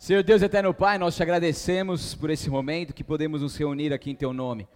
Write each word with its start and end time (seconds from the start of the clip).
Senhor 0.00 0.22
Deus 0.22 0.40
eterno 0.40 0.72
Pai, 0.72 0.96
nós 0.96 1.14
te 1.14 1.22
agradecemos 1.22 2.14
por 2.14 2.30
esse 2.30 2.48
momento 2.48 2.94
que 2.94 3.04
podemos 3.04 3.42
nos 3.42 3.54
reunir 3.54 3.92
aqui 3.92 4.10
em 4.10 4.14
teu 4.14 4.32
nome. 4.32 4.66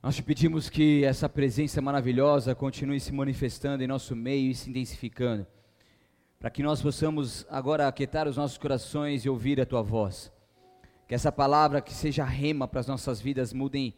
Nós 0.00 0.14
te 0.14 0.22
pedimos 0.22 0.70
que 0.70 1.04
essa 1.04 1.28
presença 1.28 1.82
maravilhosa 1.82 2.54
continue 2.54 3.00
se 3.00 3.12
manifestando 3.12 3.82
em 3.82 3.88
nosso 3.88 4.14
meio 4.14 4.48
e 4.48 4.54
se 4.54 4.70
intensificando, 4.70 5.44
para 6.38 6.50
que 6.50 6.62
nós 6.62 6.80
possamos 6.80 7.44
agora 7.50 7.88
aquietar 7.88 8.28
os 8.28 8.36
nossos 8.36 8.56
corações 8.56 9.24
e 9.24 9.28
ouvir 9.28 9.60
a 9.60 9.66
tua 9.66 9.82
voz. 9.82 10.32
Que 11.08 11.16
essa 11.16 11.32
palavra 11.32 11.82
que 11.82 11.92
seja 11.92 12.24
rema 12.24 12.68
para 12.68 12.78
as 12.78 12.86
nossas 12.86 13.20
vidas 13.20 13.52
mudem 13.52 13.92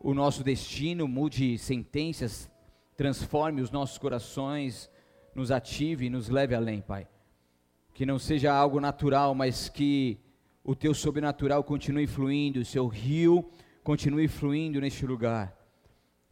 o 0.00 0.12
nosso 0.12 0.42
destino, 0.42 1.06
mude 1.06 1.58
sentenças, 1.58 2.50
transforme 2.96 3.62
os 3.62 3.70
nossos 3.70 3.98
corações, 3.98 4.90
nos 5.32 5.52
ative 5.52 6.06
e 6.06 6.10
nos 6.10 6.28
leve 6.28 6.56
além, 6.56 6.80
Pai 6.80 7.06
que 7.94 8.04
não 8.04 8.18
seja 8.18 8.52
algo 8.52 8.80
natural, 8.80 9.36
mas 9.36 9.68
que 9.68 10.18
o 10.64 10.74
teu 10.74 10.92
sobrenatural 10.92 11.62
continue 11.62 12.08
fluindo, 12.08 12.58
o 12.58 12.64
seu 12.64 12.88
rio 12.88 13.48
continue 13.84 14.26
fluindo 14.26 14.80
neste 14.80 15.06
lugar. 15.06 15.56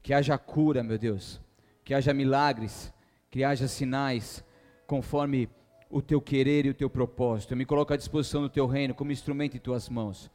Que 0.03 0.13
haja 0.13 0.37
cura, 0.37 0.83
meu 0.83 0.99
Deus, 0.99 1.41
que 1.85 1.95
haja 1.95 2.13
milagres, 2.13 2.93
que 3.31 3.45
haja 3.45 3.69
sinais, 3.69 4.45
conforme 4.89 5.49
o 5.89 6.03
teu 6.03 6.21
querer 6.21 6.67
e 6.67 6.71
o 6.71 6.75
teu 6.75 6.91
propósito. 6.91 7.53
Eu 7.53 7.57
me 7.57 7.65
coloco 7.65 7.93
à 7.93 7.97
disposição 7.97 8.43
do 8.43 8.51
teu 8.51 8.67
reino 8.67 8.93
como 8.93 9.13
instrumento 9.13 9.57
em 9.57 9.61
tuas 9.61 9.89
mãos. 9.89 10.29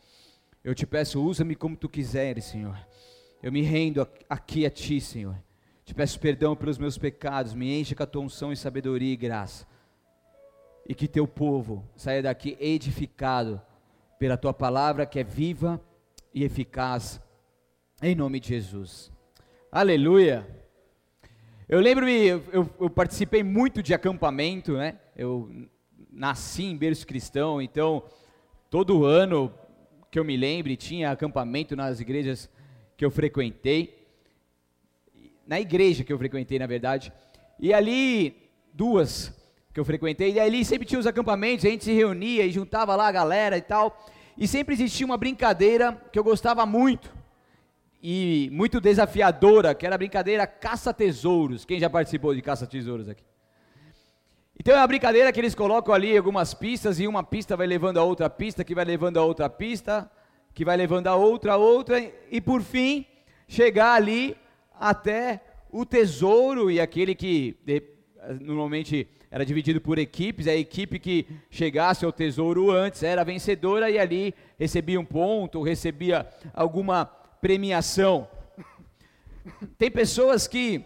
Eu 0.64 0.74
te 0.74 0.88
peço, 0.88 1.22
usa-me 1.22 1.56
como 1.56 1.76
tu 1.76 1.90
quiseres, 1.90 2.46
Senhor. 2.46 2.78
Eu 3.44 3.52
me 3.52 3.62
rendo 3.62 4.08
aqui 4.30 4.66
a 4.66 4.70
ti, 4.70 5.02
Senhor. 5.02 5.36
Te 5.84 5.94
peço 5.94 6.20
perdão 6.22 6.56
pelos 6.56 6.78
meus 6.78 6.98
pecados, 6.98 7.54
me 7.54 7.78
enche 7.78 7.94
com 7.94 8.04
a 8.04 8.08
tua 8.08 8.22
unção 8.22 8.54
e 8.54 8.58
sabedoria 8.58 9.12
e 9.12 9.18
graça 9.18 9.68
e 10.88 10.96
que 10.96 11.08
teu 11.08 11.28
povo 11.28 11.84
saia 11.96 12.24
daqui 12.24 12.58
edificado 12.60 13.62
pela 14.18 14.38
tua 14.38 14.54
palavra 14.54 15.06
que 15.06 15.20
é 15.20 15.24
viva 15.24 15.82
e 16.34 16.46
eficaz, 16.46 17.22
em 18.02 18.16
nome 18.16 18.40
de 18.40 18.48
Jesus. 18.48 19.12
Aleluia. 19.70 20.48
Eu 21.68 21.82
lembro-me, 21.82 22.26
eu, 22.26 22.44
eu, 22.54 22.70
eu, 22.80 22.90
participei 22.90 23.44
muito 23.44 23.84
de 23.84 23.94
acampamento, 23.94 24.78
né? 24.78 24.98
Eu 25.14 25.68
nasci 26.10 26.64
em 26.64 26.78
berço 26.78 27.06
cristão, 27.06 27.62
então 27.62 28.04
todo 28.70 29.04
ano 29.04 29.54
que 30.10 30.18
eu 30.18 30.24
me 30.24 30.38
lembre 30.38 30.78
tinha 30.78 31.12
acampamento 31.12 31.76
nas 31.76 32.00
igrejas 32.00 32.50
que 32.96 33.04
eu 33.04 33.12
frequentei, 33.12 34.08
na 35.46 35.60
igreja 35.60 36.06
que 36.06 36.14
eu 36.14 36.18
frequentei, 36.18 36.58
na 36.58 36.66
verdade, 36.66 37.12
e 37.60 37.74
ali 37.74 38.50
duas 38.74 39.37
que 39.78 39.82
eu 39.82 39.86
frequentei, 39.86 40.34
e 40.34 40.40
ali 40.40 40.66
sempre 40.66 40.88
tinha 40.88 40.98
os 40.98 41.06
acampamentos, 41.06 41.64
a 41.64 41.70
gente 41.70 41.84
se 41.84 41.94
reunia 41.94 42.44
e 42.44 42.52
juntava 42.52 42.96
lá 42.96 43.08
a 43.08 43.12
galera 43.12 43.56
e 43.56 43.62
tal, 43.62 43.96
e 44.36 44.48
sempre 44.48 44.74
existia 44.74 45.06
uma 45.06 45.18
brincadeira 45.18 45.96
que 46.12 46.18
eu 46.18 46.24
gostava 46.24 46.66
muito, 46.66 47.14
e 48.02 48.50
muito 48.52 48.82
desafiadora, 48.82 49.76
que 49.76 49.86
era 49.86 49.94
a 49.94 49.98
brincadeira 50.00 50.48
caça-tesouros. 50.48 51.64
Quem 51.64 51.80
já 51.80 51.92
participou 51.92 52.34
de 52.34 52.42
caça-tesouros 52.42 53.08
aqui? 53.08 53.22
Então 54.60 54.74
é 54.74 54.80
uma 54.80 54.88
brincadeira 54.88 55.32
que 55.32 55.40
eles 55.40 55.54
colocam 55.54 55.94
ali 55.94 56.18
algumas 56.18 56.56
pistas, 56.56 57.00
e 57.00 57.06
uma 57.06 57.24
pista 57.24 57.56
vai 57.56 57.68
levando 57.68 58.00
a 58.00 58.04
outra 58.04 58.32
pista, 58.32 58.64
que 58.64 58.74
vai 58.74 58.84
levando 58.84 59.18
a 59.18 59.24
outra 59.24 59.48
pista, 59.48 60.10
que 60.56 60.66
vai 60.66 60.76
levando 60.76 61.06
a 61.06 61.16
outra, 61.16 61.54
a 61.54 61.58
outra, 61.58 62.04
e 62.32 62.42
por 62.42 62.64
fim, 62.64 63.06
chegar 63.48 63.94
ali 63.94 64.36
até 64.80 65.40
o 65.70 65.86
tesouro, 65.86 66.72
e 66.72 66.80
aquele 66.80 67.14
que 67.14 67.56
normalmente 68.42 69.08
era 69.30 69.46
dividido 69.46 69.82
por 69.82 70.00
equipes, 70.00 70.48
a 70.48 70.56
equipe 70.56 71.00
que 71.00 71.28
chegasse 71.50 72.06
ao 72.06 72.12
tesouro 72.12 72.72
antes 72.72 73.04
era 73.04 73.24
vencedora 73.24 73.90
e 73.90 74.00
ali 74.00 74.34
recebia 74.58 75.00
um 75.00 75.06
ponto, 75.06 75.62
recebia 75.62 76.28
alguma 76.54 77.06
premiação. 77.42 78.28
Tem 79.78 79.92
pessoas 79.92 80.48
que 80.48 80.84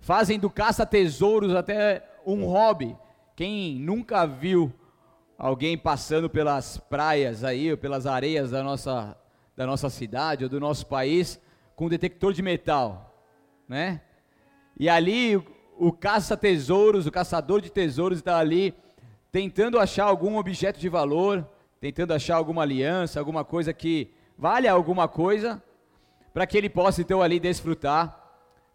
fazem 0.00 0.38
do 0.38 0.50
caça-tesouros 0.50 1.54
até 1.54 2.04
um 2.26 2.44
hobby. 2.44 2.96
Quem 3.36 3.76
nunca 3.78 4.26
viu 4.26 4.72
alguém 5.38 5.78
passando 5.78 6.28
pelas 6.28 6.78
praias 6.78 7.42
aí, 7.42 7.70
ou 7.70 7.76
pelas 7.76 8.06
areias 8.06 8.50
da 8.50 8.62
nossa, 8.62 9.16
da 9.56 9.66
nossa 9.66 9.88
cidade 9.88 10.44
ou 10.44 10.50
do 10.50 10.60
nosso 10.60 10.86
país 10.86 11.40
com 11.74 11.86
um 11.86 11.88
detector 11.88 12.32
de 12.32 12.42
metal, 12.42 13.14
né? 13.68 14.00
E 14.78 14.88
ali 14.88 15.42
o 15.78 15.92
caça-tesouros, 15.92 17.06
o 17.06 17.10
caçador 17.10 17.60
de 17.60 17.70
tesouros 17.70 18.18
está 18.18 18.38
ali 18.38 18.74
tentando 19.30 19.78
achar 19.78 20.04
algum 20.04 20.36
objeto 20.36 20.78
de 20.78 20.88
valor, 20.88 21.46
tentando 21.80 22.14
achar 22.14 22.36
alguma 22.36 22.62
aliança, 22.62 23.18
alguma 23.18 23.44
coisa 23.44 23.72
que 23.72 24.10
valha 24.38 24.72
alguma 24.72 25.08
coisa, 25.08 25.62
para 26.32 26.46
que 26.46 26.56
ele 26.56 26.68
possa 26.68 27.00
então 27.00 27.20
ali 27.20 27.40
desfrutar 27.40 28.18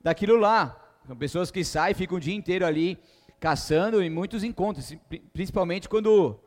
daquilo 0.02 0.38
lá. 0.38 0.76
São 1.08 1.16
pessoas 1.16 1.50
que 1.50 1.64
saem, 1.64 1.96
ficam 1.96 2.18
o 2.18 2.22
dia 2.22 2.36
inteiro 2.36 2.66
ali 2.66 2.98
caçando 3.40 4.04
e 4.04 4.10
muitos 4.10 4.44
encontros, 4.44 4.96
principalmente 5.34 5.88
quando 5.88 6.40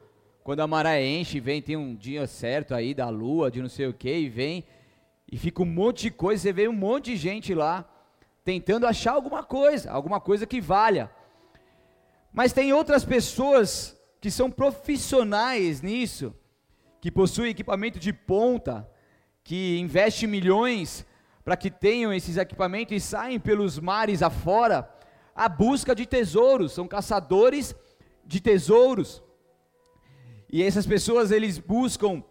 quando 0.44 0.60
a 0.60 0.66
maré 0.66 1.04
enche, 1.06 1.38
vem, 1.38 1.62
tem 1.62 1.76
um 1.76 1.94
dia 1.94 2.26
certo 2.26 2.74
aí 2.74 2.94
da 2.94 3.08
lua, 3.08 3.48
de 3.48 3.62
não 3.62 3.68
sei 3.68 3.86
o 3.86 3.94
que, 3.94 4.12
e 4.12 4.28
vem, 4.28 4.64
e 5.30 5.36
fica 5.36 5.62
um 5.62 5.66
monte 5.66 6.02
de 6.02 6.10
coisa, 6.10 6.42
você 6.42 6.52
vê 6.52 6.66
um 6.66 6.72
monte 6.72 7.12
de 7.12 7.16
gente 7.16 7.54
lá, 7.54 7.88
tentando 8.44 8.86
achar 8.86 9.12
alguma 9.12 9.42
coisa, 9.42 9.90
alguma 9.90 10.20
coisa 10.20 10.46
que 10.46 10.60
valha. 10.60 11.10
Mas 12.32 12.52
tem 12.52 12.72
outras 12.72 13.04
pessoas 13.04 13.96
que 14.20 14.30
são 14.30 14.50
profissionais 14.50 15.82
nisso, 15.82 16.34
que 17.00 17.10
possuem 17.10 17.50
equipamento 17.50 17.98
de 17.98 18.12
ponta, 18.12 18.88
que 19.44 19.78
investem 19.78 20.28
milhões 20.28 21.04
para 21.44 21.56
que 21.56 21.70
tenham 21.70 22.12
esses 22.12 22.36
equipamentos 22.36 22.96
e 22.96 23.00
saem 23.00 23.40
pelos 23.40 23.78
mares 23.78 24.22
afora 24.22 24.88
à 25.34 25.48
busca 25.48 25.94
de 25.94 26.06
tesouros, 26.06 26.72
são 26.72 26.86
caçadores 26.86 27.74
de 28.24 28.40
tesouros. 28.40 29.22
E 30.50 30.62
essas 30.62 30.86
pessoas 30.86 31.30
eles 31.30 31.58
buscam, 31.58 32.22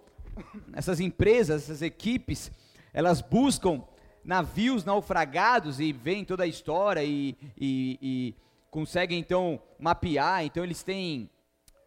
essas 0.74 1.00
empresas, 1.00 1.64
essas 1.64 1.82
equipes, 1.82 2.52
elas 2.94 3.22
buscam 3.22 3.84
navios 4.24 4.86
naufragados 4.86 5.80
e 5.80 5.92
vem 5.92 6.24
toda 6.24 6.44
a 6.44 6.48
história 6.48 7.04
e, 7.04 7.36
e, 7.58 8.00
e 8.02 8.36
conseguem 8.70 9.20
então 9.20 9.62
mapear. 9.80 10.44
Então 10.46 10.64
eles 10.64 10.84
têm 10.84 11.30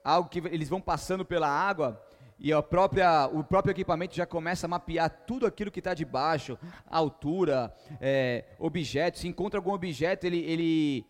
algo 0.02 0.28
que 0.28 0.38
eles 0.38 0.68
vão 0.68 0.80
passando 0.80 1.24
pela 1.24 1.48
água 1.48 2.00
e 2.38 2.52
a 2.52 2.62
própria, 2.62 3.26
o 3.28 3.42
próprio 3.44 3.72
equipamento 3.72 4.14
já 4.14 4.26
começa 4.26 4.66
a 4.66 4.68
mapear 4.68 5.08
tudo 5.26 5.46
aquilo 5.46 5.70
que 5.70 5.78
está 5.78 5.94
debaixo, 5.94 6.58
altura, 6.86 7.74
é, 8.00 8.44
objetos. 8.58 9.20
Se 9.20 9.28
encontra 9.28 9.58
algum 9.58 9.72
objeto, 9.72 10.26
ele, 10.26 10.40
ele 10.40 11.06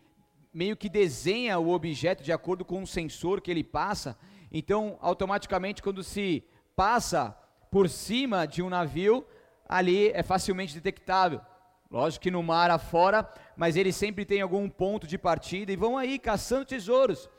meio 0.53 0.77
que 0.77 0.87
desenha 0.87 1.59
o 1.59 1.71
objeto 1.71 2.23
de 2.23 2.31
acordo 2.31 2.63
com 2.63 2.79
um 2.79 2.85
sensor 2.85 3.41
que 3.41 3.51
ele 3.51 3.63
passa. 3.63 4.17
Então, 4.51 4.97
automaticamente, 5.01 5.81
quando 5.81 6.03
se 6.03 6.43
passa 6.75 7.35
por 7.69 7.89
cima 7.89 8.45
de 8.45 8.61
um 8.61 8.69
navio, 8.69 9.25
ali 9.67 10.09
é 10.09 10.23
facilmente 10.23 10.73
detectável. 10.73 11.41
Lógico 11.89 12.23
que 12.23 12.31
no 12.31 12.43
mar 12.43 12.71
afora, 12.71 13.27
mas 13.55 13.75
eles 13.75 13.95
sempre 13.95 14.25
têm 14.25 14.41
algum 14.41 14.69
ponto 14.69 15.07
de 15.07 15.17
partida 15.17 15.71
e 15.71 15.75
vão 15.75 15.97
aí 15.97 16.17
caçando 16.19 16.65
tesouros. 16.65 17.29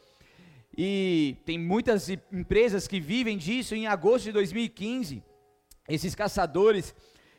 E 0.77 1.37
tem 1.45 1.59
muitas 1.59 2.09
empresas 2.09 2.87
que 2.87 3.01
vivem 3.01 3.39
disso. 3.39 3.75
Em 3.75 3.87
agosto 3.87 4.25
de 4.25 4.33
2015, 4.33 5.23
esses 5.89 6.15
caçadores, 6.15 6.95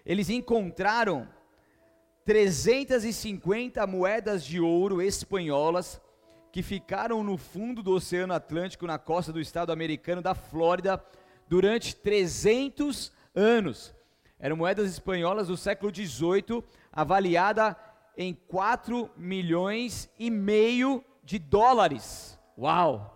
eles 0.06 0.30
encontraram 0.30 1.28
350 2.26 3.86
moedas 3.88 4.44
de 4.44 4.60
ouro 4.60 5.02
espanholas 5.02 6.02
que 6.52 6.64
ficaram 6.64 7.24
no 7.24 7.38
fundo 7.38 7.84
do 7.84 7.94
Oceano 7.94 8.34
Atlântico, 8.34 8.88
na 8.88 8.98
costa 8.98 9.32
do 9.32 9.40
estado 9.40 9.72
americano 9.72 10.22
da 10.22 10.34
Flórida, 10.34 11.04
durante 11.48 11.96
300 11.96 13.12
anos. 13.36 13.94
Eram 14.40 14.56
moedas 14.56 14.90
espanholas 14.90 15.48
do 15.48 15.58
século 15.58 15.94
XVIII, 15.94 16.64
avaliada 16.92 17.76
em 18.16 18.34
4 18.34 19.10
milhões 19.18 20.10
e 20.18 20.30
meio 20.30 21.04
de 21.24 21.40
dólares. 21.40 22.40
Uau! 22.58 23.14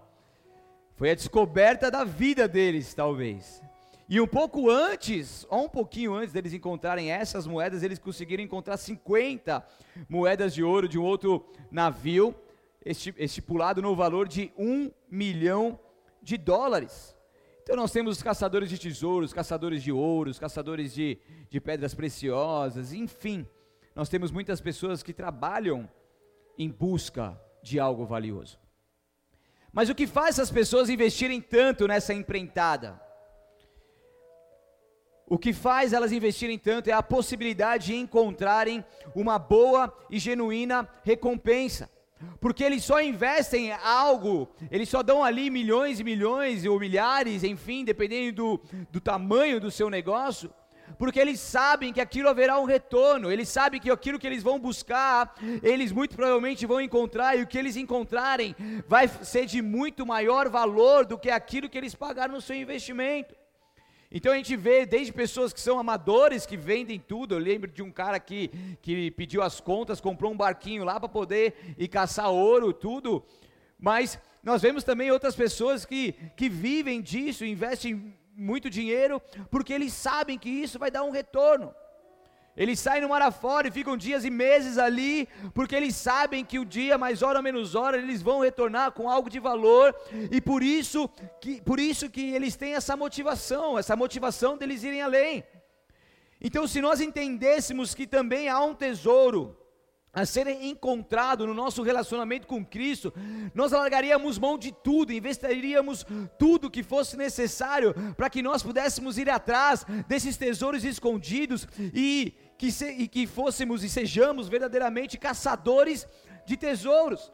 Foi 0.95 1.11
a 1.11 1.15
descoberta 1.15 1.91
da 1.91 2.03
vida 2.03 2.47
deles, 2.47 2.93
talvez. 2.93 3.61
E 4.09 4.19
um 4.19 4.27
pouco 4.27 4.69
antes, 4.69 5.47
ou 5.49 5.65
um 5.65 5.69
pouquinho 5.69 6.13
antes 6.13 6.33
deles 6.33 6.53
encontrarem 6.53 7.11
essas 7.11 7.47
moedas, 7.47 7.81
eles 7.81 7.97
conseguiram 7.97 8.43
encontrar 8.43 8.75
50 8.77 9.65
moedas 10.09 10.53
de 10.53 10.63
ouro 10.63 10.87
de 10.87 10.99
um 10.99 11.03
outro 11.03 11.45
navio, 11.71 12.35
estipulado 12.83 13.81
no 13.81 13.95
valor 13.95 14.27
de 14.27 14.51
um 14.57 14.91
milhão 15.09 15.79
de 16.21 16.35
dólares. 16.35 17.15
Então 17.71 17.83
nós 17.83 17.93
temos 17.93 18.17
os 18.17 18.21
caçadores 18.21 18.69
de 18.69 18.77
tesouros, 18.77 19.31
caçadores 19.31 19.81
de 19.81 19.93
ouros, 19.93 20.37
caçadores 20.37 20.93
de, 20.93 21.17
de 21.49 21.61
pedras 21.61 21.93
preciosas, 21.93 22.91
enfim. 22.91 23.47
Nós 23.95 24.09
temos 24.09 24.29
muitas 24.29 24.59
pessoas 24.59 25.01
que 25.01 25.13
trabalham 25.13 25.89
em 26.57 26.69
busca 26.69 27.41
de 27.63 27.79
algo 27.79 28.05
valioso. 28.05 28.59
Mas 29.71 29.89
o 29.89 29.95
que 29.95 30.05
faz 30.05 30.37
essas 30.37 30.51
pessoas 30.51 30.89
investirem 30.89 31.39
tanto 31.39 31.87
nessa 31.87 32.13
empreitada? 32.13 33.01
O 35.25 35.39
que 35.39 35.53
faz 35.53 35.93
elas 35.93 36.11
investirem 36.11 36.59
tanto 36.59 36.89
é 36.89 36.93
a 36.93 37.01
possibilidade 37.01 37.85
de 37.85 37.95
encontrarem 37.95 38.83
uma 39.15 39.39
boa 39.39 39.97
e 40.09 40.19
genuína 40.19 40.89
recompensa. 41.05 41.89
Porque 42.39 42.63
eles 42.63 42.83
só 42.83 43.01
investem 43.01 43.71
algo, 43.71 44.49
eles 44.69 44.89
só 44.89 45.03
dão 45.03 45.23
ali 45.23 45.49
milhões 45.49 45.99
e 45.99 46.03
milhões 46.03 46.65
ou 46.65 46.79
milhares, 46.79 47.43
enfim, 47.43 47.83
dependendo 47.83 48.31
do, 48.35 48.61
do 48.91 48.99
tamanho 49.01 49.59
do 49.59 49.69
seu 49.69 49.89
negócio, 49.89 50.51
porque 50.97 51.19
eles 51.19 51.39
sabem 51.39 51.93
que 51.93 52.01
aquilo 52.01 52.29
haverá 52.29 52.59
um 52.59 52.65
retorno, 52.65 53.31
eles 53.31 53.49
sabem 53.49 53.79
que 53.79 53.89
aquilo 53.89 54.19
que 54.19 54.27
eles 54.27 54.43
vão 54.43 54.59
buscar, 54.59 55.33
eles 55.63 55.91
muito 55.91 56.15
provavelmente 56.15 56.65
vão 56.65 56.81
encontrar, 56.81 57.37
e 57.37 57.41
o 57.41 57.47
que 57.47 57.57
eles 57.57 57.75
encontrarem 57.75 58.55
vai 58.87 59.07
ser 59.07 59.45
de 59.45 59.61
muito 59.61 60.05
maior 60.05 60.49
valor 60.49 61.05
do 61.05 61.17
que 61.17 61.29
aquilo 61.29 61.69
que 61.69 61.77
eles 61.77 61.95
pagaram 61.95 62.35
no 62.35 62.41
seu 62.41 62.55
investimento. 62.55 63.40
Então 64.11 64.33
a 64.33 64.35
gente 64.35 64.57
vê 64.57 64.85
desde 64.85 65.13
pessoas 65.13 65.53
que 65.53 65.61
são 65.61 65.79
amadores, 65.79 66.45
que 66.45 66.57
vendem 66.57 66.99
tudo. 66.99 67.35
Eu 67.35 67.39
lembro 67.39 67.71
de 67.71 67.81
um 67.81 67.89
cara 67.89 68.19
que, 68.19 68.49
que 68.81 69.09
pediu 69.11 69.41
as 69.41 69.61
contas, 69.61 70.01
comprou 70.01 70.31
um 70.31 70.37
barquinho 70.37 70.83
lá 70.83 70.99
para 70.99 71.07
poder 71.07 71.75
ir 71.77 71.87
caçar 71.87 72.29
ouro, 72.29 72.73
tudo. 72.73 73.23
Mas 73.79 74.19
nós 74.43 74.61
vemos 74.61 74.83
também 74.83 75.11
outras 75.11 75.35
pessoas 75.35 75.85
que, 75.85 76.13
que 76.35 76.49
vivem 76.49 77.01
disso, 77.01 77.45
investem 77.45 78.13
muito 78.35 78.69
dinheiro, 78.69 79.21
porque 79.49 79.71
eles 79.71 79.93
sabem 79.93 80.37
que 80.37 80.49
isso 80.49 80.77
vai 80.77 80.91
dar 80.91 81.03
um 81.03 81.11
retorno. 81.11 81.73
Eles 82.61 82.79
saem 82.79 83.01
no 83.01 83.09
mar 83.09 83.23
afora 83.23 83.67
e 83.67 83.71
ficam 83.71 83.97
dias 83.97 84.23
e 84.23 84.29
meses 84.29 84.77
ali, 84.77 85.27
porque 85.51 85.75
eles 85.75 85.95
sabem 85.95 86.45
que 86.45 86.59
o 86.59 86.63
dia, 86.63 86.95
mais 86.95 87.23
hora 87.23 87.41
menos 87.41 87.73
hora, 87.73 87.97
eles 87.97 88.21
vão 88.21 88.41
retornar 88.41 88.91
com 88.91 89.09
algo 89.09 89.31
de 89.31 89.39
valor, 89.39 89.95
e 90.29 90.39
por 90.39 90.61
isso 90.61 91.09
que, 91.41 91.59
por 91.63 91.79
isso 91.79 92.07
que 92.07 92.35
eles 92.35 92.55
têm 92.55 92.75
essa 92.75 92.95
motivação, 92.95 93.79
essa 93.79 93.95
motivação 93.95 94.57
deles 94.59 94.83
irem 94.83 95.01
além. 95.01 95.43
Então, 96.39 96.67
se 96.67 96.79
nós 96.81 97.01
entendêssemos 97.01 97.95
que 97.95 98.05
também 98.05 98.47
há 98.47 98.61
um 98.61 98.75
tesouro 98.75 99.57
a 100.13 100.25
ser 100.25 100.47
encontrado 100.47 101.47
no 101.47 101.53
nosso 101.53 101.81
relacionamento 101.81 102.45
com 102.45 102.65
Cristo, 102.65 103.13
nós 103.55 103.71
largaríamos 103.71 104.37
mão 104.37 104.57
de 104.57 104.71
tudo, 104.71 105.13
investiríamos 105.13 106.05
tudo 106.37 106.69
que 106.69 106.83
fosse 106.83 107.15
necessário 107.15 107.93
para 108.17 108.29
que 108.29 108.41
nós 108.41 108.61
pudéssemos 108.61 109.17
ir 109.17 109.29
atrás 109.29 109.85
desses 110.07 110.35
tesouros 110.35 110.83
escondidos 110.83 111.65
e 111.93 112.33
que, 112.61 112.71
se, 112.71 112.91
e 112.91 113.07
que 113.07 113.25
fôssemos 113.25 113.83
e 113.83 113.89
sejamos 113.89 114.47
verdadeiramente 114.47 115.17
caçadores 115.17 116.07
de 116.45 116.55
tesouros. 116.55 117.33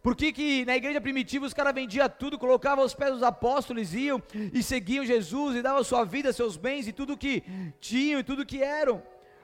Por 0.00 0.14
que, 0.14 0.32
que 0.32 0.64
na 0.64 0.76
igreja 0.76 1.00
primitiva 1.00 1.44
os 1.44 1.52
caras 1.52 1.74
vendiam 1.74 2.08
tudo, 2.08 2.38
colocavam 2.38 2.84
aos 2.84 2.94
pés 2.94 3.10
dos 3.10 3.24
apóstolos, 3.24 3.92
iam 3.92 4.22
e 4.52 4.62
seguiam 4.62 5.04
Jesus 5.04 5.56
e 5.56 5.62
davam 5.62 5.82
sua 5.82 6.04
vida, 6.04 6.32
seus 6.32 6.56
bens 6.56 6.86
e 6.86 6.92
tudo 6.92 7.16
que 7.16 7.42
tinham 7.80 8.20
e 8.20 8.22
tudo 8.22 8.46
que 8.46 8.62
eram? 8.62 9.02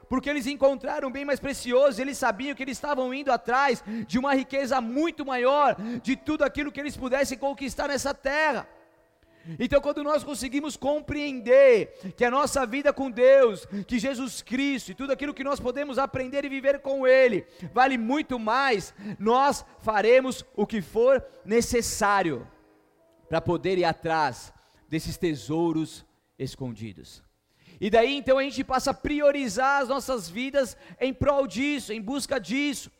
porque 0.08 0.28
eles 0.28 0.46
encontraram 0.46 1.08
um 1.08 1.10
bem 1.10 1.24
mais 1.24 1.40
precioso, 1.40 1.98
eles 1.98 2.18
sabiam 2.18 2.54
que 2.54 2.62
eles 2.62 2.76
estavam 2.76 3.14
indo 3.14 3.32
atrás 3.32 3.82
de 4.06 4.18
uma 4.18 4.34
riqueza 4.34 4.78
muito 4.78 5.24
maior, 5.24 5.74
de 6.02 6.16
tudo 6.16 6.44
aquilo 6.44 6.70
que 6.70 6.78
eles 6.78 6.94
pudessem 6.94 7.38
conquistar 7.38 7.88
nessa 7.88 8.12
terra. 8.12 8.68
Então, 9.58 9.80
quando 9.80 10.02
nós 10.02 10.22
conseguimos 10.22 10.76
compreender 10.76 12.14
que 12.16 12.24
a 12.24 12.30
nossa 12.30 12.64
vida 12.66 12.92
com 12.92 13.10
Deus, 13.10 13.66
que 13.86 13.98
Jesus 13.98 14.42
Cristo 14.42 14.90
e 14.90 14.94
tudo 14.94 15.12
aquilo 15.12 15.34
que 15.34 15.44
nós 15.44 15.58
podemos 15.58 15.98
aprender 15.98 16.44
e 16.44 16.48
viver 16.48 16.80
com 16.80 17.06
Ele, 17.06 17.46
vale 17.72 17.98
muito 17.98 18.38
mais, 18.38 18.94
nós 19.18 19.64
faremos 19.80 20.44
o 20.54 20.66
que 20.66 20.80
for 20.80 21.24
necessário 21.44 22.46
para 23.28 23.40
poder 23.40 23.78
ir 23.78 23.84
atrás 23.84 24.52
desses 24.88 25.16
tesouros 25.16 26.04
escondidos. 26.38 27.22
E 27.80 27.90
daí 27.90 28.14
então 28.16 28.38
a 28.38 28.42
gente 28.42 28.62
passa 28.62 28.92
a 28.92 28.94
priorizar 28.94 29.82
as 29.82 29.88
nossas 29.88 30.28
vidas 30.28 30.76
em 31.00 31.12
prol 31.12 31.46
disso, 31.46 31.92
em 31.92 32.00
busca 32.00 32.38
disso. 32.38 32.90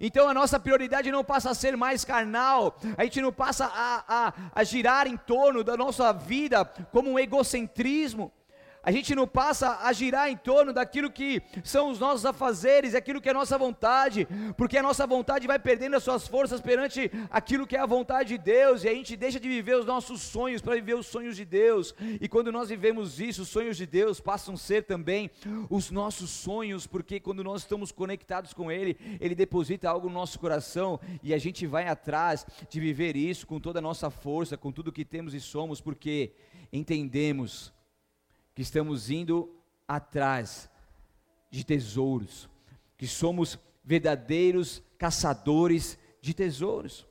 Então 0.00 0.28
a 0.28 0.34
nossa 0.34 0.58
prioridade 0.58 1.10
não 1.10 1.24
passa 1.24 1.50
a 1.50 1.54
ser 1.54 1.76
mais 1.76 2.04
carnal, 2.04 2.76
a 2.96 3.04
gente 3.04 3.20
não 3.20 3.32
passa 3.32 3.66
a, 3.66 4.04
a, 4.08 4.32
a 4.54 4.64
girar 4.64 5.06
em 5.06 5.16
torno 5.16 5.64
da 5.64 5.76
nossa 5.76 6.12
vida 6.12 6.64
como 6.92 7.10
um 7.10 7.18
egocentrismo, 7.18 8.32
a 8.88 8.90
gente 8.90 9.14
não 9.14 9.28
passa 9.28 9.80
a 9.82 9.92
girar 9.92 10.30
em 10.30 10.36
torno 10.38 10.72
daquilo 10.72 11.10
que 11.10 11.42
são 11.62 11.90
os 11.90 11.98
nossos 11.98 12.24
afazeres, 12.24 12.94
aquilo 12.94 13.20
que 13.20 13.28
é 13.28 13.32
a 13.32 13.34
nossa 13.34 13.58
vontade, 13.58 14.26
porque 14.56 14.78
a 14.78 14.82
nossa 14.82 15.06
vontade 15.06 15.46
vai 15.46 15.58
perdendo 15.58 15.94
as 15.94 16.02
suas 16.02 16.26
forças 16.26 16.58
perante 16.58 17.10
aquilo 17.30 17.66
que 17.66 17.76
é 17.76 17.80
a 17.80 17.84
vontade 17.84 18.30
de 18.30 18.38
Deus, 18.38 18.84
e 18.84 18.88
a 18.88 18.94
gente 18.94 19.14
deixa 19.14 19.38
de 19.38 19.46
viver 19.46 19.76
os 19.76 19.84
nossos 19.84 20.22
sonhos 20.22 20.62
para 20.62 20.74
viver 20.74 20.94
os 20.94 21.04
sonhos 21.04 21.36
de 21.36 21.44
Deus, 21.44 21.94
e 22.18 22.26
quando 22.26 22.50
nós 22.50 22.70
vivemos 22.70 23.20
isso, 23.20 23.42
os 23.42 23.50
sonhos 23.50 23.76
de 23.76 23.84
Deus 23.84 24.20
passam 24.20 24.54
a 24.54 24.56
ser 24.56 24.84
também 24.84 25.30
os 25.68 25.90
nossos 25.90 26.30
sonhos, 26.30 26.86
porque 26.86 27.20
quando 27.20 27.44
nós 27.44 27.60
estamos 27.60 27.92
conectados 27.92 28.54
com 28.54 28.72
Ele, 28.72 28.96
Ele 29.20 29.34
deposita 29.34 29.90
algo 29.90 30.08
no 30.08 30.14
nosso 30.14 30.38
coração, 30.38 30.98
e 31.22 31.34
a 31.34 31.38
gente 31.38 31.66
vai 31.66 31.86
atrás 31.88 32.46
de 32.70 32.80
viver 32.80 33.16
isso 33.16 33.46
com 33.46 33.60
toda 33.60 33.80
a 33.80 33.82
nossa 33.82 34.08
força, 34.08 34.56
com 34.56 34.72
tudo 34.72 34.90
que 34.90 35.04
temos 35.04 35.34
e 35.34 35.40
somos, 35.42 35.78
porque 35.78 36.32
entendemos 36.72 37.76
que 38.58 38.62
estamos 38.62 39.08
indo 39.08 39.48
atrás 39.86 40.68
de 41.48 41.62
tesouros, 41.62 42.50
que 42.96 43.06
somos 43.06 43.56
verdadeiros 43.84 44.82
caçadores 44.98 45.96
de 46.20 46.34
tesouros. 46.34 47.06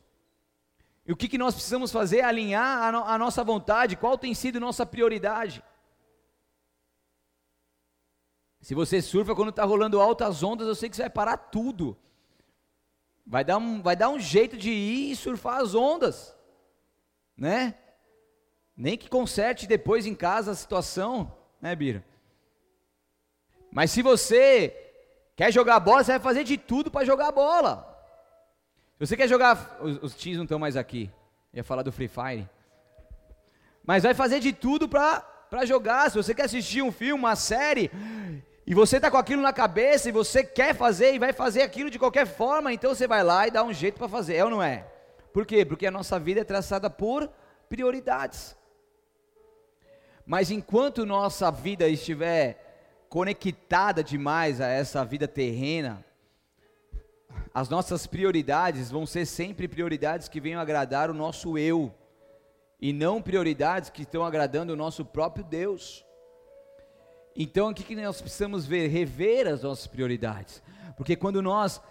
E 1.06 1.14
o 1.14 1.16
que, 1.16 1.30
que 1.30 1.38
nós 1.38 1.54
precisamos 1.54 1.90
fazer? 1.90 2.20
Alinhar 2.20 2.84
a, 2.84 2.92
no, 2.92 2.98
a 3.06 3.18
nossa 3.18 3.46
vontade, 3.46 3.96
qual 3.96 4.18
tem 4.18 4.34
sido 4.34 4.60
nossa 4.60 4.86
prioridade? 4.86 5.64
Se 8.60 8.76
você 8.76 9.02
surfa 9.02 9.34
quando 9.34 9.52
está 9.52 9.64
rolando 9.64 10.02
altas 10.02 10.44
ondas, 10.44 10.68
eu 10.68 10.76
sei 10.76 10.90
que 10.90 10.98
você 10.98 11.04
vai 11.04 11.12
parar 11.12 11.38
tudo. 11.38 11.98
Vai 13.26 13.46
dar, 13.46 13.58
um, 13.58 13.82
vai 13.82 13.96
dar 13.96 14.10
um 14.10 14.20
jeito 14.20 14.58
de 14.58 14.70
ir 14.70 15.12
e 15.12 15.16
surfar 15.16 15.62
as 15.62 15.74
ondas, 15.74 16.36
né? 17.38 17.87
Nem 18.78 18.96
que 18.96 19.10
conserte 19.10 19.66
depois 19.66 20.06
em 20.06 20.14
casa 20.14 20.52
a 20.52 20.56
situação 20.56 21.34
né, 21.60 21.76
Bira? 21.76 22.04
Mas 23.72 23.92
se 23.92 24.02
você 24.02 24.76
quer 25.36 25.52
jogar 25.52 25.80
bola, 25.80 26.04
você 26.04 26.12
vai 26.12 26.20
fazer 26.20 26.44
de 26.44 26.58
tudo 26.58 26.90
para 26.92 27.06
jogar 27.06 27.32
bola. 27.32 27.96
Se 28.98 29.06
você 29.06 29.18
quer 29.18 29.28
jogar, 29.28 29.78
os, 29.82 30.02
os 30.02 30.16
tios 30.16 30.38
não 30.38 30.44
estão 30.44 30.60
mais 30.60 30.78
aqui. 30.78 31.12
Ia 31.54 31.64
falar 31.64 31.84
do 31.84 31.92
Free 31.92 32.08
Fire. 32.08 32.50
Mas 33.84 34.04
vai 34.04 34.14
fazer 34.14 34.40
de 34.40 34.54
tudo 34.54 34.88
para 34.88 35.66
jogar. 35.66 36.10
Se 36.10 36.18
você 36.18 36.34
quer 36.34 36.44
assistir 36.44 36.82
um 36.82 36.92
filme, 36.92 37.14
uma 37.20 37.36
série, 37.36 37.92
e 38.66 38.74
você 38.74 38.98
está 38.98 39.10
com 39.10 39.18
aquilo 39.18 39.42
na 39.42 39.54
cabeça 39.54 40.10
e 40.10 40.12
você 40.12 40.44
quer 40.44 40.76
fazer 40.76 41.14
e 41.14 41.20
vai 41.20 41.34
fazer 41.34 41.62
aquilo 41.62 41.90
de 41.90 41.98
qualquer 41.98 42.28
forma, 42.28 42.74
então 42.74 42.94
você 42.94 43.08
vai 43.08 43.24
lá 43.24 43.48
e 43.48 43.52
dá 43.52 43.64
um 43.64 43.74
jeito 43.74 43.98
para 43.98 44.10
fazer, 44.10 44.36
é 44.36 44.44
ou 44.44 44.50
não 44.50 44.62
é? 44.62 44.86
Por 45.34 45.46
quê? 45.46 45.64
Porque 45.64 45.88
a 45.88 45.92
nossa 45.92 46.20
vida 46.20 46.42
é 46.42 46.44
traçada 46.44 46.90
por 46.90 47.30
prioridades. 47.70 48.56
Mas 50.28 50.52
enquanto 50.52 51.06
nossa 51.06 51.50
vida 51.50 51.88
estiver 51.88 53.06
conectada 53.08 54.04
demais 54.04 54.60
a 54.60 54.68
essa 54.68 55.06
vida 55.06 55.26
terrena, 55.26 56.06
as 57.54 57.70
nossas 57.70 58.06
prioridades 58.06 58.92
vão 58.92 59.06
ser 59.06 59.26
sempre 59.26 59.70
prioridades 59.70 60.28
que 60.28 60.42
venham 60.42 60.60
agradar 60.60 61.10
o 61.10 61.14
nosso 61.14 61.58
eu, 61.58 61.96
e 62.80 62.92
não 62.92 63.22
prioridades 63.22 63.90
que 63.90 64.02
estão 64.02 64.26
agradando 64.26 64.74
o 64.74 64.76
nosso 64.76 65.06
próprio 65.06 65.46
Deus. 65.46 66.06
Então, 67.34 67.70
o 67.70 67.74
que, 67.74 67.96
nós 67.96 68.20
precisamos 68.20 68.66
ver? 68.66 68.90
Rever 68.90 69.48
as 69.48 69.64
nossas 69.64 69.88
prioridades, 69.88 70.62
porque 70.98 71.16
quando 71.16 71.42
nós 71.42 71.82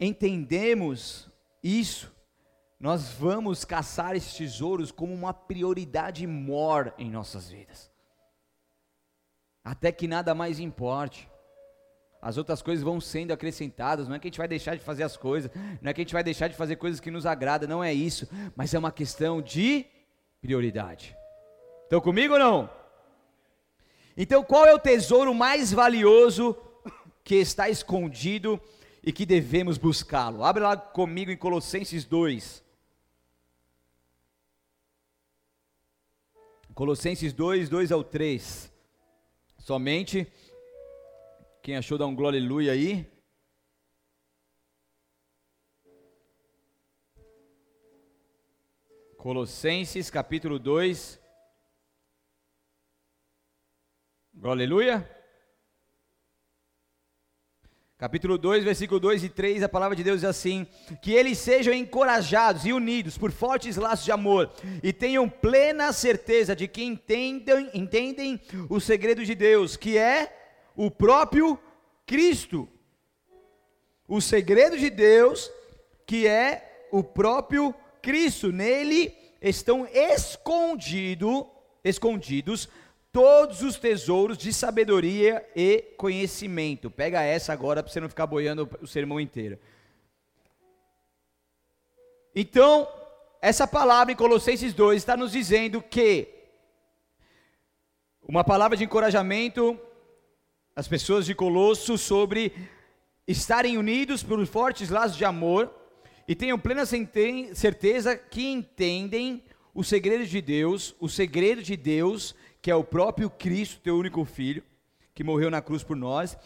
entendemos 0.00 1.28
isso, 1.62 2.10
nós 2.80 3.10
vamos 3.10 3.62
caçar 3.62 4.16
esses 4.16 4.32
tesouros 4.32 4.90
como 4.90 5.12
uma 5.12 5.34
prioridade 5.34 6.26
maior 6.26 6.94
em 6.96 7.10
nossas 7.10 7.50
vidas. 7.50 7.90
Até 9.62 9.92
que 9.92 10.08
nada 10.08 10.34
mais 10.34 10.58
importe. 10.58 11.28
As 12.22 12.38
outras 12.38 12.62
coisas 12.62 12.82
vão 12.82 12.98
sendo 12.98 13.32
acrescentadas, 13.32 14.08
não 14.08 14.14
é 14.14 14.18
que 14.18 14.28
a 14.28 14.30
gente 14.30 14.38
vai 14.38 14.48
deixar 14.48 14.76
de 14.76 14.82
fazer 14.82 15.02
as 15.02 15.16
coisas, 15.16 15.50
não 15.80 15.90
é 15.90 15.94
que 15.94 16.00
a 16.00 16.04
gente 16.04 16.12
vai 16.12 16.24
deixar 16.24 16.48
de 16.48 16.56
fazer 16.56 16.76
coisas 16.76 17.00
que 17.00 17.10
nos 17.10 17.26
agradam, 17.26 17.68
não 17.68 17.84
é 17.84 17.92
isso, 17.92 18.26
mas 18.56 18.72
é 18.72 18.78
uma 18.78 18.92
questão 18.92 19.42
de 19.42 19.86
prioridade. 20.40 21.16
Estão 21.84 22.00
comigo 22.00 22.34
ou 22.34 22.38
não? 22.38 22.70
Então, 24.16 24.42
qual 24.42 24.66
é 24.66 24.74
o 24.74 24.78
tesouro 24.78 25.34
mais 25.34 25.72
valioso 25.72 26.56
que 27.24 27.36
está 27.36 27.68
escondido 27.68 28.60
e 29.02 29.12
que 29.12 29.24
devemos 29.24 29.78
buscá-lo? 29.78 30.44
Abre 30.44 30.62
lá 30.62 30.76
comigo 30.76 31.30
em 31.30 31.36
Colossenses 31.36 32.04
2. 32.04 32.69
Colossenses 36.80 37.34
2, 37.34 37.68
2 37.68 37.92
ao 37.92 38.02
3. 38.02 38.72
Somente. 39.58 40.26
Quem 41.62 41.76
achou, 41.76 41.98
dá 41.98 42.06
um 42.06 42.16
glória 42.16 42.38
aleluia 42.38 42.72
aí. 42.72 43.06
Colossenses 49.18 50.08
capítulo 50.08 50.58
2. 50.58 51.20
Aleluia. 54.42 55.19
Capítulo 58.00 58.38
2, 58.38 58.64
versículo 58.64 58.98
2 58.98 59.24
e 59.24 59.28
3, 59.28 59.62
a 59.62 59.68
palavra 59.68 59.94
de 59.94 60.02
Deus 60.02 60.22
diz 60.22 60.30
assim: 60.30 60.66
Que 61.02 61.12
eles 61.12 61.36
sejam 61.36 61.74
encorajados 61.74 62.64
e 62.64 62.72
unidos 62.72 63.18
por 63.18 63.30
fortes 63.30 63.76
laços 63.76 64.06
de 64.06 64.10
amor, 64.10 64.50
e 64.82 64.90
tenham 64.90 65.28
plena 65.28 65.92
certeza 65.92 66.56
de 66.56 66.66
que 66.66 66.82
entendem, 66.82 67.68
entendem 67.74 68.40
o 68.70 68.80
segredo 68.80 69.22
de 69.22 69.34
Deus, 69.34 69.76
que 69.76 69.98
é 69.98 70.34
o 70.74 70.90
próprio 70.90 71.58
Cristo. 72.06 72.66
O 74.08 74.18
segredo 74.18 74.78
de 74.78 74.88
Deus, 74.88 75.52
que 76.06 76.26
é 76.26 76.86
o 76.90 77.04
próprio 77.04 77.74
Cristo. 78.00 78.50
Nele 78.50 79.14
estão 79.42 79.86
escondido, 79.86 81.46
escondidos 81.84 82.66
todos 83.12 83.62
os 83.62 83.76
tesouros 83.76 84.38
de 84.38 84.52
sabedoria 84.52 85.44
e 85.54 85.82
conhecimento. 85.96 86.90
Pega 86.90 87.22
essa 87.22 87.52
agora 87.52 87.82
para 87.82 87.92
você 87.92 88.00
não 88.00 88.08
ficar 88.08 88.26
boiando 88.26 88.68
o 88.80 88.86
sermão 88.86 89.20
inteiro. 89.20 89.58
Então, 92.34 92.88
essa 93.42 93.66
palavra 93.66 94.12
em 94.12 94.16
Colossenses 94.16 94.72
2 94.72 94.96
está 94.96 95.16
nos 95.16 95.32
dizendo 95.32 95.82
que 95.82 96.28
uma 98.22 98.44
palavra 98.44 98.76
de 98.76 98.84
encorajamento 98.84 99.78
às 100.76 100.86
pessoas 100.86 101.26
de 101.26 101.34
Colosso 101.34 101.98
sobre 101.98 102.52
estarem 103.26 103.76
unidos 103.76 104.22
por 104.22 104.44
fortes 104.46 104.88
laços 104.88 105.16
de 105.16 105.24
amor 105.24 105.74
e 106.28 106.34
tenham 106.36 106.58
plena 106.58 106.86
certeza 106.86 108.16
que 108.16 108.46
entendem 108.46 109.42
o 109.74 109.82
segredo 109.82 110.24
de 110.24 110.40
Deus, 110.40 110.94
o 111.00 111.08
segredo 111.08 111.62
de 111.62 111.76
Deus 111.76 112.34
que 112.62 112.70
é 112.70 112.74
o 112.74 112.84
próprio 112.84 113.30
Cristo, 113.30 113.80
teu 113.82 113.96
único 113.96 114.24
filho, 114.24 114.62
que 115.14 115.24
morreu 115.24 115.50
na 115.50 115.62
cruz 115.62 115.82
por 115.82 115.96
nós, 115.96 116.36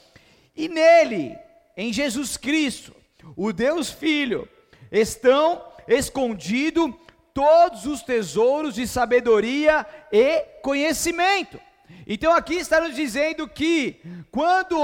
e 0.56 0.68
nele, 0.68 1.36
em 1.76 1.92
Jesus 1.92 2.36
Cristo, 2.36 2.94
o 3.36 3.52
Deus 3.52 3.90
Filho, 3.90 4.48
estão 4.90 5.62
escondidos 5.88 6.94
todos 7.32 7.84
os 7.84 8.02
tesouros 8.02 8.74
de 8.76 8.86
sabedoria 8.86 9.84
e 10.12 10.40
conhecimento. 10.62 11.58
Então 12.06 12.32
aqui 12.32 12.54
está 12.54 12.80
nos 12.80 12.94
dizendo 12.94 13.48
que 13.48 14.00
quando 14.30 14.76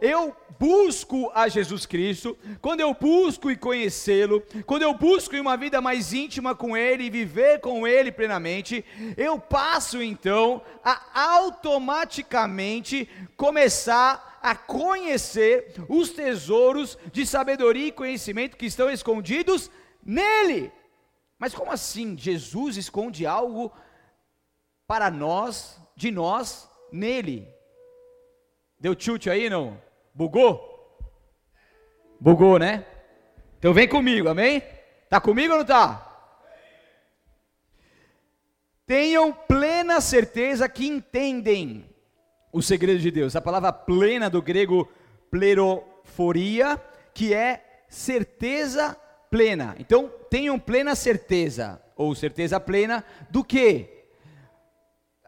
eu 0.00 0.36
busco 0.58 1.30
a 1.34 1.48
Jesus 1.48 1.86
Cristo, 1.86 2.36
quando 2.60 2.80
eu 2.80 2.94
busco 2.94 3.50
e 3.50 3.56
conhecê-lo, 3.56 4.42
quando 4.64 4.82
eu 4.82 4.94
busco 4.94 5.36
uma 5.36 5.56
vida 5.56 5.80
mais 5.80 6.12
íntima 6.12 6.54
com 6.54 6.76
Ele 6.76 7.04
e 7.04 7.10
viver 7.10 7.60
com 7.60 7.86
Ele 7.86 8.10
plenamente, 8.10 8.84
eu 9.16 9.38
passo 9.38 10.02
então 10.02 10.62
a 10.84 11.30
automaticamente 11.36 13.08
começar 13.36 14.38
a 14.42 14.54
conhecer 14.54 15.74
os 15.88 16.10
tesouros 16.10 16.96
de 17.12 17.26
sabedoria 17.26 17.88
e 17.88 17.92
conhecimento 17.92 18.56
que 18.56 18.66
estão 18.66 18.90
escondidos 18.90 19.70
nele. 20.04 20.72
Mas 21.38 21.54
como 21.54 21.72
assim 21.72 22.16
Jesus 22.16 22.76
esconde 22.76 23.26
algo 23.26 23.72
para 24.86 25.10
nós, 25.10 25.80
de 25.96 26.10
nós, 26.10 26.70
nele? 26.92 27.48
Deu 28.78 28.94
tilt 28.94 29.26
aí, 29.26 29.50
não? 29.50 29.80
Bugou? 30.16 30.98
Bugou, 32.18 32.58
né? 32.58 32.86
Então 33.58 33.74
vem 33.74 33.86
comigo, 33.86 34.30
amém? 34.30 34.62
Tá 35.10 35.20
comigo 35.20 35.52
ou 35.52 35.58
não 35.58 35.66
tá? 35.66 36.02
Tenham 38.86 39.30
plena 39.30 40.00
certeza 40.00 40.70
que 40.70 40.86
entendem 40.86 41.84
o 42.50 42.62
segredo 42.62 42.98
de 42.98 43.10
Deus. 43.10 43.36
A 43.36 43.42
palavra 43.42 43.70
plena 43.74 44.30
do 44.30 44.40
grego 44.40 44.90
pleroforia, 45.30 46.82
que 47.12 47.34
é 47.34 47.82
certeza 47.86 48.96
plena. 49.30 49.76
Então, 49.78 50.10
tenham 50.30 50.58
plena 50.58 50.94
certeza, 50.94 51.78
ou 51.94 52.14
certeza 52.14 52.58
plena, 52.58 53.04
do 53.28 53.44
que? 53.44 53.95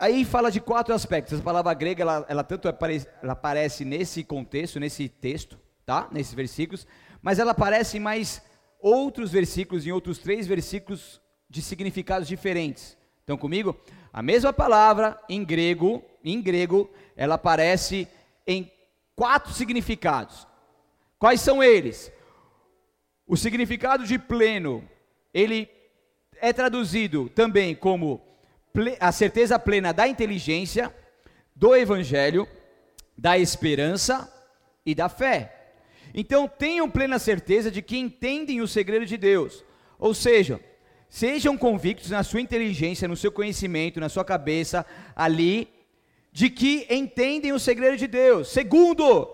Aí 0.00 0.24
fala 0.24 0.50
de 0.50 0.60
quatro 0.60 0.94
aspectos. 0.94 1.40
A 1.40 1.42
palavra 1.42 1.74
grega, 1.74 2.02
ela, 2.02 2.24
ela 2.28 2.44
tanto 2.44 2.68
aparece, 2.68 3.08
ela 3.22 3.32
aparece 3.32 3.84
nesse 3.84 4.22
contexto, 4.22 4.78
nesse 4.78 5.08
texto, 5.08 5.58
tá? 5.84 6.08
Nesses 6.12 6.34
versículos, 6.34 6.86
mas 7.20 7.38
ela 7.38 7.50
aparece 7.50 7.96
em 7.96 8.00
mais 8.00 8.40
outros 8.80 9.32
versículos, 9.32 9.86
em 9.86 9.90
outros 9.90 10.18
três 10.18 10.46
versículos 10.46 11.20
de 11.50 11.60
significados 11.60 12.28
diferentes. 12.28 12.96
Estão 13.20 13.36
comigo? 13.36 13.76
A 14.12 14.22
mesma 14.22 14.52
palavra 14.52 15.20
em 15.28 15.44
grego, 15.44 16.02
em 16.24 16.40
grego, 16.40 16.88
ela 17.16 17.34
aparece 17.34 18.06
em 18.46 18.70
quatro 19.16 19.52
significados. 19.52 20.46
Quais 21.18 21.40
são 21.40 21.62
eles? 21.62 22.12
O 23.26 23.36
significado 23.36 24.06
de 24.06 24.18
pleno, 24.18 24.88
ele 25.34 25.68
é 26.40 26.52
traduzido 26.52 27.28
também 27.28 27.74
como 27.74 28.27
a 29.00 29.12
certeza 29.12 29.58
plena 29.58 29.92
da 29.92 30.06
inteligência, 30.06 30.94
do 31.54 31.74
evangelho, 31.74 32.46
da 33.16 33.38
esperança 33.38 34.32
e 34.86 34.94
da 34.94 35.08
fé. 35.08 35.54
Então 36.14 36.48
tenham 36.48 36.88
plena 36.88 37.18
certeza 37.18 37.70
de 37.70 37.82
que 37.82 37.98
entendem 37.98 38.60
o 38.60 38.68
segredo 38.68 39.04
de 39.04 39.16
Deus. 39.16 39.64
Ou 39.98 40.14
seja, 40.14 40.60
sejam 41.08 41.56
convictos 41.56 42.10
na 42.10 42.22
sua 42.22 42.40
inteligência, 42.40 43.08
no 43.08 43.16
seu 43.16 43.32
conhecimento, 43.32 44.00
na 44.00 44.08
sua 44.08 44.24
cabeça, 44.24 44.86
ali, 45.14 45.68
de 46.32 46.48
que 46.48 46.86
entendem 46.88 47.52
o 47.52 47.58
segredo 47.58 47.96
de 47.96 48.06
Deus. 48.06 48.48
Segundo, 48.48 49.26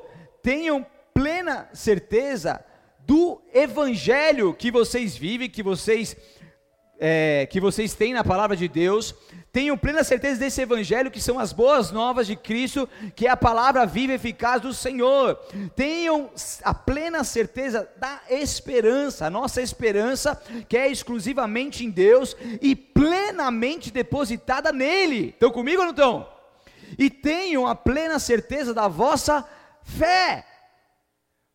tenham 0.42 0.86
plena 1.12 1.68
certeza 1.72 2.64
do 3.06 3.40
evangelho 3.52 4.54
que 4.54 4.70
vocês 4.70 5.16
vivem, 5.16 5.50
que 5.50 5.62
vocês 5.62 6.16
é, 7.06 7.44
que 7.44 7.60
vocês 7.60 7.92
têm 7.92 8.14
na 8.14 8.24
palavra 8.24 8.56
de 8.56 8.66
Deus, 8.66 9.14
tenham 9.52 9.76
plena 9.76 10.02
certeza 10.02 10.40
desse 10.40 10.62
evangelho 10.62 11.10
que 11.10 11.20
são 11.20 11.38
as 11.38 11.52
boas 11.52 11.90
novas 11.90 12.26
de 12.26 12.34
Cristo, 12.34 12.88
que 13.14 13.26
é 13.26 13.30
a 13.30 13.36
palavra 13.36 13.84
viva 13.84 14.12
e 14.12 14.16
eficaz 14.16 14.62
do 14.62 14.72
Senhor. 14.72 15.36
Tenham 15.76 16.30
a 16.62 16.72
plena 16.72 17.22
certeza 17.22 17.86
da 17.98 18.22
esperança, 18.30 19.26
a 19.26 19.30
nossa 19.30 19.60
esperança 19.60 20.42
que 20.66 20.78
é 20.78 20.90
exclusivamente 20.90 21.84
em 21.84 21.90
Deus 21.90 22.34
e 22.62 22.74
plenamente 22.74 23.92
depositada 23.92 24.72
nele. 24.72 25.28
Estão 25.28 25.50
comigo 25.50 25.80
ou 25.80 25.84
não 25.84 25.90
estão? 25.90 26.26
E 26.98 27.10
tenham 27.10 27.66
a 27.66 27.74
plena 27.74 28.18
certeza 28.18 28.72
da 28.72 28.88
vossa 28.88 29.46
fé 29.82 30.46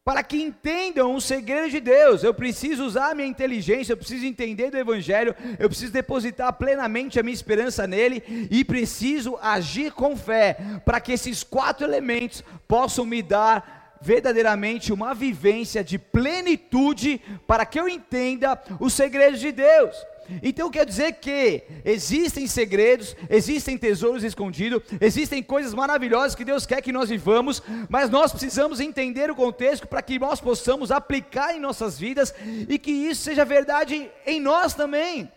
para 0.10 0.24
que 0.24 0.42
entendam 0.42 1.14
o 1.14 1.22
segredo 1.22 1.70
de 1.70 1.80
Deus. 1.80 2.24
Eu 2.24 2.34
preciso 2.34 2.84
usar 2.84 3.12
a 3.12 3.14
minha 3.14 3.28
inteligência, 3.28 3.94
eu 3.94 3.98
preciso 3.98 4.26
entender 4.26 4.72
do 4.72 4.78
Evangelho, 4.80 5.36
eu 5.60 5.70
preciso 5.70 5.94
depositar 5.94 6.52
plenamente 6.54 7.20
a 7.20 7.22
minha 7.22 7.36
esperança 7.36 7.86
nele 7.86 8.48
e 8.50 8.66
preciso 8.66 9.38
agir 9.40 9.92
com 9.92 10.18
fé, 10.18 10.58
para 10.84 11.00
que 11.00 11.12
esses 11.12 11.44
quatro 11.44 11.86
elementos 11.86 12.44
possam 12.68 13.06
me 13.06 13.22
dar 13.22 14.00
verdadeiramente 14.02 14.92
uma 14.92 15.14
vivência 15.14 15.84
de 15.84 16.00
plenitude, 16.00 17.22
para 17.46 17.64
que 17.64 17.80
eu 17.80 17.88
entenda 17.88 18.60
os 18.80 18.94
segredos 18.94 19.40
de 19.40 19.52
Deus. 19.52 19.96
Então 20.42 20.70
quer 20.70 20.86
dizer 20.86 21.14
que 21.14 21.64
existem 21.84 22.48
segredos, 22.48 23.16
existem 23.30 23.78
tesouros 23.78 24.24
escondidos, 24.24 24.82
existem 25.02 25.42
coisas 25.42 25.74
maravilhosas 25.74 26.36
que 26.36 26.46
Deus 26.46 26.66
quer 26.66 26.82
que 26.82 26.92
nós 26.92 27.10
vivamos, 27.10 27.62
mas 27.90 28.10
nós 28.10 28.32
precisamos 28.32 28.80
entender 28.80 29.30
o 29.32 29.36
contexto 29.36 29.88
para 29.88 30.02
que 30.02 30.20
nós 30.20 30.40
possamos 30.40 30.92
aplicar 30.92 31.56
em 31.56 31.60
nossas 31.60 32.00
vidas 32.00 32.34
e 32.68 32.78
que 32.78 32.92
isso 32.92 33.24
seja 33.24 33.44
verdade 33.46 34.10
em 34.26 34.40
nós 34.40 34.74
também. 34.74 35.32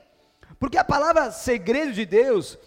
Porque 0.58 0.78
a 0.78 0.84
palavra 0.84 1.30
segredo 1.30 1.92
de 1.92 2.06
Deus 2.06 2.58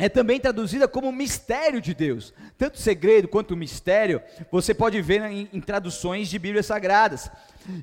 é 0.00 0.08
também 0.08 0.40
traduzida 0.40 0.88
como 0.88 1.12
mistério 1.12 1.80
de 1.80 1.92
Deus. 1.92 2.32
Tanto 2.56 2.78
segredo 2.78 3.28
quanto 3.28 3.56
mistério, 3.56 4.22
você 4.50 4.72
pode 4.72 5.00
ver 5.02 5.22
em, 5.22 5.48
em 5.52 5.60
traduções 5.60 6.28
de 6.28 6.38
Bíblias 6.38 6.66
Sagradas. 6.66 7.30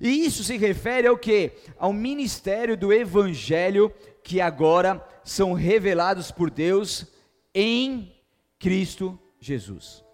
E 0.02 0.26
isso 0.26 0.44
se 0.44 0.58
refere 0.58 1.08
ao 1.08 1.18
que? 1.18 1.52
Ao 1.78 1.94
ministério 1.94 2.76
do 2.76 2.92
Evangelho 2.92 3.94
que 4.24 4.42
agora 4.42 5.02
são 5.24 5.54
revelados 5.54 6.32
por 6.32 6.50
Deus 6.50 7.06
em 7.54 8.12
Cristo 8.58 9.18
Jesus. 9.40 10.07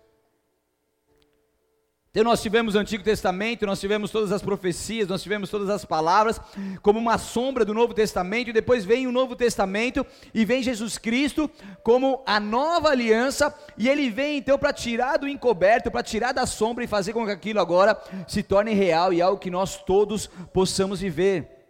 Então 2.15 2.25
nós 2.25 2.43
tivemos 2.43 2.75
o 2.75 2.77
Antigo 2.77 3.03
Testamento, 3.03 3.65
nós 3.65 3.79
tivemos 3.79 4.11
todas 4.11 4.31
as 4.31 4.43
profecias, 4.43 5.07
nós 5.07 5.23
tivemos 5.23 5.49
todas 5.49 5.67
as 5.67 5.83
palavras, 5.83 6.39
como 6.79 6.99
uma 6.99 7.17
sombra 7.17 7.65
do 7.65 7.73
Novo 7.73 7.91
Testamento, 7.91 8.51
e 8.51 8.53
depois 8.53 8.85
vem 8.85 9.07
o 9.07 9.11
Novo 9.11 9.35
Testamento 9.35 10.05
e 10.31 10.45
vem 10.45 10.61
Jesus 10.61 10.99
Cristo 10.99 11.49
como 11.81 12.21
a 12.23 12.39
nova 12.39 12.89
aliança, 12.89 13.51
e 13.75 13.89
ele 13.89 14.11
vem 14.11 14.37
então 14.37 14.59
para 14.59 14.71
tirar 14.71 15.17
do 15.17 15.27
encoberto, 15.27 15.89
para 15.89 16.03
tirar 16.03 16.33
da 16.33 16.45
sombra 16.45 16.83
e 16.83 16.87
fazer 16.87 17.13
com 17.13 17.25
que 17.25 17.31
aquilo 17.31 17.59
agora 17.59 17.99
se 18.27 18.43
torne 18.43 18.75
real 18.75 19.11
e 19.11 19.19
algo 19.19 19.39
que 19.39 19.49
nós 19.49 19.77
todos 19.83 20.27
possamos 20.53 20.99
viver. 20.99 21.65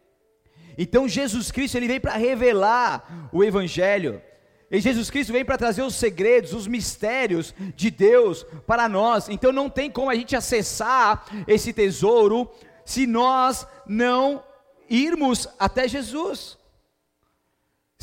Então 0.77 1.07
Jesus 1.07 1.51
Cristo 1.51 1.77
ele 1.77 1.87
vem 1.87 2.01
para 2.01 2.17
revelar 2.17 3.29
o 3.31 3.45
evangelho. 3.45 4.21
E 4.73 4.81
Jesus 4.81 5.11
Cristo 5.11 5.31
vem 5.31 5.45
para 5.45 5.55
trazer 5.55 5.83
os 5.83 5.93
segredos, 5.93 6.51
os 6.51 6.65
mistérios 6.65 7.53
de 7.75 7.91
Deus 7.91 8.43
para 8.65 8.89
nós. 8.89 9.29
Então 9.29 9.51
não 9.51 9.69
tem 9.69 9.87
como 9.87 10.09
a 10.09 10.15
gente 10.15 10.35
acessar 10.35 11.27
esse 11.47 11.71
tesouro 11.71 12.49
se 12.83 13.05
nós 13.05 13.67
não 13.85 14.43
irmos 14.89 15.47
até 15.59 15.87
Jesus. 15.87 16.57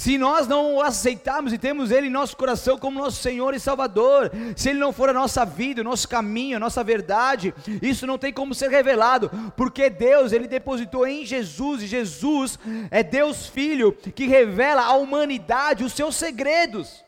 Se 0.00 0.16
nós 0.16 0.48
não 0.48 0.76
o 0.76 0.80
aceitarmos 0.80 1.52
e 1.52 1.58
temos 1.58 1.90
Ele 1.90 2.06
em 2.06 2.10
nosso 2.10 2.34
coração 2.34 2.78
como 2.78 2.98
nosso 2.98 3.20
Senhor 3.20 3.52
e 3.52 3.60
Salvador, 3.60 4.32
se 4.56 4.70
Ele 4.70 4.78
não 4.78 4.94
for 4.94 5.10
a 5.10 5.12
nossa 5.12 5.44
vida, 5.44 5.82
o 5.82 5.84
nosso 5.84 6.08
caminho, 6.08 6.56
a 6.56 6.58
nossa 6.58 6.82
verdade, 6.82 7.52
isso 7.82 8.06
não 8.06 8.16
tem 8.16 8.32
como 8.32 8.54
ser 8.54 8.70
revelado, 8.70 9.30
porque 9.58 9.90
Deus, 9.90 10.32
Ele 10.32 10.48
depositou 10.48 11.06
em 11.06 11.26
Jesus, 11.26 11.82
e 11.82 11.86
Jesus 11.86 12.58
é 12.90 13.02
Deus 13.02 13.46
Filho, 13.46 13.92
que 13.92 14.26
revela 14.26 14.86
à 14.86 14.94
humanidade 14.94 15.84
os 15.84 15.92
seus 15.92 16.16
segredos, 16.16 17.04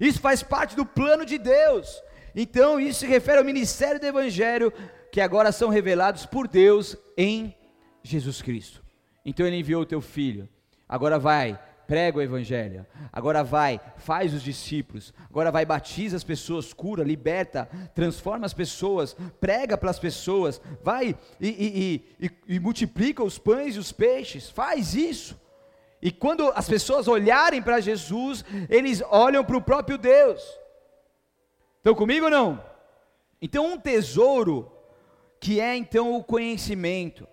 isso 0.00 0.18
faz 0.18 0.42
parte 0.42 0.74
do 0.74 0.86
plano 0.86 1.26
de 1.26 1.36
Deus, 1.36 2.02
então 2.34 2.80
isso 2.80 3.00
se 3.00 3.06
refere 3.06 3.36
ao 3.36 3.44
ministério 3.44 4.00
do 4.00 4.06
Evangelho, 4.06 4.72
que 5.12 5.20
agora 5.20 5.52
são 5.52 5.68
revelados 5.68 6.24
por 6.24 6.48
Deus 6.48 6.96
em 7.18 7.54
Jesus 8.02 8.40
Cristo. 8.40 8.82
Então 9.26 9.46
Ele 9.46 9.58
enviou 9.58 9.82
o 9.82 9.86
teu 9.86 10.00
Filho, 10.00 10.48
agora 10.88 11.18
vai 11.18 11.58
prega 11.90 12.18
o 12.18 12.22
evangelho. 12.22 12.86
Agora 13.12 13.42
vai, 13.42 13.80
faz 13.96 14.32
os 14.32 14.44
discípulos. 14.44 15.12
Agora 15.28 15.50
vai, 15.50 15.66
batiza 15.66 16.16
as 16.16 16.22
pessoas, 16.22 16.72
cura, 16.72 17.02
liberta, 17.02 17.68
transforma 17.96 18.46
as 18.46 18.54
pessoas, 18.54 19.16
prega 19.40 19.76
para 19.76 19.90
as 19.90 19.98
pessoas. 19.98 20.60
Vai 20.84 21.18
e, 21.40 21.48
e, 21.48 22.26
e, 22.26 22.30
e 22.46 22.60
multiplica 22.60 23.24
os 23.24 23.38
pães 23.38 23.74
e 23.74 23.80
os 23.80 23.90
peixes. 23.90 24.48
Faz 24.48 24.94
isso. 24.94 25.36
E 26.00 26.12
quando 26.12 26.52
as 26.54 26.68
pessoas 26.68 27.08
olharem 27.08 27.60
para 27.60 27.80
Jesus, 27.80 28.44
eles 28.68 29.02
olham 29.10 29.44
para 29.44 29.56
o 29.56 29.62
próprio 29.62 29.98
Deus. 29.98 30.40
Estão 31.78 31.96
comigo 31.96 32.26
ou 32.26 32.30
não? 32.30 32.64
Então, 33.42 33.66
um 33.66 33.76
tesouro 33.76 34.70
que 35.40 35.58
é 35.58 35.74
então 35.74 36.14
o 36.14 36.22
conhecimento. 36.22 37.26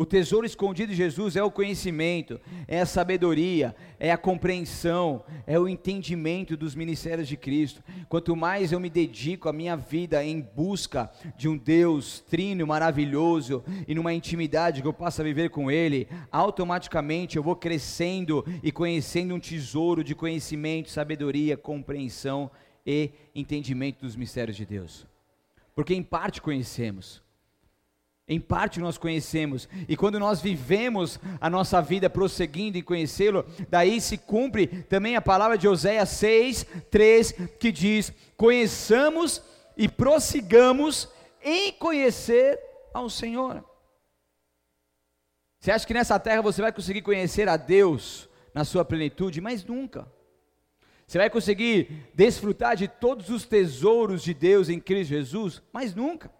O 0.00 0.06
tesouro 0.06 0.46
escondido 0.46 0.92
de 0.92 0.96
Jesus 0.96 1.36
é 1.36 1.42
o 1.42 1.50
conhecimento, 1.50 2.40
é 2.66 2.80
a 2.80 2.86
sabedoria, 2.86 3.76
é 3.98 4.10
a 4.10 4.16
compreensão, 4.16 5.22
é 5.46 5.60
o 5.60 5.68
entendimento 5.68 6.56
dos 6.56 6.74
ministérios 6.74 7.28
de 7.28 7.36
Cristo. 7.36 7.82
Quanto 8.08 8.34
mais 8.34 8.72
eu 8.72 8.80
me 8.80 8.88
dedico 8.88 9.46
a 9.46 9.52
minha 9.52 9.76
vida 9.76 10.24
em 10.24 10.40
busca 10.40 11.10
de 11.36 11.50
um 11.50 11.58
Deus 11.58 12.20
trino, 12.20 12.66
maravilhoso 12.66 13.62
e 13.86 13.94
numa 13.94 14.14
intimidade 14.14 14.80
que 14.80 14.88
eu 14.88 14.92
possa 14.94 15.22
viver 15.22 15.50
com 15.50 15.70
Ele, 15.70 16.08
automaticamente 16.32 17.36
eu 17.36 17.42
vou 17.42 17.54
crescendo 17.54 18.42
e 18.62 18.72
conhecendo 18.72 19.34
um 19.34 19.38
tesouro 19.38 20.02
de 20.02 20.14
conhecimento, 20.14 20.88
sabedoria, 20.88 21.58
compreensão 21.58 22.50
e 22.86 23.10
entendimento 23.34 24.00
dos 24.00 24.16
mistérios 24.16 24.56
de 24.56 24.64
Deus. 24.64 25.06
Porque 25.74 25.94
em 25.94 26.02
parte 26.02 26.40
conhecemos 26.40 27.22
em 28.30 28.38
parte 28.38 28.78
nós 28.78 28.96
conhecemos, 28.96 29.68
e 29.88 29.96
quando 29.96 30.20
nós 30.20 30.40
vivemos 30.40 31.18
a 31.40 31.50
nossa 31.50 31.82
vida 31.82 32.08
prosseguindo 32.08 32.78
em 32.78 32.82
conhecê-lo, 32.82 33.44
daí 33.68 34.00
se 34.00 34.16
cumpre 34.16 34.68
também 34.68 35.16
a 35.16 35.20
palavra 35.20 35.58
de 35.58 35.66
Oséias 35.66 36.10
6, 36.10 36.64
3, 36.88 37.32
que 37.58 37.72
diz: 37.72 38.12
Conheçamos 38.36 39.42
e 39.76 39.88
prossigamos 39.88 41.08
em 41.42 41.72
conhecer 41.72 42.56
ao 42.94 43.10
Senhor. 43.10 43.64
Você 45.58 45.72
acha 45.72 45.84
que 45.84 45.92
nessa 45.92 46.16
terra 46.16 46.40
você 46.40 46.62
vai 46.62 46.72
conseguir 46.72 47.02
conhecer 47.02 47.48
a 47.48 47.56
Deus 47.56 48.28
na 48.54 48.64
sua 48.64 48.84
plenitude? 48.84 49.40
Mas 49.40 49.64
nunca. 49.64 50.06
Você 51.04 51.18
vai 51.18 51.28
conseguir 51.28 52.08
desfrutar 52.14 52.76
de 52.76 52.86
todos 52.86 53.28
os 53.28 53.44
tesouros 53.44 54.22
de 54.22 54.32
Deus 54.32 54.68
em 54.68 54.78
Cristo 54.78 55.08
Jesus? 55.10 55.60
Mas 55.72 55.92
nunca. 55.92 56.30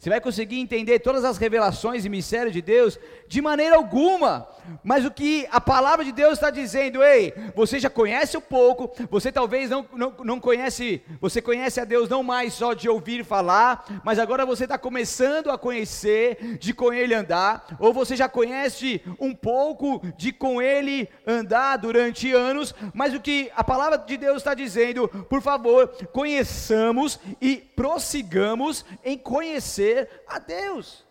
Você 0.00 0.08
vai 0.08 0.18
conseguir 0.18 0.58
entender 0.58 1.00
todas 1.00 1.26
as 1.26 1.36
revelações 1.36 2.06
e 2.06 2.08
mistérios 2.08 2.54
de 2.54 2.62
Deus 2.62 2.98
de 3.28 3.42
maneira 3.42 3.76
alguma. 3.76 4.48
Mas 4.82 5.04
o 5.04 5.10
que 5.10 5.46
a 5.50 5.60
palavra 5.60 6.02
de 6.02 6.10
Deus 6.10 6.34
está 6.34 6.48
dizendo, 6.48 7.02
ei, 7.02 7.34
você 7.54 7.78
já 7.78 7.90
conhece 7.90 8.34
um 8.34 8.40
pouco, 8.40 8.90
você 9.10 9.30
talvez 9.30 9.68
não, 9.68 9.84
não, 9.92 10.14
não 10.24 10.40
conhece, 10.40 11.02
você 11.20 11.42
conhece 11.42 11.80
a 11.80 11.84
Deus 11.84 12.08
não 12.08 12.22
mais 12.22 12.54
só 12.54 12.72
de 12.72 12.88
ouvir 12.88 13.24
falar, 13.24 14.00
mas 14.02 14.18
agora 14.18 14.46
você 14.46 14.64
está 14.64 14.78
começando 14.78 15.50
a 15.50 15.58
conhecer, 15.58 16.56
de 16.58 16.72
com 16.72 16.94
Ele 16.94 17.12
andar, 17.12 17.76
ou 17.78 17.92
você 17.92 18.16
já 18.16 18.28
conhece 18.28 19.02
um 19.18 19.34
pouco 19.34 20.00
de 20.16 20.32
com 20.32 20.62
Ele 20.62 21.08
andar 21.26 21.76
durante 21.76 22.32
anos, 22.32 22.74
mas 22.94 23.12
o 23.12 23.20
que 23.20 23.50
a 23.54 23.62
palavra 23.62 23.98
de 23.98 24.16
Deus 24.16 24.38
está 24.38 24.54
dizendo, 24.54 25.08
por 25.08 25.42
favor, 25.42 25.88
conheçamos 26.10 27.18
e 27.40 27.56
prossigamos 27.56 28.84
em 29.04 29.18
conhecer 29.18 29.89
a 30.26 30.38
Deus. 30.38 31.04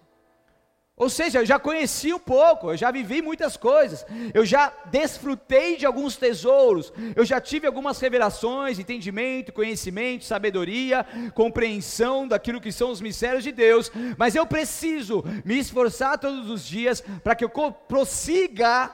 Ou 0.99 1.09
seja, 1.09 1.39
eu 1.39 1.45
já 1.45 1.57
conheci 1.57 2.13
um 2.13 2.19
pouco, 2.19 2.71
eu 2.71 2.75
já 2.75 2.91
vivi 2.91 3.21
muitas 3.21 3.55
coisas, 3.55 4.05
eu 4.33 4.45
já 4.45 4.67
desfrutei 4.91 5.77
de 5.77 5.85
alguns 5.85 6.17
tesouros, 6.17 6.91
eu 7.15 7.23
já 7.23 7.39
tive 7.39 7.65
algumas 7.65 8.01
revelações, 8.01 8.79
entendimento, 8.79 9.53
conhecimento, 9.53 10.25
sabedoria, 10.25 11.05
compreensão 11.33 12.27
daquilo 12.27 12.59
que 12.59 12.69
são 12.69 12.91
os 12.91 12.99
mistérios 12.99 13.45
de 13.45 13.53
Deus, 13.53 13.89
mas 14.17 14.35
eu 14.35 14.45
preciso 14.45 15.23
me 15.45 15.57
esforçar 15.57 16.19
todos 16.19 16.49
os 16.49 16.65
dias 16.65 16.99
para 17.23 17.33
que 17.33 17.45
eu 17.45 17.49
prossiga 17.49 18.93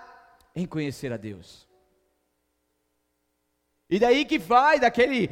em 0.56 0.68
conhecer 0.68 1.12
a 1.12 1.18
Deus. 1.18 1.68
E 3.90 3.98
daí 3.98 4.26
que 4.26 4.38
vai 4.38 4.80
daquele 4.80 5.28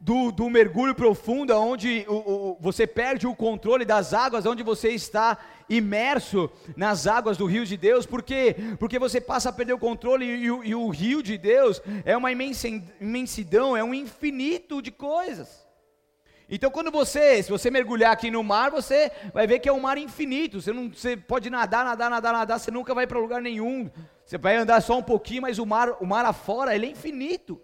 do, 0.00 0.30
do 0.30 0.48
mergulho 0.48 0.94
profundo, 0.94 1.52
onde 1.54 2.04
o, 2.08 2.14
o, 2.14 2.58
você 2.60 2.86
perde 2.86 3.26
o 3.26 3.34
controle 3.34 3.84
das 3.84 4.14
águas, 4.14 4.46
onde 4.46 4.62
você 4.62 4.90
está 4.90 5.38
imerso 5.68 6.50
nas 6.76 7.06
águas 7.06 7.36
do 7.36 7.46
rio 7.46 7.66
de 7.66 7.76
Deus, 7.76 8.06
por 8.06 8.22
quê? 8.22 8.56
Porque 8.78 8.98
você 8.98 9.20
passa 9.20 9.50
a 9.50 9.52
perder 9.52 9.74
o 9.74 9.78
controle 9.78 10.24
e, 10.24 10.44
e, 10.44 10.50
o, 10.50 10.64
e 10.64 10.74
o 10.74 10.88
rio 10.88 11.22
de 11.22 11.36
Deus 11.36 11.82
é 12.04 12.16
uma 12.16 12.30
imensidão, 12.32 13.76
é 13.76 13.82
um 13.82 13.92
infinito 13.92 14.80
de 14.80 14.90
coisas. 14.90 15.66
Então, 16.50 16.70
quando 16.70 16.90
você, 16.90 17.42
se 17.42 17.50
você 17.50 17.70
mergulhar 17.70 18.10
aqui 18.10 18.30
no 18.30 18.42
mar, 18.42 18.70
você 18.70 19.12
vai 19.34 19.46
ver 19.46 19.58
que 19.58 19.68
é 19.68 19.72
um 19.72 19.80
mar 19.80 19.98
infinito. 19.98 20.62
Você 20.62 20.72
não, 20.72 20.88
você 20.90 21.14
pode 21.14 21.50
nadar, 21.50 21.84
nadar, 21.84 22.08
nadar, 22.08 22.32
nadar, 22.32 22.58
você 22.58 22.70
nunca 22.70 22.94
vai 22.94 23.06
para 23.06 23.18
lugar 23.18 23.42
nenhum. 23.42 23.90
Você 24.24 24.38
vai 24.38 24.56
andar 24.56 24.80
só 24.80 24.96
um 24.96 25.02
pouquinho, 25.02 25.42
mas 25.42 25.58
o 25.58 25.66
mar, 25.66 25.90
o 26.00 26.06
mar 26.06 26.24
afora, 26.24 26.74
ele 26.74 26.86
é 26.86 26.90
infinito. 26.90 27.60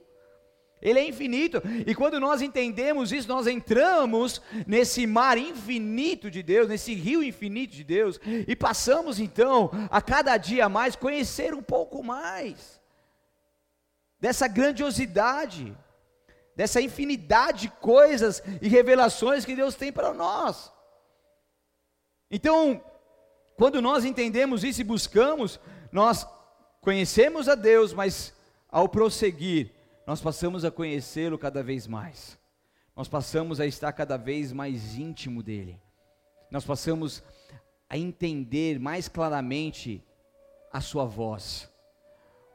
Ele 0.85 0.99
é 0.99 1.09
infinito. 1.09 1.63
E 1.87 1.95
quando 1.95 2.21
nós 2.21 2.43
entendemos 2.43 3.11
isso, 3.11 3.27
nós 3.27 3.47
entramos 3.47 4.43
nesse 4.67 5.07
mar 5.07 5.39
infinito 5.39 6.31
de 6.31 6.43
Deus, 6.43 6.69
nesse 6.69 6.93
rio 6.93 7.25
infinito 7.25 7.75
de 7.75 7.83
Deus, 7.83 8.21
e 8.47 8.55
passamos 8.55 9.19
então 9.19 9.71
a 9.91 10.03
cada 10.03 10.37
dia 10.37 10.69
mais 10.69 10.95
conhecer 10.95 11.55
um 11.55 11.63
pouco 11.63 12.05
mais 12.05 12.79
dessa 14.21 14.47
grandiosidade, 14.47 15.77
dessa 16.55 16.81
infinidade 16.81 17.63
de 17.63 17.69
coisas 17.69 18.43
e 18.61 18.69
revelações 18.69 19.45
que 19.45 19.57
Deus 19.57 19.75
tem 19.75 19.91
para 19.91 20.13
nós. 20.13 20.71
Então, 22.31 22.83
quando 23.57 23.81
nós 23.81 24.05
entendemos 24.05 24.65
isso 24.65 24.81
e 24.81 24.85
buscamos, 24.85 25.59
nós 25.91 26.27
conhecemos 26.81 27.49
a 27.49 27.55
Deus, 27.55 27.93
mas 27.93 28.35
ao 28.69 28.89
prosseguir, 28.89 29.71
nós 30.07 30.21
passamos 30.21 30.65
a 30.65 30.71
conhecê-lo 30.71 31.39
cada 31.39 31.63
vez 31.63 31.87
mais, 31.87 32.39
nós 32.95 33.09
passamos 33.09 33.61
a 33.61 33.67
estar 33.67 33.93
cada 33.93 34.17
vez 34.17 34.53
mais 34.53 34.97
íntimo 34.97 35.43
dele, 35.43 35.81
nós 36.51 36.65
passamos 36.65 37.23
a 37.89 37.97
entender 37.97 38.79
mais 38.79 39.09
claramente 39.09 40.03
a 40.73 40.81
sua 40.81 41.05
voz, 41.05 41.71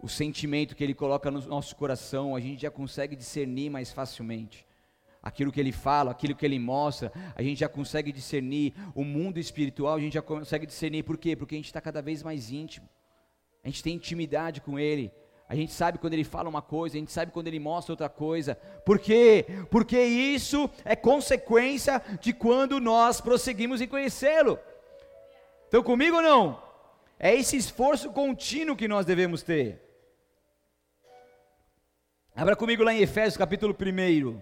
o 0.01 0.07
sentimento 0.07 0.75
que 0.75 0.83
ele 0.83 0.93
coloca 0.93 1.29
no 1.29 1.41
nosso 1.41 1.75
coração, 1.75 2.35
a 2.35 2.39
gente 2.39 2.61
já 2.61 2.71
consegue 2.71 3.15
discernir 3.15 3.69
mais 3.69 3.91
facilmente. 3.91 4.65
Aquilo 5.21 5.51
que 5.51 5.59
ele 5.59 5.73
fala, 5.73 6.11
aquilo 6.11 6.33
que 6.33 6.45
ele 6.45 6.57
mostra, 6.57 7.11
a 7.35 7.43
gente 7.43 7.59
já 7.59 7.67
consegue 7.67 8.11
discernir. 8.13 8.73
O 8.95 9.03
mundo 9.03 9.37
espiritual, 9.37 9.95
a 9.95 9.99
gente 9.99 10.13
já 10.13 10.21
consegue 10.21 10.65
discernir. 10.65 11.03
Por 11.03 11.17
quê? 11.17 11.35
Porque 11.35 11.55
a 11.55 11.57
gente 11.57 11.65
está 11.65 11.81
cada 11.81 12.01
vez 12.01 12.23
mais 12.23 12.49
íntimo. 12.49 12.87
A 13.61 13.67
gente 13.67 13.83
tem 13.83 13.95
intimidade 13.95 14.61
com 14.61 14.79
ele. 14.79 15.11
A 15.49 15.55
gente 15.55 15.73
sabe 15.73 15.97
quando 15.97 16.13
ele 16.13 16.23
fala 16.23 16.47
uma 16.47 16.61
coisa, 16.61 16.95
a 16.95 16.99
gente 16.99 17.11
sabe 17.11 17.31
quando 17.31 17.47
ele 17.47 17.59
mostra 17.59 17.91
outra 17.91 18.07
coisa. 18.07 18.53
Por 18.85 18.99
quê? 18.99 19.47
Porque 19.71 19.99
isso 19.99 20.69
é 20.85 20.95
consequência 20.95 21.99
de 22.21 22.31
quando 22.33 22.79
nós 22.79 23.19
prosseguimos 23.19 23.81
em 23.81 23.87
conhecê-lo. 23.87 24.59
Estão 25.65 25.81
comigo 25.81 26.17
ou 26.17 26.21
não? 26.21 26.61
É 27.17 27.33
esse 27.33 27.57
esforço 27.57 28.11
contínuo 28.11 28.75
que 28.75 28.87
nós 28.87 29.07
devemos 29.07 29.41
ter. 29.41 29.81
Abra 32.35 32.55
comigo 32.55 32.83
lá 32.83 32.93
em 32.93 33.01
Efésios 33.01 33.35
capítulo 33.35 33.75
1. 33.75 34.41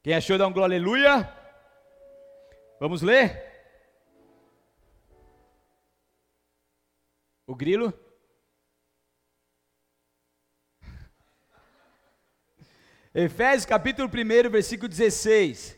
Quem 0.00 0.14
achou, 0.14 0.38
dá 0.38 0.46
um 0.46 0.52
glória 0.52 0.76
aleluia. 0.76 1.28
Vamos 2.78 3.02
ler? 3.02 3.49
O 7.50 7.54
grilo? 7.56 7.92
Efésios 13.12 13.66
capítulo 13.66 14.08
1, 14.08 14.48
versículo 14.48 14.88
16. 14.88 15.76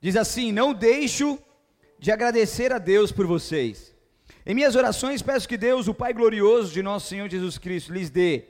Diz 0.00 0.16
assim: 0.16 0.52
Não 0.52 0.72
deixo 0.72 1.38
de 1.98 2.10
agradecer 2.10 2.72
a 2.72 2.78
Deus 2.78 3.12
por 3.12 3.26
vocês. 3.26 3.94
Em 4.46 4.54
minhas 4.54 4.74
orações 4.74 5.20
peço 5.20 5.46
que 5.46 5.58
Deus, 5.58 5.88
o 5.88 5.94
Pai 5.94 6.14
glorioso 6.14 6.72
de 6.72 6.82
nosso 6.82 7.08
Senhor 7.08 7.28
Jesus 7.28 7.58
Cristo, 7.58 7.92
lhes 7.92 8.08
dê 8.08 8.46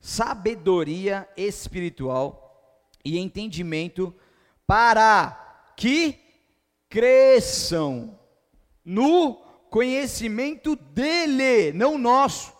sabedoria 0.00 1.28
espiritual 1.36 2.82
e 3.04 3.20
entendimento 3.20 4.12
para 4.66 5.72
que 5.76 6.28
cresçam 6.90 8.18
no 8.84 9.36
conhecimento 9.70 10.74
dele, 10.74 11.72
não 11.72 11.96
nosso. 11.96 12.52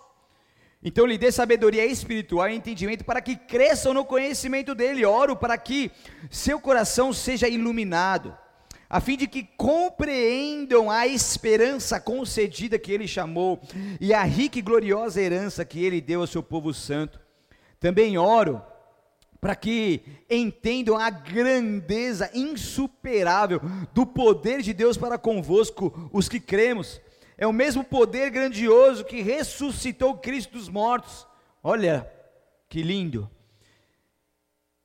Então 0.82 1.04
lhe 1.04 1.18
dê 1.18 1.30
sabedoria 1.30 1.84
espiritual 1.84 2.48
e 2.48 2.54
entendimento 2.54 3.04
para 3.04 3.20
que 3.20 3.36
cresçam 3.36 3.92
no 3.92 4.04
conhecimento 4.04 4.74
dele. 4.74 5.04
Oro 5.04 5.36
para 5.36 5.58
que 5.58 5.90
seu 6.30 6.58
coração 6.58 7.12
seja 7.12 7.48
iluminado, 7.48 8.34
a 8.88 9.00
fim 9.00 9.16
de 9.16 9.26
que 9.26 9.42
compreendam 9.58 10.90
a 10.90 11.06
esperança 11.06 12.00
concedida 12.00 12.78
que 12.78 12.92
ele 12.92 13.06
chamou 13.06 13.60
e 14.00 14.14
a 14.14 14.22
rica 14.22 14.58
e 14.58 14.62
gloriosa 14.62 15.20
herança 15.20 15.64
que 15.64 15.84
ele 15.84 16.00
deu 16.00 16.20
ao 16.20 16.26
seu 16.26 16.42
povo 16.42 16.72
santo. 16.72 17.20
Também 17.78 18.16
oro 18.16 18.62
para 19.40 19.56
que 19.56 20.02
entendam 20.28 20.96
a 20.96 21.08
grandeza 21.08 22.30
insuperável 22.34 23.60
do 23.94 24.04
poder 24.04 24.60
de 24.60 24.74
Deus 24.74 24.96
para 24.96 25.16
convosco, 25.16 26.10
os 26.12 26.28
que 26.28 26.38
cremos 26.38 27.00
é 27.40 27.46
o 27.46 27.52
mesmo 27.52 27.82
poder 27.82 28.30
grandioso 28.30 29.02
que 29.02 29.22
ressuscitou 29.22 30.18
Cristo 30.18 30.52
dos 30.52 30.68
mortos. 30.68 31.26
Olha 31.62 32.06
que 32.68 32.82
lindo. 32.82 33.30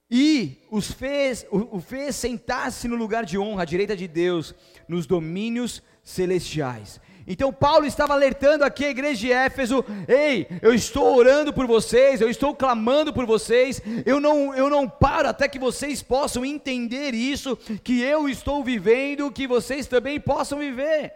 E 0.09 0.63
os 0.71 0.89
fez, 0.89 1.45
o, 1.51 1.77
o 1.77 1.81
fez 1.81 2.15
sentar-se 2.15 2.87
no 2.87 2.95
lugar 2.95 3.25
de 3.25 3.37
honra 3.37 3.63
à 3.63 3.65
direita 3.65 3.95
de 3.95 4.07
Deus, 4.07 4.55
nos 4.87 5.05
domínios 5.05 5.83
celestiais. 6.01 7.01
Então 7.27 7.51
Paulo 7.51 7.85
estava 7.85 8.13
alertando 8.13 8.63
aqui 8.63 8.85
a 8.85 8.89
igreja 8.89 9.19
de 9.19 9.31
Éfeso: 9.31 9.83
"Ei, 10.07 10.47
eu 10.61 10.73
estou 10.73 11.15
orando 11.15 11.51
por 11.51 11.65
vocês, 11.65 12.21
eu 12.21 12.29
estou 12.29 12.53
clamando 12.55 13.11
por 13.11 13.25
vocês. 13.25 13.81
Eu 14.05 14.19
não 14.19 14.53
eu 14.53 14.69
não 14.69 14.87
paro 14.87 15.29
até 15.29 15.47
que 15.47 15.57
vocês 15.57 16.03
possam 16.03 16.45
entender 16.45 17.13
isso 17.13 17.57
que 17.83 18.01
eu 18.01 18.29
estou 18.29 18.63
vivendo, 18.63 19.31
que 19.31 19.47
vocês 19.47 19.87
também 19.87 20.19
possam 20.19 20.59
viver." 20.59 21.13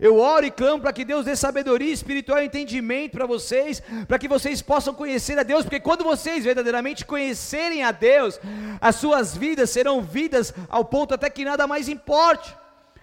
Eu 0.00 0.18
oro 0.18 0.46
e 0.46 0.50
clamo 0.50 0.80
para 0.80 0.92
que 0.92 1.04
Deus 1.04 1.24
dê 1.24 1.34
sabedoria 1.34 1.92
espiritual 1.92 2.40
e 2.40 2.46
entendimento 2.46 3.12
para 3.12 3.26
vocês, 3.26 3.82
para 4.06 4.18
que 4.18 4.28
vocês 4.28 4.62
possam 4.62 4.94
conhecer 4.94 5.36
a 5.38 5.42
Deus, 5.42 5.64
porque 5.64 5.80
quando 5.80 6.04
vocês 6.04 6.44
verdadeiramente 6.44 7.04
conhecerem 7.04 7.82
a 7.82 7.90
Deus, 7.90 8.38
as 8.80 8.94
suas 8.94 9.36
vidas 9.36 9.70
serão 9.70 10.00
vidas 10.00 10.54
ao 10.68 10.84
ponto 10.84 11.14
até 11.14 11.28
que 11.28 11.44
nada 11.44 11.66
mais 11.66 11.88
importe. 11.88 12.54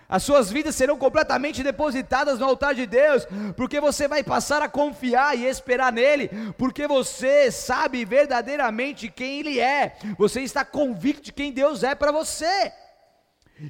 As 0.08 0.22
suas 0.22 0.52
vidas 0.52 0.76
serão 0.76 0.98
completamente 0.98 1.64
depositadas 1.64 2.38
no 2.38 2.46
altar 2.46 2.76
de 2.76 2.86
Deus, 2.86 3.28
porque 3.58 3.80
você 3.80 4.08
vai 4.08 4.24
passar 4.24 4.62
a 4.62 4.70
confiar 4.70 5.38
e 5.38 5.46
esperar 5.46 5.92
nele, 5.92 6.30
porque 6.58 6.88
você 6.88 7.52
sabe 7.52 8.06
verdadeiramente 8.06 9.10
quem 9.10 9.40
ele 9.40 9.60
é. 9.60 9.98
Você 10.18 10.42
está 10.42 10.64
convicto 10.64 11.24
de 11.24 11.34
quem 11.34 11.52
Deus 11.52 11.82
é 11.84 11.96
para 11.96 12.12
você. 12.12 12.72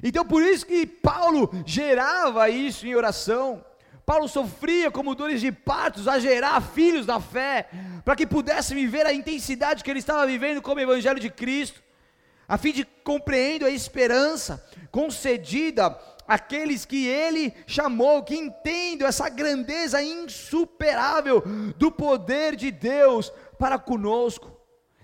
Então 0.02 0.24
por 0.24 0.42
isso 0.42 0.66
que 0.66 0.86
Paulo 0.86 1.50
gerava 1.64 2.50
isso 2.50 2.86
em 2.86 2.94
oração. 2.94 3.64
Paulo 4.04 4.28
sofria 4.28 4.90
como 4.90 5.14
dores 5.14 5.40
de 5.40 5.50
partos 5.50 6.06
a 6.06 6.18
gerar 6.18 6.60
filhos 6.60 7.06
da 7.06 7.18
fé, 7.18 7.68
para 8.04 8.14
que 8.14 8.26
pudessem 8.26 8.76
viver 8.76 9.06
a 9.06 9.12
intensidade 9.12 9.82
que 9.82 9.90
ele 9.90 9.98
estava 9.98 10.26
vivendo 10.26 10.62
como 10.62 10.80
Evangelho 10.80 11.18
de 11.18 11.30
Cristo, 11.30 11.82
a 12.46 12.56
fim 12.56 12.72
de 12.72 12.84
compreender 13.02 13.66
a 13.66 13.70
esperança 13.70 14.64
concedida 14.92 15.90
àqueles 16.26 16.84
que 16.84 17.06
ele 17.06 17.54
chamou, 17.66 18.22
que 18.22 18.34
entendem 18.34 19.06
essa 19.06 19.28
grandeza 19.28 20.02
insuperável 20.02 21.42
do 21.76 21.90
poder 21.90 22.56
de 22.56 22.70
Deus 22.70 23.32
para 23.58 23.78
conosco. 23.78 24.55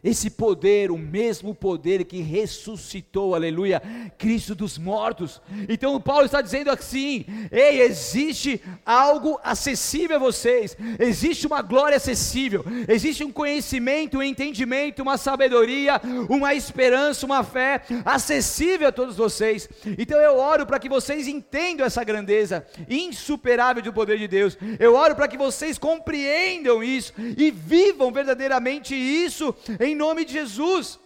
Esse 0.03 0.31
poder, 0.31 0.91
o 0.91 0.99
mesmo 0.99 1.55
poder 1.55 2.05
que 2.05 2.21
ressuscitou, 2.21 3.37
aleluia, 3.37 3.81
Cristo 4.19 4.53
dos 4.53 4.77
mortos. 4.77 5.41
Então 5.69 6.01
Paulo 6.01 6.25
está 6.25 6.41
dizendo 6.41 6.71
assim: 6.71 7.25
ei, 7.53 7.83
existe 7.83 8.61
algo 8.85 9.39
acessível 9.45 10.17
a 10.17 10.19
vocês, 10.19 10.77
existe 10.99 11.47
uma 11.47 11.63
glória 11.63 11.97
acessível, 11.97 12.65
existe 12.89 13.23
um 13.23 13.31
conhecimento, 13.31 14.19
um 14.19 14.23
entendimento, 14.25 15.03
uma 15.03 15.17
sabedoria, 15.17 16.01
uma 16.29 16.53
esperança, 16.53 17.25
uma 17.25 17.45
fé 17.45 17.83
acessível 18.05 18.89
a 18.89 18.93
todos 18.93 19.17
vocês. 19.17 19.69
Então 19.97 20.19
eu 20.19 20.37
oro 20.37 20.67
para 20.67 20.81
que 20.81 20.89
vocês 20.89 21.29
entendam 21.29 21.87
essa 21.87 22.03
grandeza 22.03 22.67
insuperável 22.91 23.81
do 23.81 23.93
poder 23.93 24.19
de 24.19 24.27
Deus. 24.27 24.59
Eu 24.81 24.97
oro 24.97 25.15
para 25.15 25.29
que 25.29 25.39
vocês 25.39 25.79
compreendam 25.79 26.83
isso 26.83 27.13
e 27.39 27.53
vivam 27.53 28.11
verdadeiramente 28.11 28.97
isso 28.97 29.55
em 29.79 29.92
em 29.93 29.97
nome 29.97 30.25
de 30.25 30.33
Jesus. 30.33 30.99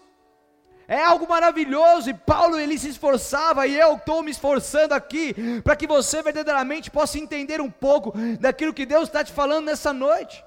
É 0.89 1.03
algo 1.03 1.29
maravilhoso 1.29 2.09
e 2.09 2.15
Paulo 2.15 2.59
ele 2.59 2.79
se 2.79 2.89
esforçava 2.89 3.67
e 3.67 3.79
eu 3.79 3.97
estou 3.97 4.23
me 4.23 4.31
esforçando 4.31 4.95
aqui 4.95 5.35
para 5.63 5.75
que 5.75 5.87
você 5.87 6.23
verdadeiramente 6.23 6.91
possa 6.91 7.19
entender 7.19 7.61
um 7.61 7.71
pouco 7.71 8.13
daquilo 8.39 8.73
que 8.73 8.87
Deus 8.87 9.09
está 9.09 9.25
te 9.25 9.33
falando 9.33 9.67
nessa 9.67 9.93
noite. 9.93 10.45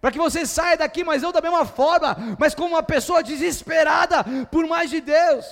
Para 0.00 0.10
que 0.10 0.18
você 0.18 0.44
saia 0.44 0.76
daqui, 0.76 1.04
mas 1.04 1.22
não 1.22 1.30
da 1.30 1.40
mesma 1.40 1.64
forma, 1.64 2.16
mas 2.38 2.54
como 2.54 2.74
uma 2.74 2.82
pessoa 2.82 3.22
desesperada 3.22 4.24
por 4.50 4.66
mais 4.66 4.90
de 4.90 5.00
Deus 5.00 5.44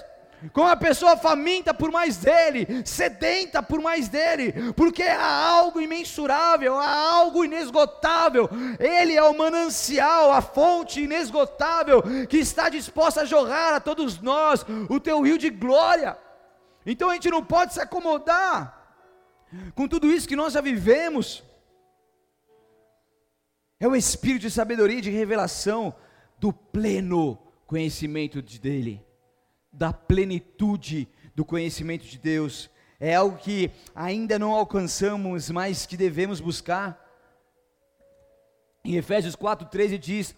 com 0.53 0.65
a 0.65 0.77
pessoa 0.77 1.17
faminta 1.17 1.75
por 1.75 1.91
mais 1.91 2.17
dele, 2.19 2.67
sedenta 2.85 3.63
por 3.63 3.81
mais 3.81 4.09
dele, 4.09 4.73
porque 4.75 5.03
há 5.03 5.49
algo 5.49 5.81
imensurável, 5.81 6.77
há 6.77 6.91
algo 6.91 7.45
inesgotável. 7.45 8.49
Ele 8.79 9.15
é 9.15 9.23
o 9.23 9.37
manancial, 9.37 10.33
a 10.33 10.41
fonte 10.41 11.03
inesgotável 11.03 12.03
que 12.29 12.39
está 12.39 12.69
disposta 12.69 13.23
a 13.23 13.25
jorrar 13.25 13.75
a 13.75 13.81
todos 13.81 14.21
nós 14.21 14.65
o 14.89 15.01
teu 15.01 15.21
rio 15.21 15.39
de 15.39 15.51
glória. 15.51 16.17
Então 16.87 17.11
a 17.11 17.15
gente 17.15 17.31
não 17.31 17.45
pode 17.45 17.75
se 17.75 17.81
acomodar 17.81 18.77
com 19.75 19.89
tudo 19.89 20.11
isso 20.11 20.29
que 20.29 20.37
nós 20.37 20.53
já 20.53 20.61
vivemos. 20.61 21.43
É 23.81 23.87
o 23.87 23.95
espírito 23.95 24.43
de 24.43 24.51
sabedoria 24.51 24.99
e 24.99 25.03
de 25.03 25.11
revelação 25.11 25.95
do 26.39 26.53
pleno 26.53 27.39
conhecimento 27.67 28.41
de 28.43 28.59
dele 28.59 29.08
da 29.79 29.93
plenitude 29.93 31.09
do 31.37 31.45
conhecimento 31.45 32.05
de 32.05 32.19
Deus. 32.19 32.69
É 32.99 33.15
algo 33.15 33.39
que 33.39 33.71
ainda 33.95 34.37
não 34.37 34.51
alcançamos, 34.53 35.49
mas 35.51 35.87
que 35.87 35.97
devemos 35.97 36.41
buscar. 36.41 37.01
Em 38.85 38.97
Efésios 38.97 39.37
4,13 39.37 39.97
diz: 39.97 40.37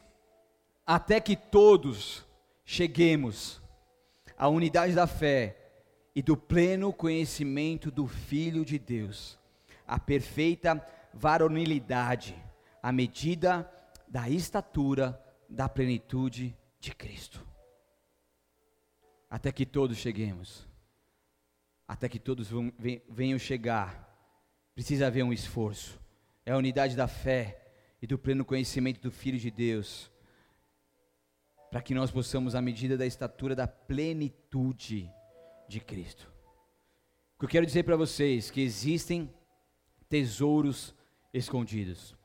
Até 0.86 1.18
que 1.20 1.34
todos 1.34 2.26
cheguemos 2.66 3.62
à 4.36 4.46
unidade 4.46 4.94
da 4.94 5.06
fé 5.06 5.56
e 6.14 6.20
do 6.20 6.36
pleno 6.36 6.92
conhecimento 6.92 7.90
do 7.90 8.06
Filho 8.06 8.62
de 8.62 8.78
Deus, 8.78 9.38
a 9.86 9.98
perfeita 9.98 10.84
varonilidade, 11.14 12.36
à 12.82 12.92
medida 12.92 13.70
da 14.06 14.28
estatura 14.28 15.18
da 15.48 15.66
plenitude 15.66 16.54
de 16.78 16.94
Cristo 16.94 17.49
até 19.30 19.52
que 19.52 19.64
todos 19.64 19.96
cheguemos, 19.96 20.66
até 21.86 22.08
que 22.08 22.18
todos 22.18 22.48
venham 23.08 23.38
chegar, 23.38 24.08
precisa 24.74 25.06
haver 25.06 25.22
um 25.22 25.32
esforço, 25.32 26.00
é 26.44 26.50
a 26.50 26.56
unidade 26.56 26.96
da 26.96 27.06
fé 27.06 27.72
e 28.02 28.06
do 28.08 28.18
pleno 28.18 28.44
conhecimento 28.44 29.00
do 29.00 29.10
Filho 29.10 29.38
de 29.38 29.50
Deus, 29.50 30.10
para 31.70 31.80
que 31.80 31.94
nós 31.94 32.10
possamos, 32.10 32.56
à 32.56 32.60
medida 32.60 32.98
da 32.98 33.06
estatura 33.06 33.54
da 33.54 33.68
plenitude 33.68 35.08
de 35.68 35.78
Cristo. 35.78 36.28
O 37.36 37.38
que 37.38 37.44
eu 37.44 37.48
quero 37.50 37.66
dizer 37.66 37.84
para 37.84 37.96
vocês 37.96 38.50
que 38.50 38.60
existem 38.60 39.32
tesouros 40.08 40.92
escondidos, 41.32 42.16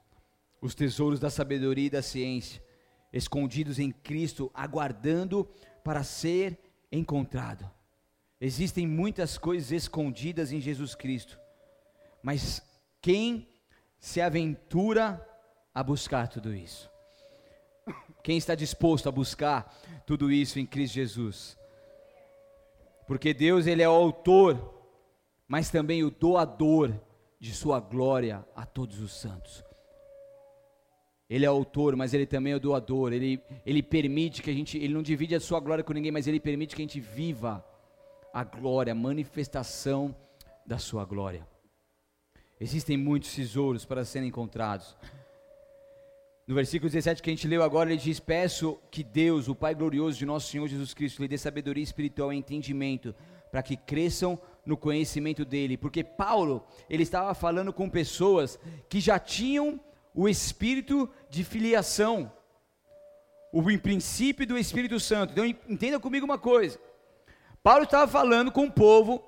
os 0.59 0.73
tesouros 0.73 1.19
da 1.19 1.29
sabedoria 1.29 1.85
e 1.85 1.91
da 1.91 2.01
ciência, 2.01 2.63
escondidos 3.13 3.77
em 3.77 3.91
Cristo, 3.91 4.49
aguardando 4.55 5.45
para 5.83 6.03
ser 6.03 6.64
encontrado. 6.91 7.69
Existem 8.39 8.85
muitas 8.85 9.37
coisas 9.37 9.71
escondidas 9.71 10.51
em 10.51 10.59
Jesus 10.59 10.93
Cristo, 10.95 11.39
mas 12.21 12.61
quem 13.01 13.47
se 13.99 14.21
aventura 14.21 15.25
a 15.73 15.83
buscar 15.83 16.27
tudo 16.27 16.53
isso? 16.53 16.89
Quem 18.23 18.37
está 18.37 18.55
disposto 18.55 19.07
a 19.07 19.11
buscar 19.11 19.73
tudo 20.05 20.31
isso 20.31 20.59
em 20.59 20.65
Cristo 20.65 20.95
Jesus? 20.95 21.57
Porque 23.07 23.33
Deus, 23.33 23.67
Ele 23.67 23.83
é 23.83 23.89
o 23.89 23.91
autor 23.91 24.75
mas 25.47 25.69
também 25.69 26.03
o 26.03 26.11
doador 26.11 26.93
de 27.39 27.53
sua 27.53 27.79
glória 27.79 28.45
a 28.55 28.65
todos 28.65 28.99
os 28.99 29.13
santos. 29.13 29.63
Ele 31.29 31.45
é 31.45 31.47
autor, 31.47 31.95
mas 31.95 32.13
ele 32.13 32.25
também 32.25 32.53
é 32.53 32.59
doador. 32.59 33.11
Ele, 33.11 33.41
ele 33.65 33.81
permite 33.81 34.41
que 34.41 34.49
a 34.49 34.53
gente, 34.53 34.77
ele 34.77 34.93
não 34.93 35.01
divide 35.01 35.33
a 35.35 35.39
sua 35.39 35.59
glória 35.59 35.83
com 35.83 35.93
ninguém, 35.93 36.11
mas 36.11 36.27
ele 36.27 36.39
permite 36.39 36.75
que 36.75 36.81
a 36.81 36.85
gente 36.85 36.99
viva 36.99 37.65
a 38.33 38.43
glória, 38.43 38.91
a 38.91 38.95
manifestação 38.95 40.15
da 40.65 40.77
sua 40.77 41.03
glória. 41.05 41.47
Existem 42.59 42.95
muitos 42.95 43.33
tesouros 43.33 43.85
para 43.85 44.05
serem 44.05 44.29
encontrados. 44.29 44.95
No 46.47 46.53
versículo 46.53 46.91
17 46.91 47.23
que 47.23 47.29
a 47.29 47.33
gente 47.33 47.47
leu 47.47 47.63
agora, 47.63 47.91
ele 47.91 47.99
diz: 47.99 48.19
Peço 48.19 48.79
que 48.91 49.03
Deus, 49.03 49.47
o 49.47 49.55
Pai 49.55 49.73
glorioso 49.73 50.17
de 50.17 50.27
nosso 50.27 50.51
Senhor 50.51 50.67
Jesus 50.67 50.93
Cristo, 50.93 51.21
lhe 51.21 51.27
dê 51.27 51.37
sabedoria 51.39 51.83
espiritual 51.83 52.31
e 52.31 52.37
entendimento, 52.37 53.15
para 53.49 53.63
que 53.63 53.75
cresçam 53.75 54.39
no 54.63 54.77
conhecimento 54.77 55.43
dele. 55.43 55.75
Porque 55.75 56.03
Paulo, 56.03 56.63
ele 56.87 57.01
estava 57.01 57.33
falando 57.33 57.73
com 57.73 57.89
pessoas 57.89 58.59
que 58.87 58.99
já 58.99 59.17
tinham 59.17 59.79
o 60.15 60.29
espírito 60.29 61.09
de 61.29 61.43
filiação, 61.43 62.31
o 63.51 63.61
princípio 63.77 64.47
do 64.47 64.57
Espírito 64.57 64.99
Santo. 64.99 65.31
Então 65.31 65.45
entenda 65.45 65.99
comigo 65.99 66.25
uma 66.25 66.37
coisa. 66.37 66.79
Paulo 67.61 67.83
estava 67.83 68.09
falando 68.09 68.51
com 68.51 68.63
um 68.63 68.71
povo 68.71 69.23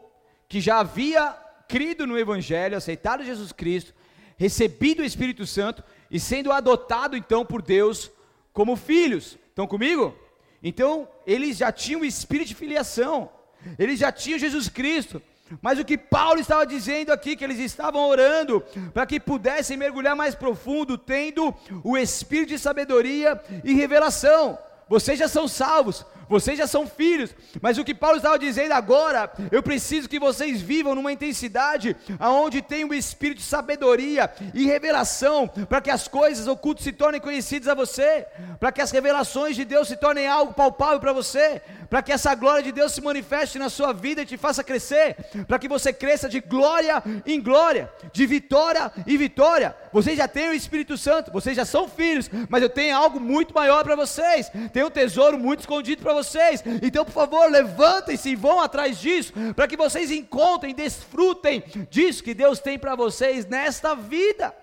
que 0.47 0.62
já 0.62 0.80
havia 0.80 1.36
crido 1.67 2.08
no 2.08 2.17
Evangelho, 2.17 2.78
aceitado 2.78 3.23
Jesus 3.23 3.52
Cristo, 3.52 3.93
recebido 4.38 5.02
o 5.02 5.06
Espírito 5.06 5.45
Santo 5.45 5.84
e 6.10 6.19
sendo 6.19 6.52
adotado 6.52 7.17
então 7.17 7.45
por 7.45 7.62
Deus 7.62 8.10
como 8.54 8.76
filhos. 8.76 9.38
Estão 9.50 9.67
comigo? 9.67 10.15
Então, 10.63 11.08
eles 11.26 11.58
já 11.58 11.71
tinham 11.71 12.02
o 12.02 12.06
espírito 12.06 12.47
de 12.47 12.56
filiação, 12.56 13.30
eles 13.78 14.00
já 14.00 14.12
tinham 14.12 14.39
Jesus 14.39 14.69
Cristo, 14.69 15.21
mas 15.62 15.80
o 15.80 15.86
que 15.86 15.98
Paulo 15.98 16.40
estava 16.40 16.66
dizendo 16.66 17.12
aqui, 17.12 17.36
que 17.36 17.44
eles 17.44 17.60
estavam 17.60 18.08
orando 18.08 18.64
para 18.94 19.06
que 19.06 19.20
pudessem 19.20 19.78
mergulhar 19.78 20.16
mais 20.16 20.36
profundo, 20.36 20.98
tendo 20.98 21.54
o 21.84 21.98
espírito 21.98 22.50
de 22.50 22.60
sabedoria 22.60 23.40
e 23.64 23.74
revelação. 23.74 24.58
Vocês 24.90 25.20
já 25.20 25.28
são 25.28 25.50
salvos, 25.50 26.06
vocês 26.30 26.58
já 26.58 26.66
são 26.66 26.88
filhos, 26.88 27.36
mas 27.62 27.78
o 27.78 27.84
que 27.84 27.94
Paulo 27.94 28.18
estava 28.18 28.40
dizendo 28.40 28.72
agora, 28.72 29.30
eu 29.52 29.62
preciso 29.62 30.08
que 30.08 30.20
vocês 30.20 30.62
vivam 30.62 30.96
numa 30.96 31.12
intensidade 31.12 31.96
aonde 32.18 32.62
tem 32.62 32.86
o 32.86 32.94
espírito 32.94 33.40
de 33.40 33.44
sabedoria 33.44 34.32
e 34.54 34.66
revelação, 34.66 35.48
para 35.68 35.82
que 35.82 35.92
as 35.92 36.08
coisas 36.08 36.48
ocultas 36.48 36.86
se 36.86 36.94
tornem 36.94 37.20
conhecidas 37.20 37.68
a 37.68 37.74
você, 37.74 38.26
para 38.60 38.72
que 38.72 38.82
as 38.82 38.92
revelações 38.92 39.58
de 39.58 39.66
Deus 39.66 39.90
se 39.90 39.98
tornem 39.98 40.28
algo 40.28 40.54
palpável 40.54 41.02
para 41.02 41.12
você, 41.12 41.62
para 41.89 42.02
que 42.02 42.12
essa 42.12 42.34
glória 42.36 42.63
de 42.63 42.71
Deus 42.71 42.91
se 42.91 43.02
manifeste 43.02 43.58
na 43.58 43.69
sua 43.69 43.93
vida 43.93 44.21
e 44.21 44.26
te 44.26 44.38
faça 44.38 44.63
crescer, 44.63 45.15
para 45.47 45.60
que 45.60 45.67
você 45.67 45.91
cresça 45.93 46.28
de 46.28 46.39
glória 46.39 47.02
em 47.26 47.41
glória, 47.41 47.91
de 48.12 48.26
vitória 48.26 48.91
em 49.06 49.17
vitória. 49.17 49.76
Vocês 49.91 50.17
já 50.17 50.28
têm 50.28 50.50
o 50.50 50.54
Espírito 50.54 50.97
Santo, 50.97 51.32
vocês 51.32 51.56
já 51.56 51.65
são 51.65 51.88
filhos, 51.88 52.30
mas 52.50 52.62
eu 52.62 52.69
tenho 52.69 52.95
algo 52.95 53.19
muito 53.19 53.54
maior 53.54 53.84
para 53.84 53.95
vocês. 53.95 54.52
Tem 54.71 54.84
um 54.84 54.89
tesouro 54.89 55.38
muito 55.38 55.62
escondido 55.62 56.02
para 56.02 56.13
vocês. 56.13 56.63
Então, 56.82 57.06
por 57.06 57.12
favor, 57.12 57.50
levantem-se 57.50 58.30
e 58.30 58.36
vão 58.36 58.62
atrás 58.62 59.00
disso, 59.00 59.34
para 59.56 59.67
que 59.67 59.78
vocês 59.78 60.12
encontrem, 60.12 60.73
desfrutem 60.73 61.63
disso 61.89 62.23
que 62.23 62.34
Deus 62.34 62.60
tem 62.60 62.78
para 62.78 62.95
vocês 62.95 63.45
nesta 63.45 63.95
vida 63.95 64.54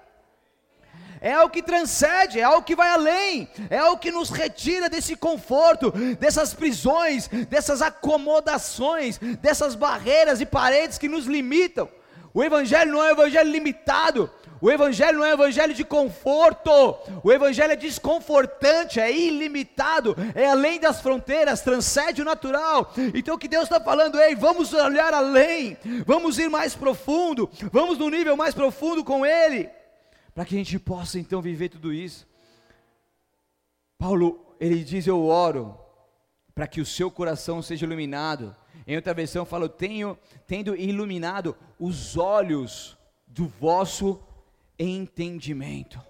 é 1.24 1.32
algo 1.32 1.50
que 1.50 1.62
transcende, 1.62 2.38
é 2.38 2.42
algo 2.42 2.66
que 2.66 2.76
vai 2.76 2.90
além, 2.90 3.48
é 3.70 3.78
algo 3.78 3.98
que 3.98 4.12
nos 4.12 4.28
retira 4.28 4.90
desse 4.90 5.16
conforto, 5.16 5.90
dessas 6.20 6.52
prisões, 6.52 7.28
dessas 7.48 7.80
acomodações, 7.80 9.16
dessas 9.40 9.74
barreiras 9.74 10.42
e 10.42 10.46
paredes 10.46 10.98
que 10.98 11.08
nos 11.08 11.24
limitam. 11.24 11.88
O 12.34 12.44
Evangelho 12.44 12.92
não 12.92 13.02
é 13.02 13.08
um 13.08 13.12
Evangelho 13.12 13.50
limitado, 13.50 14.30
o 14.60 14.70
Evangelho 14.70 15.20
não 15.20 15.24
é 15.24 15.30
um 15.30 15.32
Evangelho 15.32 15.72
de 15.72 15.82
conforto, 15.82 16.70
o 17.22 17.32
Evangelho 17.32 17.72
é 17.72 17.76
desconfortante, 17.76 19.00
é 19.00 19.10
ilimitado, 19.10 20.14
é 20.34 20.46
além 20.46 20.78
das 20.78 21.00
fronteiras, 21.00 21.62
transcende 21.62 22.20
o 22.20 22.24
natural. 22.26 22.92
Então 23.14 23.36
o 23.36 23.38
que 23.38 23.48
Deus 23.48 23.64
está 23.64 23.80
falando, 23.80 24.20
ei, 24.20 24.34
vamos 24.34 24.74
olhar 24.74 25.14
além, 25.14 25.78
vamos 26.04 26.38
ir 26.38 26.50
mais 26.50 26.74
profundo, 26.74 27.48
vamos 27.72 27.96
no 27.96 28.10
nível 28.10 28.36
mais 28.36 28.54
profundo 28.54 29.02
com 29.02 29.24
Ele 29.24 29.70
para 30.34 30.44
que 30.44 30.54
a 30.54 30.58
gente 30.58 30.78
possa 30.78 31.18
então 31.18 31.40
viver 31.40 31.68
tudo 31.68 31.92
isso. 31.92 32.26
Paulo, 33.96 34.54
ele 34.58 34.82
diz: 34.82 35.06
Eu 35.06 35.24
oro 35.24 35.78
para 36.54 36.66
que 36.66 36.80
o 36.80 36.86
seu 36.86 37.10
coração 37.10 37.62
seja 37.62 37.86
iluminado. 37.86 38.54
Em 38.86 38.96
outra 38.96 39.14
versão, 39.14 39.46
fala: 39.46 39.68
tenho, 39.68 40.18
tendo 40.46 40.76
iluminado 40.76 41.56
os 41.78 42.16
olhos 42.16 42.98
do 43.26 43.46
vosso 43.46 44.20
entendimento. 44.78 46.00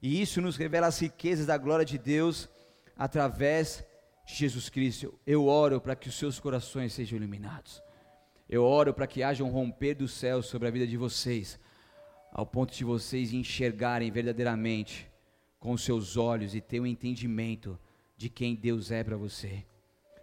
E 0.00 0.20
isso 0.20 0.40
nos 0.40 0.56
revela 0.56 0.88
as 0.88 0.98
riquezas 0.98 1.46
da 1.46 1.56
glória 1.56 1.84
de 1.84 1.96
Deus 1.96 2.48
através 2.96 3.84
de 4.26 4.34
Jesus 4.34 4.68
Cristo. 4.68 5.18
Eu 5.24 5.46
oro 5.46 5.80
para 5.80 5.94
que 5.94 6.08
os 6.08 6.16
seus 6.16 6.40
corações 6.40 6.92
sejam 6.92 7.16
iluminados. 7.16 7.80
Eu 8.48 8.64
oro 8.64 8.92
para 8.92 9.06
que 9.06 9.22
haja 9.22 9.44
um 9.44 9.50
romper 9.50 9.94
do 9.94 10.08
céu 10.08 10.42
sobre 10.42 10.68
a 10.68 10.70
vida 10.70 10.86
de 10.86 10.96
vocês, 10.96 11.58
ao 12.32 12.46
ponto 12.46 12.74
de 12.74 12.84
vocês 12.84 13.32
enxergarem 13.32 14.10
verdadeiramente 14.10 15.08
com 15.60 15.72
os 15.72 15.84
seus 15.84 16.16
olhos 16.16 16.54
e 16.54 16.60
ter 16.60 16.80
um 16.80 16.86
entendimento 16.86 17.78
de 18.16 18.28
quem 18.28 18.54
Deus 18.54 18.90
é 18.90 19.04
para 19.04 19.16
você, 19.16 19.64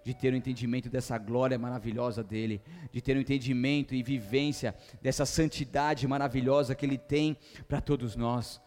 de 0.03 0.13
ter 0.13 0.33
um 0.33 0.37
entendimento 0.37 0.89
dessa 0.89 1.17
glória 1.17 1.57
maravilhosa 1.57 2.23
dele, 2.23 2.61
de 2.91 2.99
ter 2.99 3.15
um 3.15 3.21
entendimento 3.21 3.93
e 3.93 4.01
vivência 4.01 4.75
dessa 5.01 5.25
santidade 5.25 6.07
maravilhosa 6.07 6.73
que 6.73 6.85
ele 6.85 6.97
tem 6.97 7.37
para 7.67 7.79
todos 7.79 8.15
nós 8.15 8.59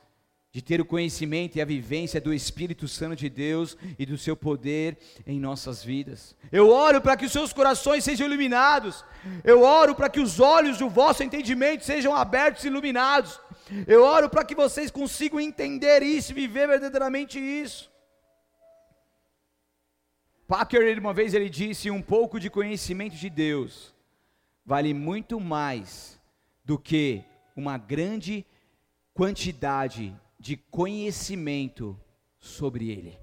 de 0.53 0.61
ter 0.61 0.83
o 0.83 0.85
conhecimento 0.85 1.57
e 1.57 1.63
a 1.63 1.65
vivência 1.65 2.21
do 2.21 2.33
Espírito 2.33 2.87
Santo 2.87 3.17
de 3.17 3.31
Deus 3.31 3.75
e 3.99 4.05
do 4.05 4.19
seu 4.19 4.37
poder 4.37 4.99
em 5.27 5.41
nossas 5.41 5.83
vidas. 5.83 6.37
Eu 6.53 6.69
oro 6.69 7.01
para 7.01 7.17
que 7.17 7.25
os 7.25 7.33
seus 7.33 7.55
corações 7.55 8.05
sejam 8.05 8.27
iluminados. 8.27 9.03
Eu 9.43 9.63
oro 9.63 9.95
para 9.95 10.11
que 10.11 10.21
os 10.21 10.39
olhos 10.41 10.77
do 10.77 10.91
vosso 10.91 11.23
entendimento 11.23 11.85
sejam 11.85 12.15
abertos 12.15 12.65
e 12.65 12.67
iluminados. 12.67 13.41
Eu 13.87 14.05
oro 14.05 14.29
para 14.29 14.45
que 14.45 14.55
vocês 14.55 14.91
consigam 14.91 15.41
entender 15.41 16.03
isso 16.03 16.33
e 16.33 16.35
viver 16.35 16.69
verdadeiramente 16.69 17.39
isso. 17.39 17.91
Packer, 20.47 20.99
uma 20.99 21.15
vez 21.15 21.33
ele 21.33 21.49
disse: 21.49 21.91
um 21.91 22.03
pouco 22.03 22.39
de 22.39 22.51
conhecimento 22.51 23.17
de 23.17 23.31
Deus 23.31 23.95
vale 24.67 24.93
muito 24.93 25.41
mais 25.41 26.21
do 26.63 26.79
que 26.79 27.25
uma 27.57 27.79
grande 27.79 28.45
quantidade 29.15 30.15
de 30.43 30.57
conhecimento 30.57 31.97
sobre 32.37 32.91
Ele. 32.91 33.17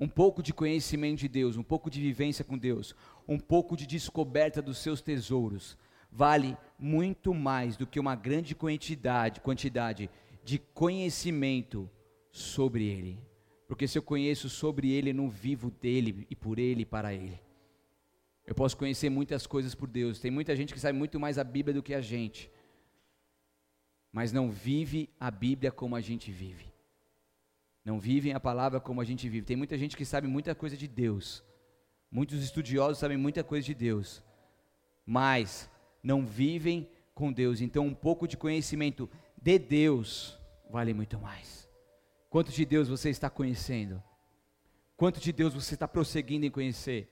Um 0.00 0.08
pouco 0.08 0.42
de 0.42 0.52
conhecimento 0.52 1.20
de 1.20 1.28
Deus, 1.28 1.56
um 1.56 1.62
pouco 1.62 1.88
de 1.88 2.00
vivência 2.00 2.44
com 2.44 2.58
Deus, 2.58 2.92
um 3.26 3.38
pouco 3.38 3.76
de 3.76 3.86
descoberta 3.86 4.60
dos 4.60 4.78
seus 4.78 5.00
tesouros, 5.00 5.78
vale 6.10 6.56
muito 6.76 7.32
mais 7.32 7.76
do 7.76 7.86
que 7.86 8.00
uma 8.00 8.16
grande 8.16 8.52
quantidade, 8.52 9.40
quantidade 9.40 10.10
de 10.42 10.58
conhecimento 10.58 11.88
sobre 12.32 12.88
Ele. 12.88 13.20
Porque 13.68 13.86
se 13.86 13.96
eu 13.96 14.02
conheço 14.02 14.48
sobre 14.48 14.90
Ele, 14.90 15.12
não 15.12 15.30
vivo 15.30 15.70
dele 15.70 16.26
e 16.28 16.34
por 16.34 16.58
Ele 16.58 16.82
e 16.82 16.86
para 16.86 17.14
Ele. 17.14 17.40
Eu 18.44 18.56
posso 18.56 18.76
conhecer 18.76 19.08
muitas 19.08 19.46
coisas 19.46 19.72
por 19.72 19.88
Deus. 19.88 20.18
Tem 20.18 20.32
muita 20.32 20.56
gente 20.56 20.74
que 20.74 20.80
sabe 20.80 20.98
muito 20.98 21.20
mais 21.20 21.38
a 21.38 21.44
Bíblia 21.44 21.74
do 21.74 21.82
que 21.82 21.94
a 21.94 22.00
gente 22.00 22.50
mas 24.12 24.32
não 24.32 24.50
vive 24.50 25.08
a 25.18 25.30
Bíblia 25.30 25.70
como 25.70 25.94
a 25.94 26.00
gente 26.00 26.30
vive. 26.30 26.72
Não 27.84 27.98
vivem 27.98 28.32
a 28.32 28.40
palavra 28.40 28.80
como 28.80 29.00
a 29.00 29.04
gente 29.04 29.28
vive. 29.28 29.46
Tem 29.46 29.56
muita 29.56 29.78
gente 29.78 29.96
que 29.96 30.04
sabe 30.04 30.26
muita 30.26 30.54
coisa 30.54 30.76
de 30.76 30.86
Deus. 30.86 31.42
Muitos 32.10 32.42
estudiosos 32.42 32.98
sabem 32.98 33.16
muita 33.16 33.44
coisa 33.44 33.66
de 33.66 33.74
Deus, 33.74 34.22
mas 35.04 35.70
não 36.02 36.24
vivem 36.24 36.88
com 37.14 37.32
Deus. 37.32 37.60
Então, 37.60 37.86
um 37.86 37.94
pouco 37.94 38.26
de 38.26 38.36
conhecimento 38.36 39.10
de 39.36 39.58
Deus 39.58 40.38
vale 40.70 40.94
muito 40.94 41.18
mais. 41.18 41.68
Quanto 42.30 42.50
de 42.50 42.64
Deus 42.64 42.88
você 42.88 43.10
está 43.10 43.28
conhecendo? 43.28 44.02
Quanto 44.96 45.20
de 45.20 45.32
Deus 45.32 45.54
você 45.54 45.74
está 45.74 45.86
prosseguindo 45.86 46.46
em 46.46 46.50
conhecer? 46.50 47.08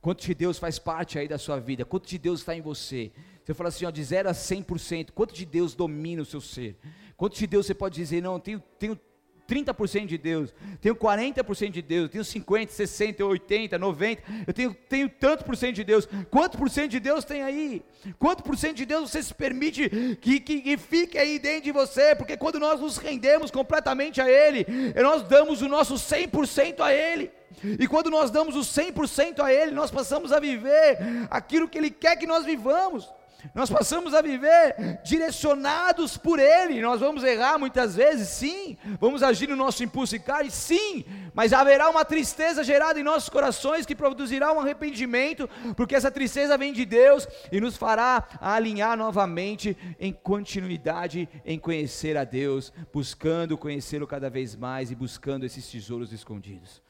Quanto 0.00 0.22
de 0.24 0.34
Deus 0.34 0.58
faz 0.58 0.78
parte 0.78 1.18
aí 1.18 1.26
da 1.26 1.38
sua 1.38 1.58
vida? 1.58 1.84
Quanto 1.84 2.08
de 2.08 2.18
Deus 2.18 2.40
está 2.40 2.54
em 2.54 2.60
você? 2.60 3.12
Você 3.44 3.52
fala 3.52 3.68
assim, 3.68 3.84
ó, 3.84 3.90
de 3.90 4.02
0 4.02 4.28
a 4.28 4.32
100%, 4.32 5.10
quanto 5.14 5.34
de 5.34 5.44
Deus 5.44 5.74
domina 5.74 6.22
o 6.22 6.24
seu 6.24 6.40
ser? 6.40 6.76
Quanto 7.16 7.36
de 7.36 7.46
Deus 7.46 7.66
você 7.66 7.74
pode 7.74 7.94
dizer, 7.94 8.22
não, 8.22 8.40
tenho, 8.40 8.62
tenho 8.78 8.98
30% 9.46 10.06
de 10.06 10.16
Deus, 10.16 10.54
tenho 10.80 10.96
40% 10.96 11.70
de 11.70 11.82
Deus, 11.82 12.10
tenho 12.10 12.24
50, 12.24 12.72
60, 12.72 13.24
80, 13.24 13.78
90, 13.78 14.22
eu 14.46 14.54
tenho, 14.54 14.74
tenho 14.88 15.08
tanto 15.08 15.44
por 15.44 15.56
cento 15.56 15.74
de 15.74 15.84
Deus. 15.84 16.08
Quanto 16.30 16.56
por 16.56 16.70
cento 16.70 16.90
de 16.92 17.00
Deus 17.00 17.24
tem 17.24 17.42
aí? 17.42 17.82
Quanto 18.18 18.42
por 18.42 18.56
cento 18.56 18.76
de 18.76 18.86
Deus 18.86 19.10
você 19.10 19.22
se 19.22 19.34
permite 19.34 19.88
que, 20.20 20.40
que, 20.40 20.60
que 20.60 20.76
fique 20.76 21.18
aí 21.18 21.38
dentro 21.38 21.64
de 21.64 21.72
você? 21.72 22.14
Porque 22.14 22.36
quando 22.36 22.58
nós 22.58 22.80
nos 22.80 22.96
rendemos 22.96 23.50
completamente 23.50 24.20
a 24.20 24.30
Ele, 24.30 24.66
nós 25.02 25.22
damos 25.24 25.60
o 25.60 25.68
nosso 25.68 25.94
100% 25.94 26.80
a 26.80 26.92
Ele. 26.92 27.30
E 27.78 27.86
quando 27.86 28.10
nós 28.10 28.30
damos 28.30 28.56
o 28.56 28.60
100% 28.60 29.40
a 29.40 29.52
Ele, 29.52 29.70
nós 29.70 29.90
passamos 29.90 30.32
a 30.32 30.40
viver 30.40 30.98
aquilo 31.30 31.68
que 31.68 31.78
Ele 31.78 31.90
quer 31.90 32.16
que 32.16 32.26
nós 32.26 32.44
vivamos. 32.44 33.12
Nós 33.52 33.68
passamos 33.68 34.14
a 34.14 34.22
viver 34.22 35.00
direcionados 35.04 36.16
por 36.16 36.38
Ele. 36.38 36.80
Nós 36.80 37.00
vamos 37.00 37.24
errar 37.24 37.58
muitas 37.58 37.96
vezes, 37.96 38.28
sim. 38.28 38.76
Vamos 39.00 39.22
agir 39.22 39.48
no 39.48 39.56
nosso 39.56 39.82
impulso 39.82 40.14
e 40.14 40.18
carne, 40.18 40.50
sim. 40.50 41.04
Mas 41.34 41.52
haverá 41.52 41.90
uma 41.90 42.04
tristeza 42.04 42.62
gerada 42.62 42.98
em 42.98 43.02
nossos 43.02 43.28
corações 43.28 43.84
que 43.84 43.94
produzirá 43.94 44.52
um 44.52 44.60
arrependimento, 44.60 45.48
porque 45.76 45.94
essa 45.94 46.10
tristeza 46.10 46.56
vem 46.56 46.72
de 46.72 46.84
Deus 46.84 47.26
e 47.50 47.60
nos 47.60 47.76
fará 47.76 48.26
alinhar 48.40 48.96
novamente 48.96 49.76
em 49.98 50.12
continuidade 50.12 51.28
em 51.44 51.58
conhecer 51.58 52.16
a 52.16 52.24
Deus, 52.24 52.72
buscando 52.92 53.58
conhecê-lo 53.58 54.06
cada 54.06 54.30
vez 54.30 54.54
mais 54.54 54.90
e 54.90 54.94
buscando 54.94 55.44
esses 55.44 55.68
tesouros 55.68 56.12
escondidos. 56.12 56.82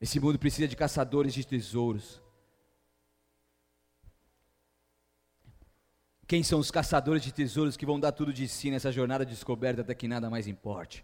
Esse 0.00 0.20
mundo 0.20 0.38
precisa 0.38 0.68
de 0.68 0.76
caçadores 0.76 1.34
de 1.34 1.46
tesouros. 1.46 2.22
Quem 6.28 6.42
são 6.42 6.58
os 6.60 6.70
caçadores 6.70 7.22
de 7.22 7.32
tesouros 7.32 7.74
que 7.74 7.86
vão 7.86 7.98
dar 7.98 8.12
tudo 8.12 8.34
de 8.34 8.46
si 8.46 8.70
nessa 8.70 8.92
jornada 8.92 9.24
de 9.24 9.32
descoberta 9.32 9.80
até 9.80 9.94
que 9.94 10.06
nada 10.06 10.28
mais 10.28 10.46
importe? 10.46 11.02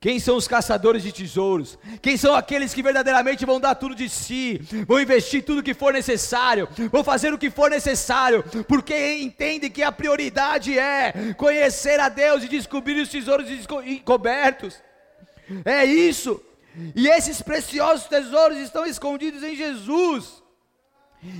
Quem 0.00 0.18
são 0.18 0.34
os 0.34 0.48
caçadores 0.48 1.04
de 1.04 1.12
tesouros? 1.12 1.78
Quem 2.02 2.16
são 2.16 2.34
aqueles 2.34 2.74
que 2.74 2.82
verdadeiramente 2.82 3.46
vão 3.46 3.60
dar 3.60 3.76
tudo 3.76 3.94
de 3.94 4.08
si, 4.08 4.60
vão 4.88 5.00
investir 5.00 5.44
tudo 5.44 5.62
que 5.62 5.72
for 5.72 5.92
necessário, 5.92 6.68
vão 6.90 7.04
fazer 7.04 7.32
o 7.32 7.38
que 7.38 7.48
for 7.48 7.70
necessário, 7.70 8.42
porque 8.66 9.18
entendem 9.18 9.70
que 9.70 9.84
a 9.84 9.92
prioridade 9.92 10.76
é 10.76 11.32
conhecer 11.34 12.00
a 12.00 12.08
Deus 12.08 12.42
e 12.42 12.48
descobrir 12.48 13.00
os 13.00 13.08
tesouros 13.08 13.48
encobertos. 13.86 14.82
É 15.64 15.84
isso. 15.84 16.42
E 16.96 17.06
esses 17.06 17.40
preciosos 17.40 18.08
tesouros 18.08 18.58
estão 18.58 18.84
escondidos 18.84 19.44
em 19.44 19.54
Jesus. 19.54 20.39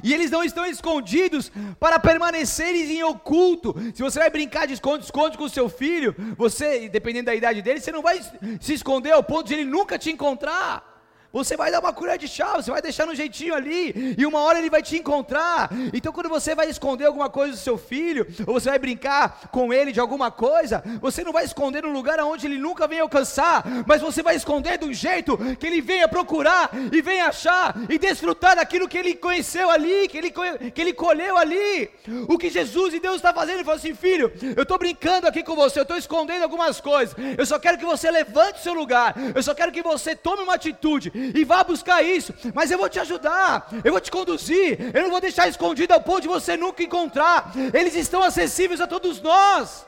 E 0.03 0.13
eles 0.13 0.31
não 0.31 0.45
estão 0.45 0.67
escondidos 0.67 1.51
para 1.79 1.99
permanecerem 1.99 2.91
em 2.93 3.03
oculto. 3.03 3.75
Se 3.95 4.03
você 4.03 4.19
vai 4.19 4.31
brincar 4.31 4.67
de 4.67 4.75
esconde-esconde 4.75 5.39
com 5.39 5.45
o 5.45 5.49
seu 5.49 5.69
filho, 5.69 6.15
você, 6.37 6.89
dependendo 6.89 7.27
da 7.27 7.35
idade 7.35 7.63
dele, 7.63 7.81
você 7.81 7.93
não 7.93 8.03
vai 8.03 8.21
se 8.61 8.75
esconder 8.75 9.13
ao 9.13 9.23
ponto 9.23 9.47
de 9.47 9.55
ele 9.55 9.65
nunca 9.65 9.99
te 9.99 10.11
encontrar. 10.11 10.90
Você 11.33 11.57
vai 11.57 11.71
dar 11.71 11.79
uma 11.79 11.93
colher 11.93 12.19
de 12.19 12.27
chá, 12.27 12.55
você 12.57 12.71
vai 12.71 12.83
deixar 12.83 13.07
no 13.07 13.15
jeitinho 13.15 13.55
ali, 13.55 14.17
e 14.19 14.27
uma 14.27 14.41
hora 14.41 14.59
ele 14.59 14.69
vai 14.69 14.83
te 14.83 14.97
encontrar. 14.97 15.71
Então, 15.93 16.13
quando 16.13 16.29
você 16.29 16.55
vai 16.55 16.69
esconder 16.69 17.07
alguma 17.07 17.31
coisa 17.31 17.53
do 17.53 17.59
seu 17.59 17.79
filho, 17.79 18.27
ou 18.47 18.55
você 18.55 18.69
vai 18.69 18.79
brincar 18.79 19.49
com 19.53 19.73
ele 19.73 19.93
de 19.93 20.01
alguma 20.01 20.31
coisa, 20.31 20.83
você 21.01 21.23
não 21.23 21.33
vai 21.33 21.45
esconder 21.45 21.85
num 21.85 21.93
lugar 21.93 22.19
onde 22.21 22.47
ele 22.47 22.59
nunca 22.59 22.89
vem 22.89 22.99
alcançar, 22.99 23.65
mas 23.87 24.03
você 24.03 24.23
vai 24.23 24.35
esconder 24.35 24.79
de 24.79 24.87
um 24.87 24.93
jeito 24.93 25.39
que 25.57 25.67
ele 25.67 25.81
venha 25.81 26.09
procurar 26.09 26.71
e 26.93 27.01
venha 27.01 27.27
achar 27.27 27.77
e 27.89 27.97
desfrutar 27.97 28.57
daquilo 28.57 28.89
que 28.89 28.99
ele 28.99 29.15
conheceu 29.15 29.71
ali, 29.71 30.09
que 30.09 30.19
ele, 30.19 30.31
que 30.31 30.81
ele 30.81 30.93
colheu 30.93 31.37
ali. 31.37 31.91
O 32.29 32.37
que 32.39 32.51
Jesus 32.51 32.93
e 32.95 33.01
Deus 33.01 33.17
está 33.17 33.33
fazendo, 33.33 33.57
ele 33.57 33.65
falou 33.65 33.79
assim: 33.79 33.95
filho, 33.95 34.33
eu 34.57 34.65
estou 34.65 34.79
brincando 34.79 35.29
aqui 35.29 35.45
com 35.45 35.55
você, 35.55 35.79
eu 35.79 35.83
estou 35.83 35.97
escondendo 35.97 36.43
algumas 36.43 36.81
coisas, 36.81 37.15
eu 37.39 37.47
só 37.47 37.59
quero 37.59 37.79
que 37.79 37.85
você 37.85 38.11
levante 38.11 38.59
o 38.59 38.63
seu 38.63 38.75
lugar, 38.75 39.15
eu 39.35 39.43
só 39.43 39.55
quero 39.55 39.71
que 39.71 39.83
você 39.83 40.17
tome 40.17 40.43
uma 40.43 40.55
atitude 40.55 41.13
e 41.35 41.45
vá 41.45 41.63
buscar 41.63 42.03
isso, 42.03 42.35
mas 42.55 42.71
eu 42.71 42.79
vou 42.79 42.89
te 42.89 42.99
ajudar, 42.99 43.69
eu 43.85 43.93
vou 43.93 44.01
te 44.01 44.11
conduzir, 44.11 44.79
eu 44.95 45.03
não 45.03 45.11
vou 45.11 45.21
deixar 45.21 45.49
escondido 45.49 45.93
ao 45.93 46.01
ponto 46.01 46.23
de 46.23 46.29
você 46.29 46.57
nunca 46.57 46.83
encontrar. 46.83 47.53
Eles 47.73 47.95
estão 47.95 48.23
acessíveis 48.23 48.81
a 48.81 48.87
todos 48.87 49.21
nós. 49.21 49.87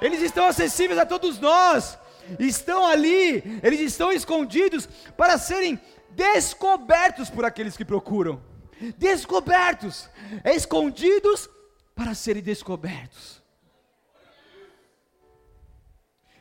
Eles 0.00 0.22
estão 0.22 0.46
acessíveis 0.46 0.98
a 0.98 1.06
todos 1.06 1.38
nós. 1.38 1.98
Estão 2.38 2.86
ali, 2.86 3.60
eles 3.62 3.80
estão 3.80 4.12
escondidos 4.12 4.88
para 5.16 5.38
serem 5.38 5.80
descobertos 6.10 7.30
por 7.30 7.44
aqueles 7.44 7.76
que 7.76 7.84
procuram. 7.84 8.40
Descobertos, 8.96 10.08
escondidos 10.44 11.48
para 11.94 12.14
serem 12.14 12.42
descobertos. 12.42 13.37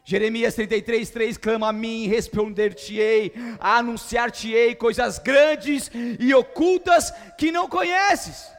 Jeremias 0.10 0.56
33, 0.56 1.10
3 1.10 1.38
clama 1.38 1.68
a 1.68 1.74
mim, 1.74 2.08
responder-te-ei, 2.08 3.34
anunciar-te-ei 3.60 4.74
coisas 4.74 5.20
grandes 5.20 5.92
e 6.18 6.34
ocultas 6.34 7.12
que 7.38 7.52
não 7.52 7.68
conheces. 7.68 8.50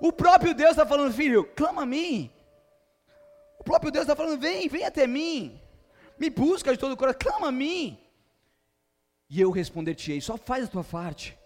O 0.00 0.10
próprio 0.12 0.52
Deus 0.52 0.70
está 0.70 0.84
falando, 0.84 1.14
filho, 1.14 1.44
clama 1.54 1.82
a 1.82 1.86
mim. 1.86 2.32
O 3.60 3.62
próprio 3.62 3.92
Deus 3.92 4.02
está 4.02 4.16
falando, 4.16 4.40
vem, 4.40 4.66
vem 4.66 4.82
até 4.82 5.06
mim. 5.06 5.56
Me 6.18 6.28
busca 6.28 6.72
de 6.72 6.78
todo 6.78 6.94
o 6.94 6.96
coração, 6.96 7.20
clama 7.20 7.46
a 7.46 7.52
mim. 7.52 7.96
E 9.30 9.40
eu 9.40 9.52
responder-te-ei, 9.52 10.20
só 10.20 10.36
faz 10.36 10.64
a 10.64 10.66
tua 10.66 10.82
parte. 10.82 11.38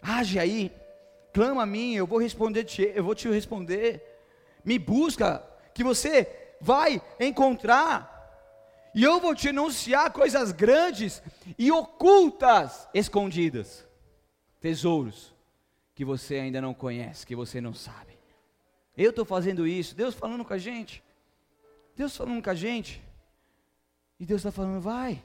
Age 0.00 0.38
aí, 0.38 0.70
clama 1.32 1.64
a 1.64 1.66
mim, 1.66 1.96
eu 1.96 2.06
vou 2.06 2.20
responder-te, 2.20 2.92
eu 2.94 3.02
vou 3.02 3.16
te 3.16 3.28
responder. 3.28 4.00
Me 4.64 4.78
busca, 4.78 5.44
que 5.74 5.82
você 5.82 6.54
vai 6.60 7.02
encontrar. 7.18 8.11
E 8.94 9.02
eu 9.02 9.18
vou 9.20 9.34
te 9.34 9.48
anunciar 9.48 10.12
coisas 10.12 10.52
grandes 10.52 11.22
e 11.58 11.72
ocultas, 11.72 12.86
escondidas, 12.92 13.86
tesouros 14.60 15.34
que 15.94 16.04
você 16.04 16.36
ainda 16.36 16.60
não 16.60 16.74
conhece, 16.74 17.26
que 17.26 17.34
você 17.34 17.60
não 17.60 17.72
sabe. 17.72 18.18
Eu 18.96 19.10
estou 19.10 19.24
fazendo 19.24 19.66
isso, 19.66 19.94
Deus 19.94 20.14
falando 20.14 20.44
com 20.44 20.52
a 20.52 20.58
gente, 20.58 21.02
Deus 21.96 22.14
falando 22.14 22.42
com 22.42 22.50
a 22.50 22.54
gente, 22.54 23.02
e 24.20 24.26
Deus 24.26 24.40
está 24.40 24.52
falando, 24.52 24.80
vai, 24.80 25.22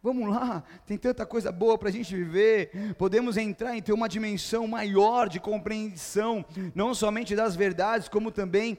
vamos 0.00 0.28
lá, 0.28 0.62
tem 0.86 0.96
tanta 0.96 1.26
coisa 1.26 1.50
boa 1.50 1.76
para 1.76 1.88
a 1.88 1.92
gente 1.92 2.14
viver, 2.14 2.94
podemos 2.96 3.36
entrar 3.36 3.76
em 3.76 3.82
ter 3.82 3.92
uma 3.92 4.08
dimensão 4.08 4.66
maior 4.68 5.28
de 5.28 5.40
compreensão, 5.40 6.44
não 6.72 6.94
somente 6.94 7.34
das 7.34 7.56
verdades, 7.56 8.08
como 8.08 8.30
também 8.30 8.78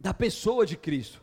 da 0.00 0.12
pessoa 0.12 0.66
de 0.66 0.76
Cristo 0.76 1.21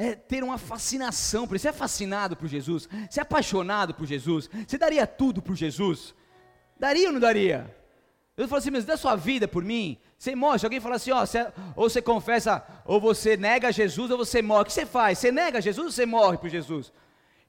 é 0.00 0.14
ter 0.14 0.42
uma 0.42 0.56
fascinação 0.56 1.46
por 1.46 1.58
Você 1.58 1.68
é 1.68 1.72
fascinado 1.72 2.34
por 2.34 2.48
Jesus? 2.48 2.88
Você 3.08 3.20
é 3.20 3.22
apaixonado 3.22 3.92
por 3.92 4.06
Jesus? 4.06 4.48
Você 4.66 4.78
daria 4.78 5.06
tudo 5.06 5.42
por 5.42 5.54
Jesus? 5.54 6.14
Daria 6.78 7.08
ou 7.08 7.12
não 7.12 7.20
daria? 7.20 7.76
Eu 8.34 8.48
falo 8.48 8.60
assim, 8.60 8.70
mas 8.70 8.86
dá 8.86 8.96
sua 8.96 9.14
vida 9.14 9.46
por 9.46 9.62
mim. 9.62 9.98
Você 10.16 10.34
morre. 10.34 10.58
Se 10.58 10.64
alguém 10.64 10.80
falar 10.80 10.96
assim, 10.96 11.10
ó, 11.10 11.26
você, 11.26 11.46
ou 11.76 11.90
você 11.90 12.00
confessa, 12.00 12.64
ou 12.86 12.98
você 12.98 13.36
nega 13.36 13.70
Jesus, 13.70 14.10
ou 14.10 14.16
você 14.16 14.40
morre. 14.40 14.62
O 14.62 14.64
que 14.64 14.72
você 14.72 14.86
faz? 14.86 15.18
Você 15.18 15.30
nega 15.30 15.60
Jesus 15.60 15.84
ou 15.84 15.92
você 15.92 16.06
morre 16.06 16.38
por 16.38 16.48
Jesus? 16.48 16.90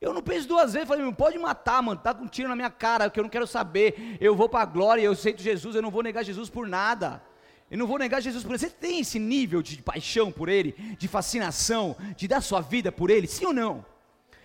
Eu 0.01 0.13
não 0.13 0.21
penso 0.21 0.45
duas 0.45 0.73
vezes, 0.73 0.89
falei, 0.89 1.05
não 1.05 1.13
pode 1.13 1.37
matar, 1.37 1.81
mano, 1.81 2.01
tá 2.01 2.13
com 2.13 2.25
um 2.25 2.27
tiro 2.27 2.49
na 2.49 2.55
minha 2.55 2.69
cara, 2.69 3.09
que 3.09 3.17
eu 3.17 3.23
não 3.23 3.29
quero 3.29 3.47
saber. 3.47 4.17
Eu 4.19 4.35
vou 4.35 4.49
para 4.49 4.63
a 4.63 4.65
glória, 4.65 5.01
eu 5.01 5.13
aceito 5.13 5.41
Jesus, 5.41 5.73
eu 5.73 5.81
não 5.81 5.91
vou 5.91 6.03
negar 6.03 6.23
Jesus 6.23 6.49
por 6.49 6.67
nada. 6.67 7.23
Eu 7.71 7.77
não 7.77 7.87
vou 7.87 7.97
negar 7.97 8.21
Jesus 8.21 8.43
por 8.43 8.51
ele. 8.51 8.59
Você 8.59 8.69
tem 8.69 8.99
esse 8.99 9.17
nível 9.17 9.61
de 9.61 9.81
paixão 9.81 10.29
por 10.31 10.49
ele, 10.49 10.73
de 10.99 11.07
fascinação, 11.07 11.95
de 12.17 12.27
dar 12.27 12.41
sua 12.41 12.59
vida 12.59 12.91
por 12.91 13.09
ele? 13.09 13.25
Sim 13.27 13.45
ou 13.45 13.53
não? 13.53 13.85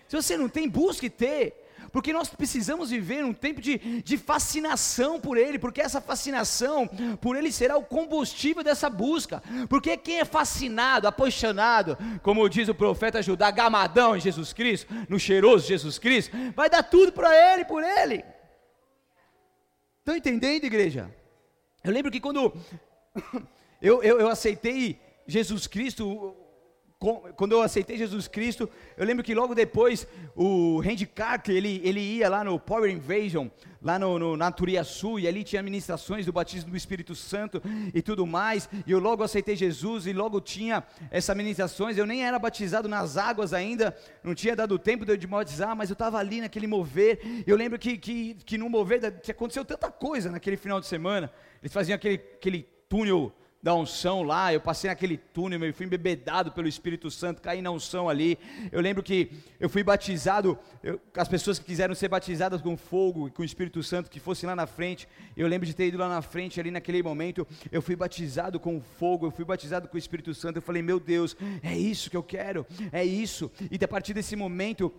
Se 0.09 0.15
você 0.15 0.37
não 0.37 0.49
tem, 0.49 0.69
busque 0.69 1.11
ter. 1.11 1.67
Porque 1.93 2.13
nós 2.13 2.29
precisamos 2.29 2.91
viver 2.91 3.25
um 3.25 3.33
tempo 3.33 3.61
de, 3.61 3.79
de 4.03 4.19
fascinação 4.19 5.19
por 5.19 5.39
Ele, 5.39 5.59
porque 5.59 5.81
essa 5.81 6.01
fascinação 6.01 6.87
por 7.21 7.37
Ele 7.37 7.51
será 7.51 7.77
o 7.77 7.85
combustível 7.85 8.63
dessa 8.63 8.91
busca. 8.91 9.43
Porque 9.69 9.97
quem 9.97 10.21
é 10.21 10.25
fascinado, 10.25 11.09
apaixonado, 11.09 11.97
como 12.23 12.49
diz 12.49 12.69
o 12.69 12.75
profeta 12.75 13.23
Judá, 13.23 13.51
gamadão 13.51 14.17
em 14.17 14.21
Jesus 14.21 14.53
Cristo, 14.53 14.93
no 15.09 15.19
cheiroso 15.19 15.67
Jesus 15.67 15.99
Cristo, 15.99 16.37
vai 16.55 16.69
dar 16.69 16.83
tudo 16.83 17.13
para 17.13 17.35
Ele, 17.55 17.65
por 17.65 17.83
Ele. 17.83 18.23
Estão 20.01 20.17
entendendo, 20.17 20.65
igreja? 20.65 21.11
Eu 21.83 21.93
lembro 21.93 22.13
que 22.13 22.21
quando 22.21 22.53
eu, 23.81 24.03
eu, 24.03 24.21
eu 24.21 24.29
aceitei 24.29 24.99
Jesus 25.27 25.67
Cristo, 25.67 26.35
quando 27.37 27.53
eu 27.53 27.61
aceitei 27.61 27.99
Jesus 27.99 28.27
Cristo, 28.27 28.69
eu 28.97 29.05
lembro 29.05 29.23
que 29.23 29.35
logo 29.35 29.55
depois 29.55 30.07
o 30.35 30.81
Randy 30.81 31.05
Carter, 31.05 31.55
ele, 31.55 31.81
ele 31.85 32.01
ia 32.01 32.29
lá 32.29 32.43
no 32.43 32.59
Power 32.59 32.91
Invasion, 32.91 33.49
lá 33.83 33.99
no, 33.99 34.19
no, 34.19 34.37
na 34.37 34.51
Turiaçu, 34.51 35.19
e 35.19 35.29
ali 35.29 35.45
tinha 35.45 35.63
ministrações 35.63 36.25
do 36.25 36.33
batismo 36.33 36.71
do 36.71 36.77
Espírito 36.77 37.15
Santo 37.15 37.61
e 37.95 38.01
tudo 38.01 38.27
mais, 38.27 38.69
e 38.87 38.91
eu 38.91 38.99
logo 38.99 39.23
aceitei 39.23 39.55
Jesus, 39.55 40.07
e 40.07 40.13
logo 40.15 40.41
tinha 40.41 40.83
essas 41.11 41.37
ministrações, 41.37 41.99
eu 41.99 42.07
nem 42.07 42.25
era 42.25 42.39
batizado 42.39 42.89
nas 42.89 43.19
águas 43.19 43.53
ainda, 43.53 43.95
não 44.25 44.35
tinha 44.35 44.57
dado 44.57 44.79
tempo 44.79 45.05
de 45.05 45.13
eu 45.13 45.17
de 45.19 45.27
batizar, 45.27 45.77
mas 45.77 45.91
eu 45.91 45.95
estava 45.95 46.19
ali 46.19 46.41
naquele 46.41 46.67
mover, 46.67 47.21
eu 47.47 47.57
lembro 47.57 47.79
que, 47.79 47.99
que, 47.99 48.35
que 48.35 48.57
no 48.57 48.71
mover, 48.71 49.05
aconteceu 49.29 49.67
tanta 49.67 49.91
coisa 49.91 50.31
naquele 50.31 50.57
final 50.57 50.81
de 50.81 50.87
semana, 50.87 51.31
eles 51.63 51.73
faziam 51.73 51.95
aquele, 51.95 52.15
aquele 52.15 52.76
túnel 52.89 53.33
da 53.67 53.75
unção 53.75 54.23
lá, 54.23 54.53
eu 54.53 54.61
passei 54.61 54.89
naquele 54.89 55.17
túnel, 55.17 55.65
eu 55.65 55.75
fui 55.75 55.87
embebedado 55.87 56.53
pelo 56.53 56.69
Espírito 56.69 57.11
Santo, 57.11 57.43
caí 57.43 57.61
na 57.61 57.73
unção 57.73 58.09
ali. 58.09 58.39
Eu 58.71 58.81
lembro 58.81 59.03
que 59.03 59.33
eu 59.59 59.69
fui 59.69 59.83
batizado, 59.83 60.57
eu, 60.85 61.01
as 61.17 61.27
pessoas 61.27 61.59
que 61.59 61.65
quiseram 61.65 61.93
ser 61.93 62.07
batizadas 62.07 62.63
com 62.63 62.77
fogo, 62.77 63.29
com 63.33 63.43
o 63.43 63.45
Espírito 63.45 63.83
Santo, 63.83 64.09
que 64.09 64.21
fossem 64.21 64.47
lá 64.47 64.55
na 64.55 64.69
frente. 64.69 65.09
Eu 65.37 65.49
lembro 65.49 65.67
de 65.67 65.75
ter 65.75 65.89
ido 65.89 65.99
lá 65.99 66.09
na 66.09 66.23
frente, 66.23 66.61
ali 66.61 66.71
naquele 66.71 67.03
momento, 67.03 67.45
eu 67.73 67.83
fui 67.83 67.97
batizado 67.97 68.61
com 68.61 68.81
fogo, 68.81 69.27
eu 69.27 69.33
fui 69.33 69.45
batizado 69.45 69.89
com 69.89 69.97
o 69.97 69.99
Espírito 69.99 70.33
Santo. 70.33 70.59
Eu 70.59 70.63
falei, 70.63 70.81
meu 70.81 71.01
Deus, 71.01 71.37
é 71.61 71.77
isso 71.77 72.09
que 72.09 72.17
eu 72.17 72.23
quero, 72.23 72.65
é 72.93 73.05
isso. 73.05 73.51
E 73.69 73.85
a 73.85 73.89
partir 73.89 74.15
desse 74.15 74.37
momento, 74.37 74.95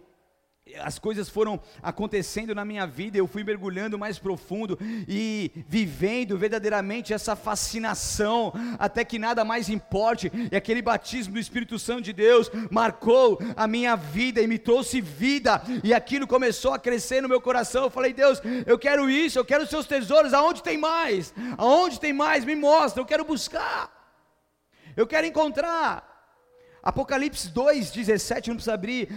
as 0.79 0.99
coisas 0.99 1.29
foram 1.29 1.59
acontecendo 1.81 2.53
na 2.53 2.65
minha 2.65 2.85
vida, 2.85 3.17
eu 3.17 3.27
fui 3.27 3.43
mergulhando 3.43 3.97
mais 3.97 4.19
profundo 4.19 4.77
e 5.07 5.51
vivendo 5.67 6.37
verdadeiramente 6.37 7.13
essa 7.13 7.35
fascinação, 7.35 8.53
até 8.77 9.03
que 9.03 9.19
nada 9.19 9.43
mais 9.43 9.69
importe, 9.69 10.31
e 10.51 10.55
aquele 10.55 10.81
batismo 10.81 11.33
do 11.33 11.39
Espírito 11.39 11.79
Santo 11.79 12.01
de 12.01 12.13
Deus 12.13 12.51
marcou 12.69 13.39
a 13.55 13.67
minha 13.67 13.95
vida 13.95 14.41
e 14.41 14.47
me 14.47 14.57
trouxe 14.57 15.01
vida, 15.01 15.61
e 15.83 15.93
aquilo 15.93 16.27
começou 16.27 16.73
a 16.73 16.79
crescer 16.79 17.21
no 17.21 17.29
meu 17.29 17.41
coração. 17.41 17.83
Eu 17.83 17.89
falei, 17.89 18.13
Deus, 18.13 18.41
eu 18.65 18.77
quero 18.77 19.09
isso, 19.09 19.39
eu 19.39 19.45
quero 19.45 19.63
os 19.63 19.69
seus 19.69 19.85
tesouros, 19.85 20.33
aonde 20.33 20.63
tem 20.63 20.77
mais? 20.77 21.33
Aonde 21.57 21.99
tem 21.99 22.13
mais? 22.13 22.45
Me 22.45 22.55
mostra, 22.55 23.01
eu 23.01 23.05
quero 23.05 23.25
buscar, 23.25 23.91
eu 24.95 25.07
quero 25.07 25.27
encontrar. 25.27 26.15
Apocalipse 26.81 27.49
2, 27.49 27.91
17, 27.91 28.49
não 28.49 28.55
precisa 28.55 28.73
abrir 28.73 29.09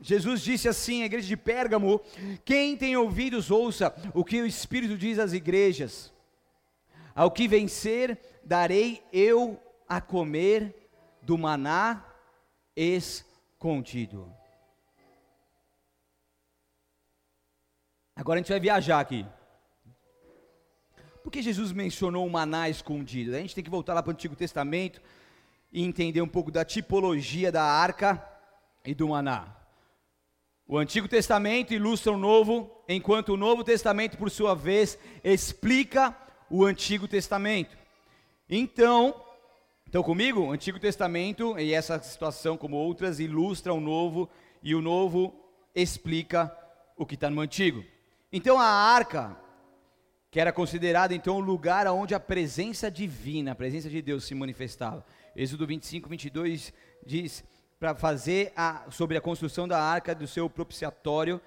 Jesus 0.00 0.42
disse 0.42 0.68
assim 0.68 1.02
à 1.02 1.06
igreja 1.06 1.26
de 1.26 1.36
Pérgamo: 1.36 2.00
Quem 2.44 2.76
tem 2.76 2.96
ouvidos, 2.96 3.50
ouça 3.50 3.94
o 4.12 4.24
que 4.24 4.40
o 4.40 4.46
Espírito 4.46 4.96
diz 4.96 5.18
às 5.18 5.32
igrejas. 5.32 6.12
Ao 7.14 7.30
que 7.30 7.46
vencer, 7.46 8.18
darei 8.44 9.02
eu 9.12 9.60
a 9.88 10.00
comer 10.00 10.88
do 11.22 11.38
maná 11.38 12.04
escondido. 12.76 14.30
Agora 18.16 18.38
a 18.38 18.42
gente 18.42 18.50
vai 18.50 18.60
viajar 18.60 19.00
aqui. 19.00 19.26
Por 21.22 21.30
que 21.30 21.40
Jesus 21.40 21.72
mencionou 21.72 22.26
o 22.26 22.30
maná 22.30 22.68
escondido? 22.68 23.34
A 23.34 23.40
gente 23.40 23.54
tem 23.54 23.64
que 23.64 23.70
voltar 23.70 23.94
lá 23.94 24.02
para 24.02 24.10
o 24.10 24.12
Antigo 24.12 24.36
Testamento 24.36 25.00
e 25.72 25.82
entender 25.82 26.20
um 26.20 26.28
pouco 26.28 26.50
da 26.50 26.64
tipologia 26.64 27.50
da 27.50 27.62
arca 27.62 28.33
e 28.84 28.94
do 28.94 29.08
maná. 29.08 29.56
O 30.66 30.78
Antigo 30.78 31.06
Testamento 31.06 31.74
ilustra 31.74 32.12
o 32.12 32.16
Novo, 32.16 32.70
enquanto 32.88 33.30
o 33.30 33.36
Novo 33.36 33.62
Testamento, 33.62 34.16
por 34.16 34.30
sua 34.30 34.54
vez, 34.54 34.98
explica 35.22 36.16
o 36.48 36.64
Antigo 36.64 37.06
Testamento. 37.06 37.76
Então, 38.48 39.14
estão 39.86 40.02
comigo? 40.02 40.40
O 40.40 40.52
Antigo 40.52 40.78
Testamento 40.78 41.58
e 41.58 41.74
essa 41.74 42.00
situação, 42.02 42.56
como 42.56 42.76
outras, 42.76 43.20
ilustra 43.20 43.74
o 43.74 43.80
Novo 43.80 44.28
e 44.62 44.74
o 44.74 44.80
Novo 44.80 45.34
explica 45.74 46.54
o 46.96 47.04
que 47.04 47.14
está 47.14 47.28
no 47.28 47.40
Antigo. 47.40 47.84
Então, 48.32 48.58
a 48.58 48.66
arca, 48.66 49.36
que 50.30 50.40
era 50.40 50.52
considerada 50.52 51.14
então 51.14 51.36
o 51.36 51.40
lugar 51.40 51.86
onde 51.88 52.14
a 52.14 52.20
presença 52.20 52.90
divina, 52.90 53.52
a 53.52 53.54
presença 53.54 53.90
de 53.90 54.00
Deus 54.00 54.24
se 54.24 54.34
manifestava. 54.34 55.04
Êxodo 55.36 55.66
25, 55.66 56.08
22 56.08 56.72
diz: 57.06 57.44
para 57.84 57.94
fazer 57.94 58.50
a, 58.56 58.86
sobre 58.90 59.14
a 59.18 59.20
construção 59.20 59.68
da 59.68 59.78
arca 59.78 60.14
do 60.14 60.26
seu 60.26 60.48
propiciatório, 60.48 61.38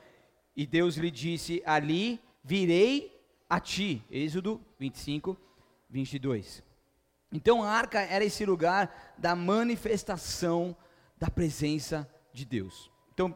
e 0.56 0.68
Deus 0.68 0.96
lhe 0.96 1.10
disse: 1.10 1.64
Ali 1.66 2.22
virei 2.44 3.20
a 3.50 3.60
ti. 3.60 4.04
Êxodo 4.12 4.62
25, 4.78 5.36
22. 5.90 6.62
Então 7.32 7.64
a 7.64 7.72
arca 7.72 8.02
era 8.02 8.24
esse 8.24 8.46
lugar 8.46 9.16
da 9.18 9.36
manifestação 9.36 10.78
da 11.18 11.28
presença 11.28 12.08
de 12.32 12.46
Deus. 12.46 12.92
Então, 13.12 13.36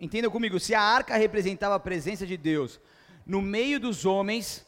entenda 0.00 0.28
comigo: 0.28 0.58
se 0.58 0.74
a 0.74 0.82
arca 0.82 1.16
representava 1.16 1.76
a 1.76 1.80
presença 1.80 2.26
de 2.26 2.36
Deus 2.36 2.80
no 3.24 3.40
meio 3.40 3.78
dos 3.78 4.04
homens, 4.04 4.66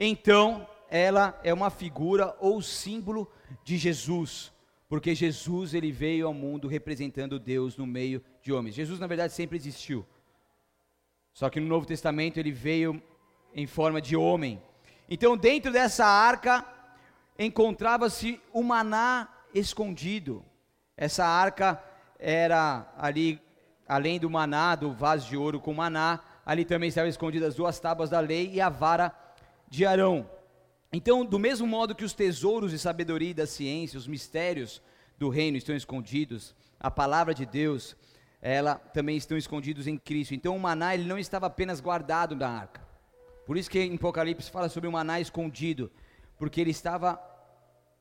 então 0.00 0.66
ela 0.88 1.38
é 1.44 1.52
uma 1.52 1.68
figura 1.68 2.34
ou 2.40 2.62
símbolo 2.62 3.30
de 3.62 3.76
Jesus 3.76 4.50
porque 4.88 5.14
Jesus 5.14 5.74
ele 5.74 5.92
veio 5.92 6.26
ao 6.26 6.34
mundo 6.34 6.66
representando 6.66 7.38
Deus 7.38 7.76
no 7.76 7.86
meio 7.86 8.22
de 8.40 8.52
homens. 8.52 8.74
Jesus 8.74 8.98
na 8.98 9.06
verdade 9.06 9.32
sempre 9.32 9.56
existiu. 9.56 10.06
Só 11.32 11.50
que 11.50 11.60
no 11.60 11.66
Novo 11.66 11.86
Testamento 11.86 12.38
ele 12.38 12.50
veio 12.50 13.00
em 13.54 13.66
forma 13.66 14.00
de 14.00 14.16
homem. 14.16 14.60
Então 15.08 15.36
dentro 15.36 15.70
dessa 15.70 16.06
arca 16.06 16.64
encontrava-se 17.38 18.40
o 18.52 18.62
maná 18.62 19.28
escondido. 19.54 20.44
Essa 20.96 21.24
arca 21.24 21.82
era 22.18 22.92
ali 22.96 23.40
além 23.86 24.18
do 24.18 24.28
maná, 24.28 24.74
do 24.74 24.92
vaso 24.92 25.28
de 25.28 25.36
ouro 25.36 25.60
com 25.60 25.72
maná, 25.72 26.20
ali 26.44 26.64
também 26.64 26.90
estavam 26.90 27.08
escondidas 27.08 27.50
as 27.50 27.54
duas 27.54 27.80
tábuas 27.80 28.10
da 28.10 28.20
lei 28.20 28.50
e 28.52 28.60
a 28.60 28.68
vara 28.68 29.14
de 29.68 29.86
Arão. 29.86 30.28
Então, 30.92 31.24
do 31.24 31.38
mesmo 31.38 31.66
modo 31.66 31.94
que 31.94 32.04
os 32.04 32.14
tesouros 32.14 32.70
de 32.70 32.78
sabedoria 32.78 33.30
e 33.30 33.34
da 33.34 33.46
ciência, 33.46 33.98
os 33.98 34.06
mistérios 34.06 34.80
do 35.18 35.28
reino 35.28 35.58
estão 35.58 35.76
escondidos, 35.76 36.54
a 36.80 36.90
palavra 36.90 37.34
de 37.34 37.44
Deus, 37.44 37.94
ela 38.40 38.76
também 38.76 39.16
estão 39.16 39.36
escondidos 39.36 39.86
em 39.86 39.98
Cristo. 39.98 40.34
Então, 40.34 40.56
o 40.56 40.60
maná 40.60 40.94
ele 40.94 41.04
não 41.04 41.18
estava 41.18 41.46
apenas 41.46 41.80
guardado 41.80 42.34
na 42.34 42.48
arca. 42.48 42.80
Por 43.44 43.56
isso 43.56 43.70
que 43.70 43.80
em 43.80 43.96
Apocalipse 43.96 44.50
fala 44.50 44.68
sobre 44.68 44.88
o 44.88 44.92
maná 44.92 45.20
escondido, 45.20 45.90
porque 46.38 46.60
ele 46.60 46.70
estava 46.70 47.20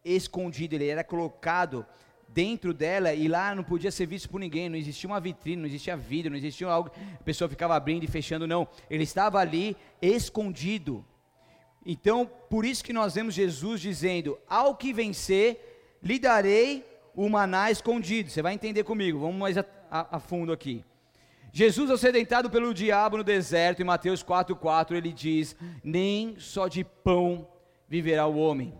escondido, 0.03 0.75
ele 0.75 0.87
era 0.87 1.03
colocado 1.03 1.85
dentro 2.29 2.73
dela 2.73 3.13
e 3.13 3.27
lá 3.27 3.55
não 3.55 3.63
podia 3.63 3.91
ser 3.91 4.05
visto 4.05 4.29
por 4.29 4.39
ninguém, 4.39 4.69
não 4.69 4.77
existia 4.77 5.09
uma 5.09 5.19
vitrine, 5.19 5.61
não 5.61 5.67
existia 5.67 5.95
vidro, 5.95 6.29
não 6.31 6.37
existia 6.37 6.67
algo, 6.67 6.91
a 7.19 7.23
pessoa 7.23 7.49
ficava 7.49 7.75
abrindo 7.75 8.03
e 8.03 8.07
fechando, 8.07 8.47
não. 8.47 8.67
Ele 8.89 9.03
estava 9.03 9.39
ali 9.39 9.75
escondido. 10.01 11.05
Então, 11.89 12.29
por 12.49 12.65
isso 12.65 12.83
que 12.83 12.91
nós 12.91 13.15
vemos 13.15 13.33
Jesus 13.33 13.79
dizendo: 13.79 14.37
Ao 14.49 14.75
que 14.75 14.91
vencer, 14.91 15.97
lhe 16.03 16.19
darei 16.19 16.85
o 17.15 17.29
maná 17.29 17.71
escondido. 17.71 18.29
Você 18.29 18.41
vai 18.41 18.53
entender 18.53 18.83
comigo, 18.83 19.19
vamos 19.19 19.37
mais 19.37 19.57
a, 19.57 19.65
a, 19.89 20.17
a 20.17 20.19
fundo 20.19 20.51
aqui. 20.51 20.83
Jesus, 21.53 22.01
tentado 22.01 22.49
pelo 22.49 22.73
diabo 22.73 23.15
no 23.15 23.23
deserto, 23.23 23.81
em 23.81 23.85
Mateus 23.85 24.21
4,4, 24.21 24.95
ele 24.97 25.13
diz: 25.13 25.55
Nem 25.81 26.37
só 26.37 26.67
de 26.67 26.83
pão 26.83 27.47
viverá 27.87 28.27
o 28.27 28.37
homem, 28.37 28.73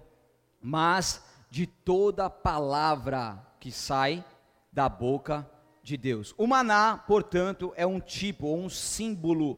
mas 0.62 1.24
de 1.50 1.66
toda 1.66 2.30
palavra 2.30 3.42
que 3.58 3.72
sai 3.72 4.22
da 4.70 4.90
boca 4.90 5.50
de 5.82 5.96
Deus. 5.96 6.36
O 6.38 6.46
maná, 6.46 6.98
portanto, 7.08 7.72
é 7.78 7.88
um 7.88 8.02
tipo 8.02 8.54
um 8.54 8.68
símbolo 8.68 9.58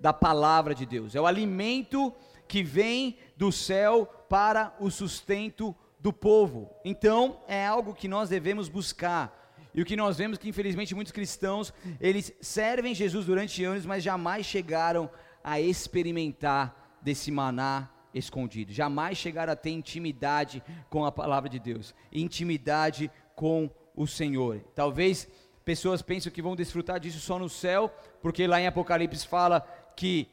da 0.00 0.14
palavra 0.14 0.74
de 0.74 0.86
Deus, 0.86 1.14
é 1.14 1.20
o 1.20 1.26
alimento 1.26 2.14
que 2.48 2.62
vem 2.62 3.18
do 3.36 3.52
céu 3.52 4.06
para 4.28 4.74
o 4.80 4.90
sustento 4.90 5.76
do 6.00 6.12
povo. 6.12 6.70
Então, 6.84 7.40
é 7.46 7.66
algo 7.66 7.94
que 7.94 8.08
nós 8.08 8.28
devemos 8.28 8.68
buscar. 8.68 9.36
E 9.74 9.82
o 9.82 9.84
que 9.84 9.96
nós 9.96 10.16
vemos 10.16 10.38
que 10.38 10.48
infelizmente 10.48 10.94
muitos 10.94 11.12
cristãos, 11.12 11.72
eles 12.00 12.32
servem 12.40 12.94
Jesus 12.94 13.26
durante 13.26 13.62
anos, 13.64 13.84
mas 13.84 14.02
jamais 14.02 14.46
chegaram 14.46 15.10
a 15.44 15.60
experimentar 15.60 16.98
desse 17.02 17.30
maná 17.30 17.90
escondido. 18.14 18.72
Jamais 18.72 19.18
chegaram 19.18 19.52
a 19.52 19.56
ter 19.56 19.70
intimidade 19.70 20.62
com 20.88 21.04
a 21.04 21.12
palavra 21.12 21.48
de 21.48 21.58
Deus, 21.58 21.94
intimidade 22.10 23.10
com 23.34 23.70
o 23.94 24.06
Senhor. 24.06 24.64
Talvez 24.74 25.28
pessoas 25.64 26.00
pensem 26.00 26.32
que 26.32 26.42
vão 26.42 26.56
desfrutar 26.56 26.98
disso 26.98 27.20
só 27.20 27.38
no 27.38 27.48
céu, 27.48 27.92
porque 28.22 28.46
lá 28.46 28.60
em 28.60 28.66
Apocalipse 28.66 29.26
fala 29.26 29.60
que 29.94 30.28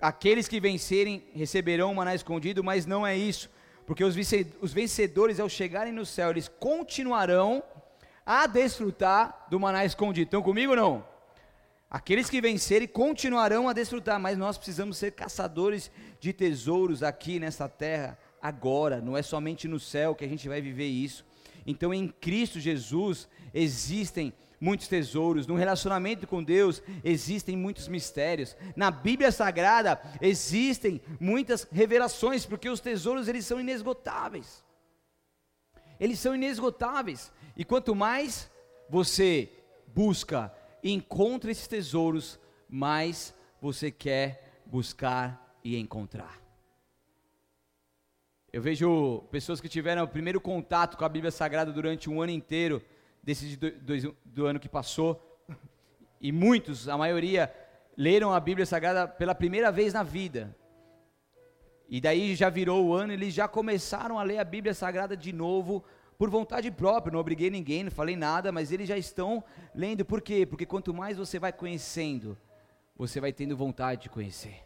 Aqueles 0.00 0.46
que 0.46 0.60
vencerem 0.60 1.24
receberão 1.34 1.90
o 1.90 1.94
maná 1.94 2.14
escondido, 2.14 2.62
mas 2.62 2.86
não 2.86 3.06
é 3.06 3.16
isso, 3.16 3.50
porque 3.84 4.04
os 4.04 4.14
vencedores, 4.72 5.40
ao 5.40 5.48
chegarem 5.48 5.92
no 5.92 6.06
céu, 6.06 6.30
eles 6.30 6.46
continuarão 6.46 7.62
a 8.24 8.46
desfrutar 8.46 9.46
do 9.50 9.58
maná 9.58 9.84
escondido. 9.84 10.26
Estão 10.26 10.42
comigo 10.42 10.72
ou 10.72 10.76
não? 10.76 11.18
Aqueles 11.90 12.28
que 12.28 12.40
vencerem 12.40 12.86
continuarão 12.86 13.68
a 13.68 13.72
desfrutar, 13.72 14.20
mas 14.20 14.36
nós 14.36 14.58
precisamos 14.58 14.98
ser 14.98 15.12
caçadores 15.12 15.90
de 16.20 16.32
tesouros 16.34 17.02
aqui 17.02 17.40
nessa 17.40 17.66
terra, 17.68 18.18
agora, 18.40 19.00
não 19.00 19.16
é 19.16 19.22
somente 19.22 19.66
no 19.66 19.80
céu 19.80 20.14
que 20.14 20.24
a 20.24 20.28
gente 20.28 20.48
vai 20.48 20.60
viver 20.60 20.86
isso. 20.86 21.24
Então, 21.66 21.92
em 21.92 22.08
Cristo 22.08 22.60
Jesus 22.60 23.26
existem 23.52 24.32
muitos 24.60 24.88
tesouros, 24.88 25.46
no 25.46 25.54
relacionamento 25.54 26.26
com 26.26 26.42
Deus 26.42 26.82
existem 27.04 27.56
muitos 27.56 27.88
mistérios. 27.88 28.56
Na 28.74 28.90
Bíblia 28.90 29.30
Sagrada 29.30 30.00
existem 30.20 31.00
muitas 31.20 31.66
revelações, 31.70 32.44
porque 32.44 32.68
os 32.68 32.80
tesouros 32.80 33.28
eles 33.28 33.46
são 33.46 33.60
inesgotáveis. 33.60 34.64
Eles 36.00 36.18
são 36.18 36.34
inesgotáveis. 36.34 37.32
E 37.56 37.64
quanto 37.64 37.94
mais 37.94 38.50
você 38.88 39.50
busca 39.88 40.52
e 40.82 40.92
encontra 40.92 41.50
esses 41.50 41.66
tesouros, 41.66 42.38
mais 42.68 43.34
você 43.60 43.90
quer 43.90 44.62
buscar 44.64 45.58
e 45.64 45.76
encontrar. 45.76 46.40
Eu 48.52 48.62
vejo 48.62 49.24
pessoas 49.30 49.60
que 49.60 49.68
tiveram 49.68 50.04
o 50.04 50.08
primeiro 50.08 50.40
contato 50.40 50.96
com 50.96 51.04
a 51.04 51.08
Bíblia 51.08 51.30
Sagrada 51.30 51.70
durante 51.70 52.08
um 52.08 52.22
ano 52.22 52.32
inteiro, 52.32 52.82
desse 53.28 53.58
do, 53.58 53.70
do, 53.70 54.16
do 54.24 54.46
ano 54.46 54.58
que 54.58 54.70
passou, 54.70 55.22
e 56.18 56.32
muitos, 56.32 56.88
a 56.88 56.96
maioria, 56.96 57.54
leram 57.94 58.32
a 58.32 58.40
Bíblia 58.40 58.64
Sagrada 58.64 59.06
pela 59.06 59.34
primeira 59.34 59.70
vez 59.70 59.92
na 59.92 60.02
vida. 60.02 60.56
E 61.90 62.00
daí 62.00 62.34
já 62.34 62.48
virou 62.48 62.86
o 62.86 62.94
ano, 62.94 63.12
eles 63.12 63.34
já 63.34 63.46
começaram 63.46 64.18
a 64.18 64.22
ler 64.22 64.38
a 64.38 64.44
Bíblia 64.44 64.72
Sagrada 64.72 65.14
de 65.14 65.30
novo, 65.30 65.84
por 66.16 66.30
vontade 66.30 66.70
própria, 66.70 67.12
não 67.12 67.20
obriguei 67.20 67.50
ninguém, 67.50 67.84
não 67.84 67.90
falei 67.90 68.16
nada, 68.16 68.50
mas 68.50 68.72
eles 68.72 68.88
já 68.88 68.96
estão 68.96 69.44
lendo. 69.74 70.06
Por 70.06 70.22
quê? 70.22 70.46
Porque 70.46 70.64
quanto 70.64 70.94
mais 70.94 71.18
você 71.18 71.38
vai 71.38 71.52
conhecendo, 71.52 72.34
você 72.96 73.20
vai 73.20 73.30
tendo 73.30 73.54
vontade 73.54 74.04
de 74.04 74.08
conhecer. 74.08 74.64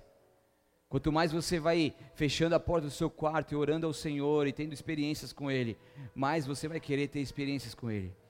Quanto 0.89 1.11
mais 1.11 1.33
você 1.33 1.59
vai 1.59 1.93
fechando 2.15 2.55
a 2.55 2.61
porta 2.61 2.87
do 2.87 2.93
seu 2.93 3.11
quarto 3.11 3.53
e 3.53 3.57
orando 3.57 3.89
ao 3.89 3.93
Senhor 3.93 4.47
e 4.47 4.53
tendo 4.53 4.73
experiências 4.73 5.33
com 5.33 5.51
Ele, 5.51 5.77
mais 6.15 6.47
você 6.47 6.69
vai 6.69 6.79
querer 6.79 7.09
ter 7.09 7.21
experiências 7.21 7.75
com 7.75 7.91
Ele. 7.91 8.22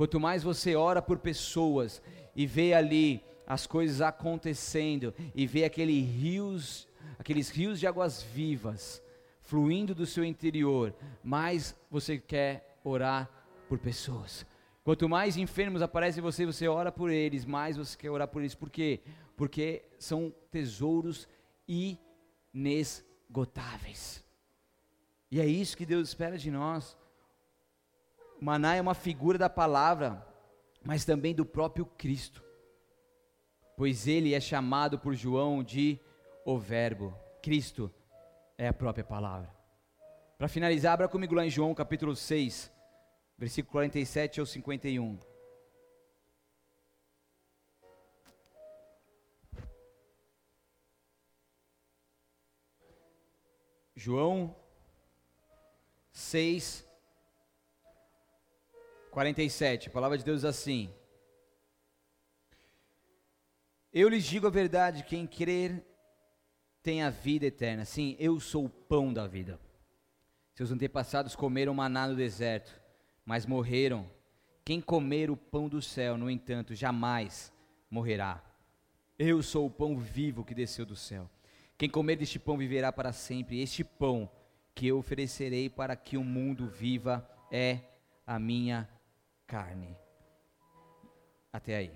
Quanto 0.00 0.18
mais 0.18 0.42
você 0.42 0.74
ora 0.74 1.02
por 1.02 1.18
pessoas 1.18 2.00
e 2.34 2.46
vê 2.46 2.72
ali 2.72 3.22
as 3.46 3.66
coisas 3.66 4.00
acontecendo 4.00 5.12
e 5.34 5.46
vê 5.46 5.62
aquele 5.62 6.00
rios, 6.00 6.88
aqueles 7.18 7.50
rios 7.50 7.78
de 7.78 7.86
águas 7.86 8.22
vivas 8.22 9.02
fluindo 9.42 9.94
do 9.94 10.06
seu 10.06 10.24
interior, 10.24 10.94
mais 11.22 11.76
você 11.90 12.16
quer 12.16 12.78
orar 12.82 13.28
por 13.68 13.78
pessoas. 13.78 14.46
Quanto 14.82 15.06
mais 15.06 15.36
enfermos 15.36 15.82
aparecem 15.82 16.20
em 16.20 16.22
você, 16.22 16.46
você 16.46 16.66
ora 16.66 16.90
por 16.90 17.10
eles, 17.10 17.44
mais 17.44 17.76
você 17.76 17.94
quer 17.94 18.08
orar 18.10 18.28
por 18.28 18.40
eles. 18.40 18.54
Por 18.54 18.70
quê? 18.70 19.02
Porque 19.36 19.84
são 19.98 20.32
tesouros 20.50 21.28
inesgotáveis. 22.54 24.24
E 25.30 25.38
é 25.38 25.46
isso 25.46 25.76
que 25.76 25.84
Deus 25.84 26.08
espera 26.08 26.38
de 26.38 26.50
nós. 26.50 26.96
Maná 28.40 28.74
é 28.74 28.80
uma 28.80 28.94
figura 28.94 29.36
da 29.36 29.50
palavra, 29.50 30.26
mas 30.82 31.04
também 31.04 31.34
do 31.34 31.44
próprio 31.44 31.84
Cristo. 31.84 32.42
Pois 33.76 34.06
ele 34.06 34.34
é 34.34 34.40
chamado 34.40 34.98
por 34.98 35.14
João 35.14 35.62
de 35.62 36.00
o 36.44 36.58
Verbo. 36.58 37.14
Cristo 37.42 37.92
é 38.56 38.68
a 38.68 38.72
própria 38.72 39.04
palavra. 39.04 39.54
Para 40.38 40.48
finalizar, 40.48 40.94
abra 40.94 41.08
comigo 41.08 41.34
lá 41.34 41.44
em 41.44 41.50
João 41.50 41.74
capítulo 41.74 42.16
6, 42.16 42.72
versículo 43.36 43.72
47 43.72 44.40
ao 44.40 44.46
51. 44.46 45.18
João 53.94 54.56
6, 56.10 56.89
47. 59.10 59.88
A 59.88 59.92
palavra 59.92 60.16
de 60.16 60.24
Deus 60.24 60.38
diz 60.40 60.44
assim: 60.44 60.92
Eu 63.92 64.08
lhes 64.08 64.24
digo 64.24 64.46
a 64.46 64.50
verdade, 64.50 65.04
quem 65.04 65.26
crer 65.26 65.84
tem 66.82 67.02
a 67.02 67.10
vida 67.10 67.46
eterna. 67.46 67.84
Sim, 67.84 68.16
eu 68.18 68.38
sou 68.40 68.66
o 68.66 68.70
pão 68.70 69.12
da 69.12 69.26
vida. 69.26 69.60
Seus 70.54 70.70
antepassados 70.70 71.34
comeram 71.34 71.74
maná 71.74 72.06
no 72.06 72.16
deserto, 72.16 72.80
mas 73.24 73.46
morreram. 73.46 74.08
Quem 74.64 74.80
comer 74.80 75.30
o 75.30 75.36
pão 75.36 75.68
do 75.68 75.82
céu, 75.82 76.16
no 76.16 76.30
entanto, 76.30 76.74
jamais 76.74 77.52
morrerá. 77.90 78.44
Eu 79.18 79.42
sou 79.42 79.66
o 79.66 79.70
pão 79.70 79.98
vivo 79.98 80.44
que 80.44 80.54
desceu 80.54 80.86
do 80.86 80.94
céu. 80.94 81.28
Quem 81.76 81.88
comer 81.88 82.16
deste 82.16 82.38
pão 82.38 82.56
viverá 82.56 82.92
para 82.92 83.12
sempre. 83.12 83.60
Este 83.60 83.82
pão 83.82 84.30
que 84.74 84.86
eu 84.86 84.98
oferecerei 84.98 85.68
para 85.68 85.96
que 85.96 86.16
o 86.16 86.24
mundo 86.24 86.68
viva 86.68 87.28
é 87.50 87.80
a 88.26 88.38
minha 88.38 88.88
carne. 89.50 89.96
Até 91.52 91.74
aí. 91.74 91.92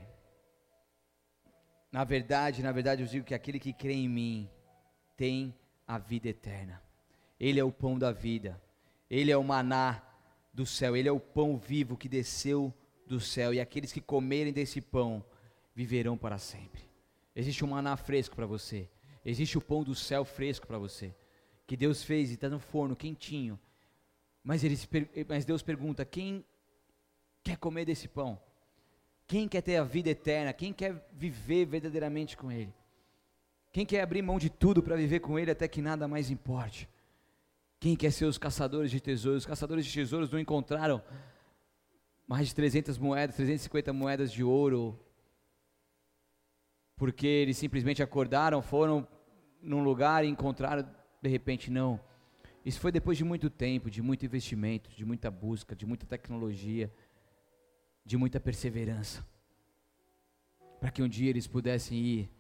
Na 1.93 2.03
verdade, 2.03 2.61
na 2.61 2.73
verdade, 2.73 3.03
eu 3.03 3.07
digo 3.07 3.25
que 3.25 3.35
aquele 3.35 3.61
que 3.61 3.73
crê 3.73 3.93
em 3.93 4.09
mim 4.09 4.51
tem 5.17 5.55
a 5.87 5.97
vida 5.97 6.29
eterna. 6.29 6.83
Ele 7.39 7.61
é 7.61 7.65
o 7.65 7.71
pão 7.71 7.97
da 7.97 8.11
vida. 8.11 8.61
Ele 9.09 9.31
é 9.31 9.37
o 9.37 9.45
maná 9.45 10.03
do 10.53 10.67
céu. 10.67 10.97
Ele 10.97 11.09
é 11.09 11.13
o 11.13 11.21
pão 11.21 11.57
vivo 11.57 11.97
que 11.97 12.09
desceu 12.09 12.75
do 13.07 13.21
céu. 13.21 13.55
E 13.55 13.61
aqueles 13.61 13.93
que 13.93 14.01
comerem 14.01 14.53
desse 14.53 14.81
pão 14.81 15.25
viverão 15.73 16.19
para 16.19 16.39
sempre. 16.39 16.83
Existe 17.37 17.65
um 17.65 17.69
maná 17.69 17.97
fresco 17.97 18.35
para 18.35 18.47
você. 18.47 18.89
Existe 19.25 19.57
o 19.57 19.61
pão 19.61 19.85
do 19.85 19.95
céu 19.95 20.25
fresco 20.25 20.67
para 20.67 20.79
você, 20.79 21.15
que 21.67 21.77
Deus 21.77 22.03
fez 22.03 22.31
e 22.31 22.35
está 22.35 22.49
no 22.51 22.59
forno, 22.59 22.95
quentinho. 22.95 23.59
Mas, 24.43 24.63
ele, 24.63 24.77
mas 25.27 25.45
Deus 25.47 25.63
pergunta: 25.63 26.05
quem 26.05 26.45
quer 27.45 27.59
comer 27.59 27.85
desse 27.85 28.09
pão? 28.09 28.41
Quem 29.27 29.47
quer 29.47 29.61
ter 29.61 29.77
a 29.77 29.85
vida 29.85 30.11
eterna? 30.11 30.53
Quem 30.53 30.73
quer 30.73 31.07
viver 31.13 31.67
verdadeiramente 31.67 32.37
com 32.37 32.51
Ele? 32.51 32.75
Quem 33.71 33.85
quer 33.85 34.01
abrir 34.01 34.23
mão 34.23 34.39
de 34.39 34.51
tudo 34.51 34.83
para 34.83 34.97
viver 34.97 35.21
com 35.21 35.39
Ele 35.39 35.51
até 35.51 35.69
que 35.69 35.83
nada 35.83 36.09
mais 36.09 36.31
importe? 36.31 36.89
Quem 37.79 37.95
quer 37.95 38.11
ser 38.11 38.25
os 38.25 38.39
caçadores 38.39 38.91
de 38.91 39.01
tesouros? 39.01 39.43
Os 39.43 39.47
caçadores 39.47 39.85
de 39.85 39.93
tesouros 39.93 40.31
não 40.31 40.39
encontraram 40.39 41.03
mais 42.27 42.49
de 42.49 42.55
300 42.55 42.97
moedas, 42.97 43.37
350 43.37 43.93
moedas 43.93 44.33
de 44.33 44.43
ouro, 44.43 44.99
porque 46.97 47.27
eles 47.27 47.59
simplesmente 47.59 48.03
acordaram, 48.03 48.63
foram 48.63 49.07
num 49.61 49.83
lugar 49.83 50.25
e 50.25 50.29
encontraram 50.29 50.89
de 51.21 51.29
repente 51.29 51.71
não. 51.71 52.01
Isso 52.65 52.81
foi 52.81 52.91
depois 52.91 53.19
de 53.19 53.25
muito 53.25 53.51
tempo, 53.51 53.91
de 53.91 54.01
muito 54.01 54.25
investimento, 54.25 54.91
de 54.91 55.05
muita 55.05 55.31
busca, 55.31 55.77
de 55.77 55.85
muita 55.85 56.07
tecnologia, 56.07 56.91
de 58.05 58.17
muita 58.17 58.39
perseverança, 58.39 59.27
para 60.79 60.91
que 60.91 61.03
um 61.03 61.09
dia 61.09 61.31
eles 61.31 61.47
pudessem 61.47 61.99
ir 61.99 62.31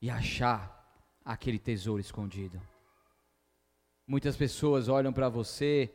e 0.00 0.08
achar 0.08 0.72
aquele 1.24 1.58
tesouro 1.58 2.00
escondido. 2.00 2.60
Muitas 4.06 4.36
pessoas 4.36 4.88
olham 4.88 5.12
para 5.12 5.28
você, 5.28 5.92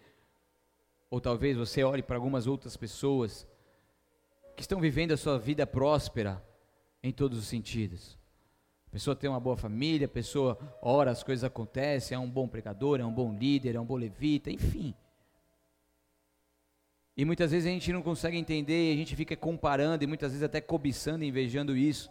ou 1.10 1.22
talvez 1.22 1.56
você 1.56 1.84
olhe 1.84 2.04
para 2.04 2.16
algumas 2.16 2.48
outras 2.48 2.76
pessoas 2.76 3.48
que 4.56 4.62
estão 4.62 4.82
vivendo 4.82 5.14
a 5.14 5.18
sua 5.18 5.38
vida 5.38 5.66
próspera 5.66 6.44
em 7.02 7.12
todos 7.12 7.38
os 7.38 7.48
sentidos. 7.48 8.18
A 8.88 8.92
pessoa 8.92 9.16
tem 9.16 9.30
uma 9.30 9.40
boa 9.40 9.56
família, 9.56 10.06
a 10.06 10.10
pessoa 10.10 10.58
ora, 10.82 11.12
as 11.12 11.24
coisas 11.24 11.44
acontecem, 11.44 12.16
é 12.16 12.20
um 12.20 12.30
bom 12.30 12.48
pregador, 12.48 13.00
é 13.00 13.06
um 13.06 13.14
bom 13.14 13.32
líder, 13.38 13.76
é 13.76 13.80
um 13.80 13.86
bom 13.86 13.96
levita, 13.96 14.52
enfim. 14.52 14.96
E 17.20 17.26
muitas 17.26 17.52
vezes 17.52 17.68
a 17.68 17.70
gente 17.70 17.92
não 17.92 18.02
consegue 18.02 18.38
entender, 18.38 18.94
a 18.94 18.96
gente 18.96 19.14
fica 19.14 19.36
comparando 19.36 20.02
e 20.02 20.08
muitas 20.08 20.32
vezes 20.32 20.42
até 20.42 20.62
cobiçando 20.62 21.22
e 21.22 21.28
invejando 21.28 21.76
isso. 21.76 22.10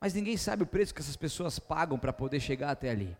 Mas 0.00 0.14
ninguém 0.14 0.36
sabe 0.36 0.64
o 0.64 0.66
preço 0.66 0.92
que 0.92 1.00
essas 1.00 1.14
pessoas 1.14 1.60
pagam 1.60 1.96
para 1.96 2.12
poder 2.12 2.40
chegar 2.40 2.72
até 2.72 2.90
ali. 2.90 3.16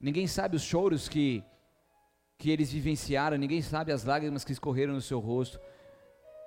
Ninguém 0.00 0.26
sabe 0.26 0.56
os 0.56 0.62
choros 0.62 1.08
que, 1.08 1.44
que 2.36 2.50
eles 2.50 2.72
vivenciaram, 2.72 3.36
ninguém 3.36 3.62
sabe 3.62 3.92
as 3.92 4.02
lágrimas 4.02 4.44
que 4.44 4.50
escorreram 4.50 4.94
no 4.94 5.00
seu 5.00 5.20
rosto, 5.20 5.60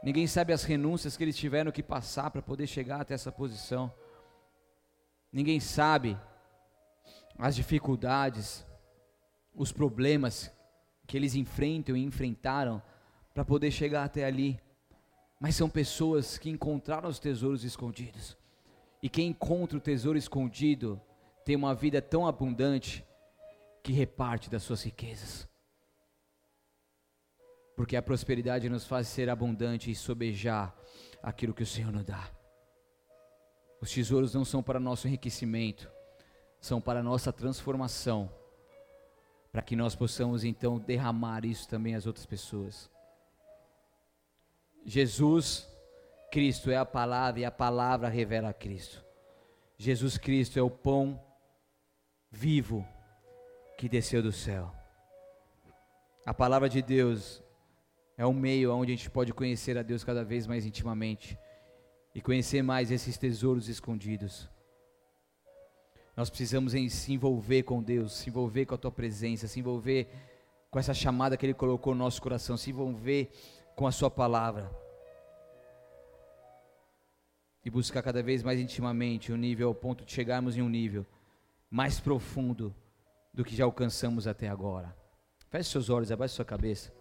ninguém 0.04 0.28
sabe 0.28 0.52
as 0.52 0.66
renúncias 0.66 1.16
que 1.16 1.24
eles 1.24 1.38
tiveram 1.38 1.72
que 1.72 1.82
passar 1.82 2.30
para 2.30 2.42
poder 2.42 2.68
chegar 2.68 3.00
até 3.00 3.14
essa 3.14 3.32
posição. 3.32 3.90
Ninguém 5.32 5.62
sabe 5.62 6.20
as 7.40 7.56
dificuldades, 7.56 8.66
os 9.56 9.72
problemas 9.72 10.52
que 11.12 11.18
eles 11.18 11.36
enfrentam 11.36 11.98
e 11.98 12.06
enfrentaram 12.06 12.82
para 13.34 13.44
poder 13.44 13.70
chegar 13.70 14.06
até 14.06 14.24
ali. 14.24 14.58
Mas 15.42 15.58
são 15.58 15.70
pessoas 15.70 16.38
que 16.38 16.50
encontraram 16.50 17.10
os 17.10 17.20
tesouros 17.20 17.66
escondidos. 17.66 18.38
E 19.04 19.10
quem 19.10 19.28
encontra 19.28 19.78
o 19.78 19.82
tesouro 19.82 20.18
escondido 20.18 21.02
tem 21.44 21.58
uma 21.58 21.76
vida 21.76 22.02
tão 22.02 22.26
abundante 22.26 23.06
que 23.84 23.92
reparte 23.92 24.50
das 24.50 24.64
suas 24.64 24.84
riquezas. 24.84 25.50
Porque 27.76 27.98
a 27.98 28.02
prosperidade 28.02 28.70
nos 28.70 28.86
faz 28.86 29.10
ser 29.10 29.30
abundante 29.30 29.92
e 29.92 29.96
sobejar 29.96 30.74
aquilo 31.22 31.54
que 31.54 31.64
o 31.64 31.68
Senhor 31.68 31.92
nos 31.92 32.06
dá. 32.06 32.32
Os 33.82 33.92
tesouros 33.92 34.34
não 34.34 34.46
são 34.46 34.64
para 34.64 34.80
nosso 34.80 35.10
enriquecimento, 35.10 35.92
são 36.62 36.80
para 36.80 37.04
nossa 37.04 37.34
transformação, 37.34 38.32
para 39.52 39.62
que 39.62 39.76
nós 39.76 39.96
possamos 39.96 40.44
então 40.44 40.80
derramar 40.80 41.46
isso 41.46 41.68
também 41.68 41.96
às 41.96 42.06
outras 42.06 42.26
pessoas. 42.26 42.90
Jesus 44.86 45.68
Cristo 46.32 46.72
é 46.72 46.78
a 46.78 46.86
palavra 46.86 47.42
e 47.42 47.46
a 47.46 47.52
palavra 47.52 48.08
revela 48.08 48.50
a 48.50 48.54
Cristo. 48.54 49.04
Jesus 49.78 50.18
Cristo 50.18 50.58
é 50.58 50.62
o 50.62 50.70
pão 50.70 51.22
vivo 52.32 52.88
que 53.78 53.90
desceu 53.90 54.24
do 54.24 54.32
céu. 54.32 54.74
A 56.26 56.34
palavra 56.34 56.70
de 56.70 56.82
Deus 56.82 57.44
é 58.18 58.26
um 58.26 58.34
meio 58.34 58.74
onde 58.74 58.94
a 58.94 58.96
gente 58.96 59.10
pode 59.10 59.34
conhecer 59.34 59.78
a 59.78 59.82
Deus 59.82 60.04
cada 60.04 60.24
vez 60.24 60.48
mais 60.48 60.66
intimamente 60.66 61.38
e 62.14 62.22
conhecer 62.22 62.62
mais 62.62 62.92
esses 62.92 63.18
tesouros 63.18 63.68
escondidos. 63.68 64.50
Nós 66.22 66.30
precisamos 66.30 66.76
em 66.76 66.88
se 66.88 67.12
envolver 67.12 67.64
com 67.64 67.82
Deus, 67.82 68.14
se 68.14 68.30
envolver 68.30 68.68
com 68.68 68.76
a 68.76 68.78
tua 68.78 68.92
presença, 68.92 69.48
se 69.48 69.60
envolver 69.60 70.08
com 70.70 70.78
essa 70.78 70.94
chamada 70.94 71.36
que 71.36 71.44
Ele 71.44 71.54
colocou 71.56 71.96
no 71.96 72.04
nosso 72.04 72.22
coração, 72.22 72.56
se 72.56 72.70
envolver 72.70 73.32
com 73.76 73.88
a 73.88 73.92
Sua 73.92 74.08
palavra. 74.08 74.70
E 77.66 77.72
buscar 77.72 78.04
cada 78.04 78.22
vez 78.22 78.44
mais 78.44 78.60
intimamente 78.60 79.32
o 79.32 79.34
um 79.34 79.38
nível 79.40 79.70
ao 79.70 79.74
ponto 79.74 80.06
de 80.06 80.12
chegarmos 80.12 80.56
em 80.56 80.62
um 80.62 80.70
nível 80.70 81.08
mais 81.72 82.00
profundo 82.00 82.72
do 83.34 83.44
que 83.44 83.56
já 83.56 83.66
alcançamos 83.66 84.28
até 84.28 84.48
agora. 84.48 84.96
Feche 85.50 85.72
seus 85.72 85.90
olhos, 85.90 86.12
abaixe 86.12 86.36
sua 86.36 86.46
cabeça. 86.46 87.01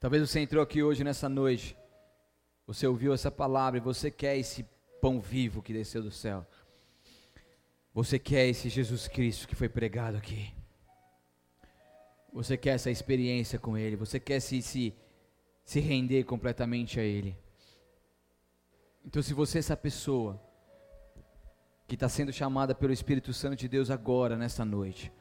Talvez 0.00 0.26
você 0.26 0.40
entrou 0.40 0.62
aqui 0.62 0.82
hoje 0.82 1.04
nessa 1.04 1.28
noite, 1.28 1.76
você 2.66 2.86
ouviu 2.86 3.12
essa 3.12 3.30
palavra 3.30 3.78
e 3.78 3.82
você 3.82 4.10
quer 4.10 4.38
esse 4.38 4.66
pão 4.98 5.20
vivo 5.20 5.62
que 5.62 5.74
desceu 5.74 6.02
do 6.02 6.10
céu. 6.10 6.46
Você 7.92 8.18
quer 8.18 8.48
esse 8.48 8.70
Jesus 8.70 9.06
Cristo 9.06 9.46
que 9.46 9.54
foi 9.54 9.68
pregado 9.68 10.16
aqui. 10.16 10.54
Você 12.32 12.56
quer 12.56 12.70
essa 12.70 12.90
experiência 12.90 13.58
com 13.58 13.76
Ele. 13.76 13.94
Você 13.94 14.18
quer 14.18 14.40
se, 14.40 14.62
se, 14.62 14.94
se 15.64 15.80
render 15.80 16.24
completamente 16.24 16.98
a 16.98 17.02
Ele. 17.02 17.36
Então, 19.04 19.22
se 19.22 19.34
você 19.34 19.58
é 19.58 19.60
essa 19.60 19.76
pessoa 19.76 20.40
que 21.86 21.94
está 21.94 22.08
sendo 22.08 22.32
chamada 22.32 22.74
pelo 22.74 22.92
Espírito 22.92 23.34
Santo 23.34 23.56
de 23.56 23.68
Deus 23.68 23.90
agora, 23.90 24.36
nessa 24.36 24.64
noite, 24.64 25.12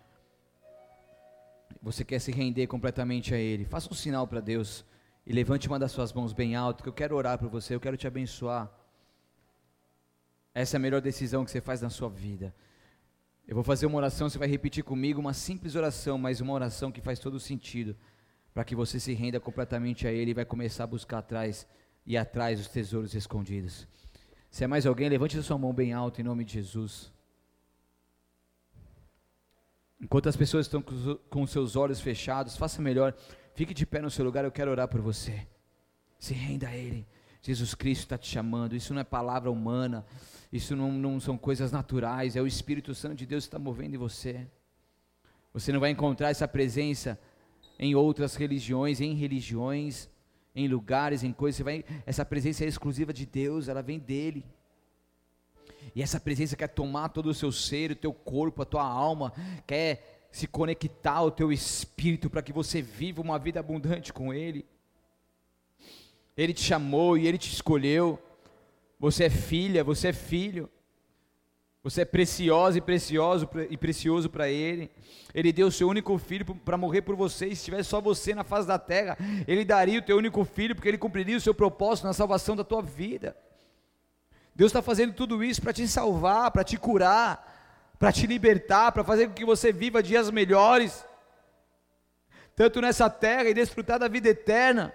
você 1.81 2.03
quer 2.03 2.19
se 2.19 2.31
render 2.31 2.67
completamente 2.67 3.33
a 3.33 3.37
Ele, 3.37 3.65
faça 3.65 3.89
um 3.91 3.95
sinal 3.95 4.27
para 4.27 4.39
Deus 4.39 4.85
e 5.25 5.31
levante 5.31 5.67
uma 5.67 5.79
das 5.79 5.91
suas 5.91 6.11
mãos 6.11 6.33
bem 6.33 6.55
alto, 6.55 6.83
que 6.83 6.89
eu 6.89 6.93
quero 6.93 7.15
orar 7.15 7.37
por 7.37 7.49
você, 7.49 7.75
eu 7.75 7.79
quero 7.79 7.95
te 7.95 8.07
abençoar. 8.07 8.71
Essa 10.53 10.75
é 10.75 10.77
a 10.77 10.81
melhor 10.81 11.01
decisão 11.01 11.45
que 11.45 11.51
você 11.51 11.61
faz 11.61 11.81
na 11.81 11.89
sua 11.89 12.09
vida. 12.09 12.53
Eu 13.47 13.55
vou 13.55 13.63
fazer 13.63 13.85
uma 13.85 13.97
oração, 13.97 14.29
você 14.29 14.37
vai 14.37 14.47
repetir 14.47 14.83
comigo, 14.83 15.19
uma 15.19 15.33
simples 15.33 15.75
oração, 15.75 16.17
mas 16.17 16.41
uma 16.41 16.53
oração 16.53 16.91
que 16.91 17.01
faz 17.01 17.19
todo 17.19 17.39
sentido, 17.39 17.95
para 18.53 18.63
que 18.63 18.75
você 18.75 18.99
se 18.99 19.13
renda 19.13 19.39
completamente 19.39 20.07
a 20.07 20.11
Ele 20.11 20.31
e 20.31 20.33
vai 20.33 20.45
começar 20.45 20.83
a 20.83 20.87
buscar 20.87 21.19
atrás 21.19 21.67
e 22.05 22.17
atrás 22.17 22.59
os 22.59 22.67
tesouros 22.67 23.13
escondidos. 23.13 23.87
Se 24.49 24.63
é 24.63 24.67
mais 24.67 24.85
alguém, 24.85 25.09
levante 25.09 25.37
a 25.37 25.43
sua 25.43 25.57
mão 25.57 25.73
bem 25.73 25.93
alto 25.93 26.19
em 26.19 26.23
nome 26.23 26.43
de 26.43 26.53
Jesus. 26.53 27.11
Enquanto 30.01 30.29
as 30.29 30.35
pessoas 30.35 30.65
estão 30.65 30.81
com 30.81 31.45
seus 31.45 31.75
olhos 31.75 31.99
fechados, 31.99 32.55
faça 32.55 32.81
melhor. 32.81 33.13
Fique 33.53 33.73
de 33.73 33.85
pé 33.85 34.01
no 34.01 34.09
seu 34.09 34.23
lugar, 34.23 34.45
eu 34.45 34.51
quero 34.51 34.71
orar 34.71 34.87
por 34.87 35.01
você. 35.01 35.45
Se 36.17 36.33
renda 36.33 36.67
a 36.67 36.75
Ele. 36.75 37.05
Jesus 37.41 37.73
Cristo 37.73 38.03
está 38.03 38.17
te 38.17 38.27
chamando. 38.27 38.75
Isso 38.75 38.93
não 38.93 39.01
é 39.01 39.03
palavra 39.03 39.51
humana. 39.51 40.05
Isso 40.51 40.75
não, 40.75 40.91
não 40.91 41.19
são 41.19 41.37
coisas 41.37 41.71
naturais. 41.71 42.35
É 42.35 42.41
o 42.41 42.47
Espírito 42.47 42.95
Santo 42.95 43.15
de 43.15 43.25
Deus 43.25 43.43
que 43.43 43.47
está 43.47 43.59
movendo 43.59 43.95
em 43.95 43.97
você. 43.97 44.47
Você 45.53 45.71
não 45.71 45.79
vai 45.79 45.89
encontrar 45.89 46.29
essa 46.29 46.47
presença 46.47 47.19
em 47.77 47.95
outras 47.95 48.35
religiões, 48.35 49.01
em 49.01 49.13
religiões, 49.13 50.09
em 50.55 50.67
lugares, 50.67 51.23
em 51.23 51.31
coisas. 51.31 51.57
Você 51.57 51.63
vai, 51.63 51.85
essa 52.05 52.25
presença 52.25 52.63
é 52.63 52.67
exclusiva 52.67 53.11
de 53.13 53.25
Deus. 53.25 53.67
Ela 53.67 53.81
vem 53.81 53.99
dele. 53.99 54.45
E 55.95 56.01
essa 56.01 56.19
presença 56.19 56.55
quer 56.55 56.67
tomar 56.67 57.09
todo 57.09 57.29
o 57.29 57.33
seu 57.33 57.51
ser, 57.51 57.91
o 57.91 57.95
teu 57.95 58.13
corpo, 58.13 58.61
a 58.61 58.65
tua 58.65 58.83
alma, 58.83 59.33
quer 59.65 60.27
se 60.31 60.47
conectar 60.47 61.13
ao 61.13 61.31
teu 61.31 61.51
espírito 61.51 62.29
para 62.29 62.41
que 62.41 62.53
você 62.53 62.81
viva 62.81 63.21
uma 63.21 63.39
vida 63.39 63.59
abundante 63.59 64.13
com 64.13 64.33
Ele. 64.33 64.65
Ele 66.37 66.53
te 66.53 66.61
chamou 66.61 67.17
e 67.17 67.27
Ele 67.27 67.37
te 67.37 67.51
escolheu. 67.51 68.19
Você 68.99 69.25
é 69.25 69.29
filha, 69.29 69.83
você 69.83 70.09
é 70.09 70.13
filho. 70.13 70.69
Você 71.81 72.01
é 72.01 72.05
preciosa 72.05 72.77
e 72.77 72.81
precioso 72.81 73.49
e 73.69 73.77
precioso 73.77 74.29
para 74.29 74.49
Ele. 74.49 74.91
Ele 75.33 75.51
deu 75.51 75.67
o 75.67 75.71
seu 75.71 75.87
único 75.87 76.17
filho 76.17 76.45
para 76.45 76.77
morrer 76.77 77.01
por 77.01 77.15
você. 77.15 77.47
E 77.47 77.55
se 77.55 77.65
tivesse 77.65 77.89
só 77.89 78.01
você 78.01 78.35
na 78.35 78.43
face 78.43 78.67
da 78.67 78.77
terra, 78.77 79.17
Ele 79.47 79.63
daria 79.63 79.99
o 79.99 80.01
teu 80.01 80.17
único 80.17 80.43
filho, 80.43 80.75
porque 80.75 80.89
Ele 80.89 80.97
cumpriria 80.97 81.37
o 81.37 81.41
seu 81.41 81.53
propósito 81.53 82.05
na 82.05 82.13
salvação 82.13 82.55
da 82.55 82.63
tua 82.63 82.81
vida. 82.81 83.35
Deus 84.59 84.71
está 84.71 84.81
fazendo 84.81 85.13
tudo 85.13 85.41
isso 85.41 85.61
para 85.61 85.71
te 85.71 85.87
salvar, 85.87 86.51
para 86.51 86.65
te 86.65 86.75
curar, 86.75 87.95
para 87.97 88.11
te 88.11 88.27
libertar, 88.27 88.91
para 88.91 89.05
fazer 89.05 89.29
com 89.29 89.33
que 89.33 89.45
você 89.45 89.71
viva 89.71 90.03
dias 90.03 90.29
melhores, 90.29 91.05
tanto 92.57 92.81
nessa 92.81 93.09
terra 93.09 93.47
e 93.47 93.53
desfrutar 93.53 93.97
da 93.97 94.09
vida 94.09 94.27
eterna. 94.27 94.93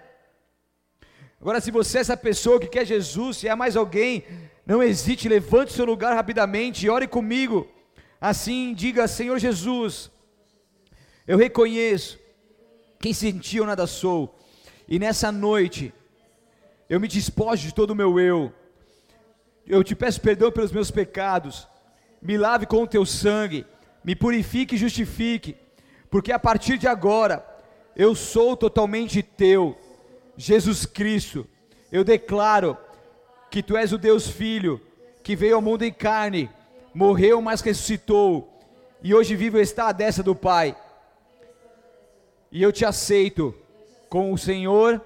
Agora, 1.41 1.59
se 1.59 1.71
você 1.71 1.97
é 1.97 2.01
essa 2.01 2.15
pessoa 2.15 2.59
que 2.59 2.67
quer 2.67 2.85
Jesus, 2.85 3.37
se 3.37 3.47
é 3.47 3.55
mais 3.55 3.75
alguém, 3.75 4.23
não 4.67 4.83
hesite, 4.83 5.27
levante 5.27 5.73
seu 5.73 5.83
lugar 5.83 6.13
rapidamente 6.13 6.85
e 6.85 6.89
ore 6.91 7.07
comigo. 7.07 7.67
Assim, 8.21 8.71
diga: 8.71 9.07
Senhor 9.07 9.39
Jesus, 9.39 10.11
eu 11.25 11.39
reconheço 11.39 12.19
quem 12.99 13.15
sentiu 13.15 13.65
nada 13.65 13.87
sou, 13.87 14.37
e 14.87 14.99
nessa 14.99 15.31
noite 15.31 15.91
eu 16.87 16.99
me 16.99 17.07
despojo 17.07 17.63
de 17.63 17.73
todo 17.73 17.89
o 17.89 17.95
meu 17.95 18.19
eu 18.19 18.53
eu 19.67 19.83
te 19.83 19.95
peço 19.95 20.21
perdão 20.21 20.51
pelos 20.51 20.71
meus 20.71 20.91
pecados, 20.91 21.67
me 22.21 22.37
lave 22.37 22.65
com 22.65 22.83
o 22.83 22.87
teu 22.87 23.05
sangue, 23.05 23.65
me 24.03 24.15
purifique 24.15 24.75
e 24.75 24.77
justifique, 24.77 25.55
porque 26.09 26.31
a 26.31 26.39
partir 26.39 26.77
de 26.77 26.87
agora 26.87 27.45
eu 27.95 28.13
sou 28.13 28.55
totalmente 28.55 29.23
teu, 29.23 29.77
Jesus 30.37 30.85
Cristo. 30.85 31.47
Eu 31.91 32.03
declaro 32.03 32.77
que 33.49 33.63
tu 33.63 33.75
és 33.75 33.91
o 33.93 33.97
Deus 33.97 34.27
Filho, 34.27 34.81
que 35.23 35.35
veio 35.35 35.55
ao 35.55 35.61
mundo 35.61 35.83
em 35.83 35.93
carne, 35.93 36.49
morreu, 36.93 37.41
mas 37.41 37.61
ressuscitou, 37.61 38.51
e 39.01 39.13
hoje 39.13 39.35
vive 39.35 39.59
está 39.59 39.87
à 39.87 39.91
destra 39.91 40.23
do 40.23 40.35
Pai. 40.35 40.75
E 42.51 42.61
eu 42.61 42.71
te 42.71 42.85
aceito 42.85 43.55
como 44.09 44.33
o 44.33 44.37
Senhor 44.37 45.01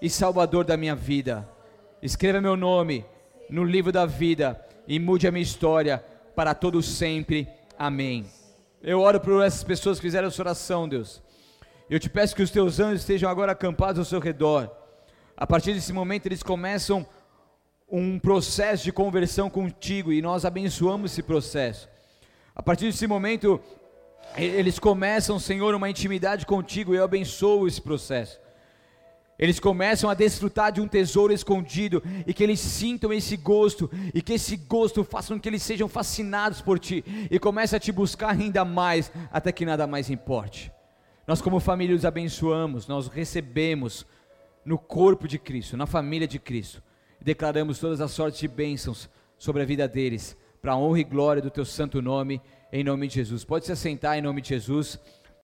e 0.00 0.08
Salvador 0.08 0.64
da 0.64 0.76
minha 0.76 0.94
vida. 0.94 1.48
Escreva 2.02 2.40
meu 2.40 2.56
nome 2.56 3.04
no 3.50 3.64
livro 3.64 3.90
da 3.90 4.06
vida 4.06 4.64
e 4.86 4.98
mude 4.98 5.26
a 5.26 5.30
minha 5.32 5.42
história 5.42 6.04
para 6.34 6.54
todo 6.54 6.82
sempre. 6.82 7.48
Amém. 7.78 8.24
Eu 8.82 9.00
oro 9.00 9.20
por 9.20 9.42
essas 9.42 9.62
pessoas 9.62 9.98
que 9.98 10.06
fizeram 10.06 10.28
essa 10.28 10.40
oração, 10.40 10.88
Deus. 10.88 11.22
Eu 11.88 11.98
te 11.98 12.08
peço 12.08 12.36
que 12.36 12.42
os 12.42 12.50
teus 12.50 12.78
anjos 12.78 13.00
estejam 13.00 13.28
agora 13.28 13.52
acampados 13.52 13.98
ao 13.98 14.04
seu 14.04 14.20
redor. 14.20 14.70
A 15.36 15.46
partir 15.46 15.74
desse 15.74 15.92
momento, 15.92 16.26
eles 16.26 16.42
começam 16.42 17.06
um 17.90 18.18
processo 18.18 18.84
de 18.84 18.92
conversão 18.92 19.50
contigo 19.50 20.12
e 20.12 20.22
nós 20.22 20.44
abençoamos 20.44 21.12
esse 21.12 21.22
processo. 21.22 21.88
A 22.54 22.62
partir 22.62 22.86
desse 22.86 23.06
momento, 23.06 23.60
eles 24.36 24.78
começam, 24.78 25.38
Senhor, 25.38 25.74
uma 25.74 25.90
intimidade 25.90 26.46
contigo 26.46 26.94
e 26.94 26.98
eu 26.98 27.04
abençoo 27.04 27.66
esse 27.66 27.80
processo. 27.80 28.38
Eles 29.40 29.58
começam 29.58 30.10
a 30.10 30.14
desfrutar 30.14 30.70
de 30.70 30.82
um 30.82 30.86
tesouro 30.86 31.32
escondido 31.32 32.02
e 32.26 32.34
que 32.34 32.44
eles 32.44 32.60
sintam 32.60 33.10
esse 33.10 33.38
gosto 33.38 33.90
e 34.12 34.20
que 34.20 34.34
esse 34.34 34.54
gosto 34.54 35.02
faça 35.02 35.32
com 35.32 35.40
que 35.40 35.48
eles 35.48 35.62
sejam 35.62 35.88
fascinados 35.88 36.60
por 36.60 36.78
ti 36.78 37.02
e 37.30 37.38
comecem 37.38 37.78
a 37.78 37.80
te 37.80 37.90
buscar 37.90 38.38
ainda 38.38 38.66
mais 38.66 39.10
até 39.32 39.50
que 39.50 39.64
nada 39.64 39.86
mais 39.86 40.10
importe. 40.10 40.70
Nós 41.26 41.40
como 41.40 41.58
família 41.58 41.96
os 41.96 42.04
abençoamos, 42.04 42.86
nós 42.86 43.08
recebemos 43.08 44.04
no 44.62 44.76
corpo 44.76 45.26
de 45.26 45.38
Cristo, 45.38 45.74
na 45.74 45.86
família 45.86 46.28
de 46.28 46.38
Cristo. 46.38 46.82
E 47.18 47.24
declaramos 47.24 47.78
todas 47.78 48.02
as 48.02 48.10
sortes 48.10 48.40
de 48.40 48.48
bênçãos 48.48 49.08
sobre 49.38 49.62
a 49.62 49.64
vida 49.64 49.88
deles, 49.88 50.36
para 50.60 50.72
a 50.72 50.76
honra 50.76 51.00
e 51.00 51.04
glória 51.04 51.40
do 51.40 51.50
teu 51.50 51.64
santo 51.64 52.02
nome, 52.02 52.42
em 52.70 52.84
nome 52.84 53.08
de 53.08 53.14
Jesus. 53.14 53.42
Pode 53.42 53.64
se 53.64 53.72
assentar 53.72 54.18
em 54.18 54.22
nome 54.22 54.42
de 54.42 54.50
Jesus. 54.50 54.98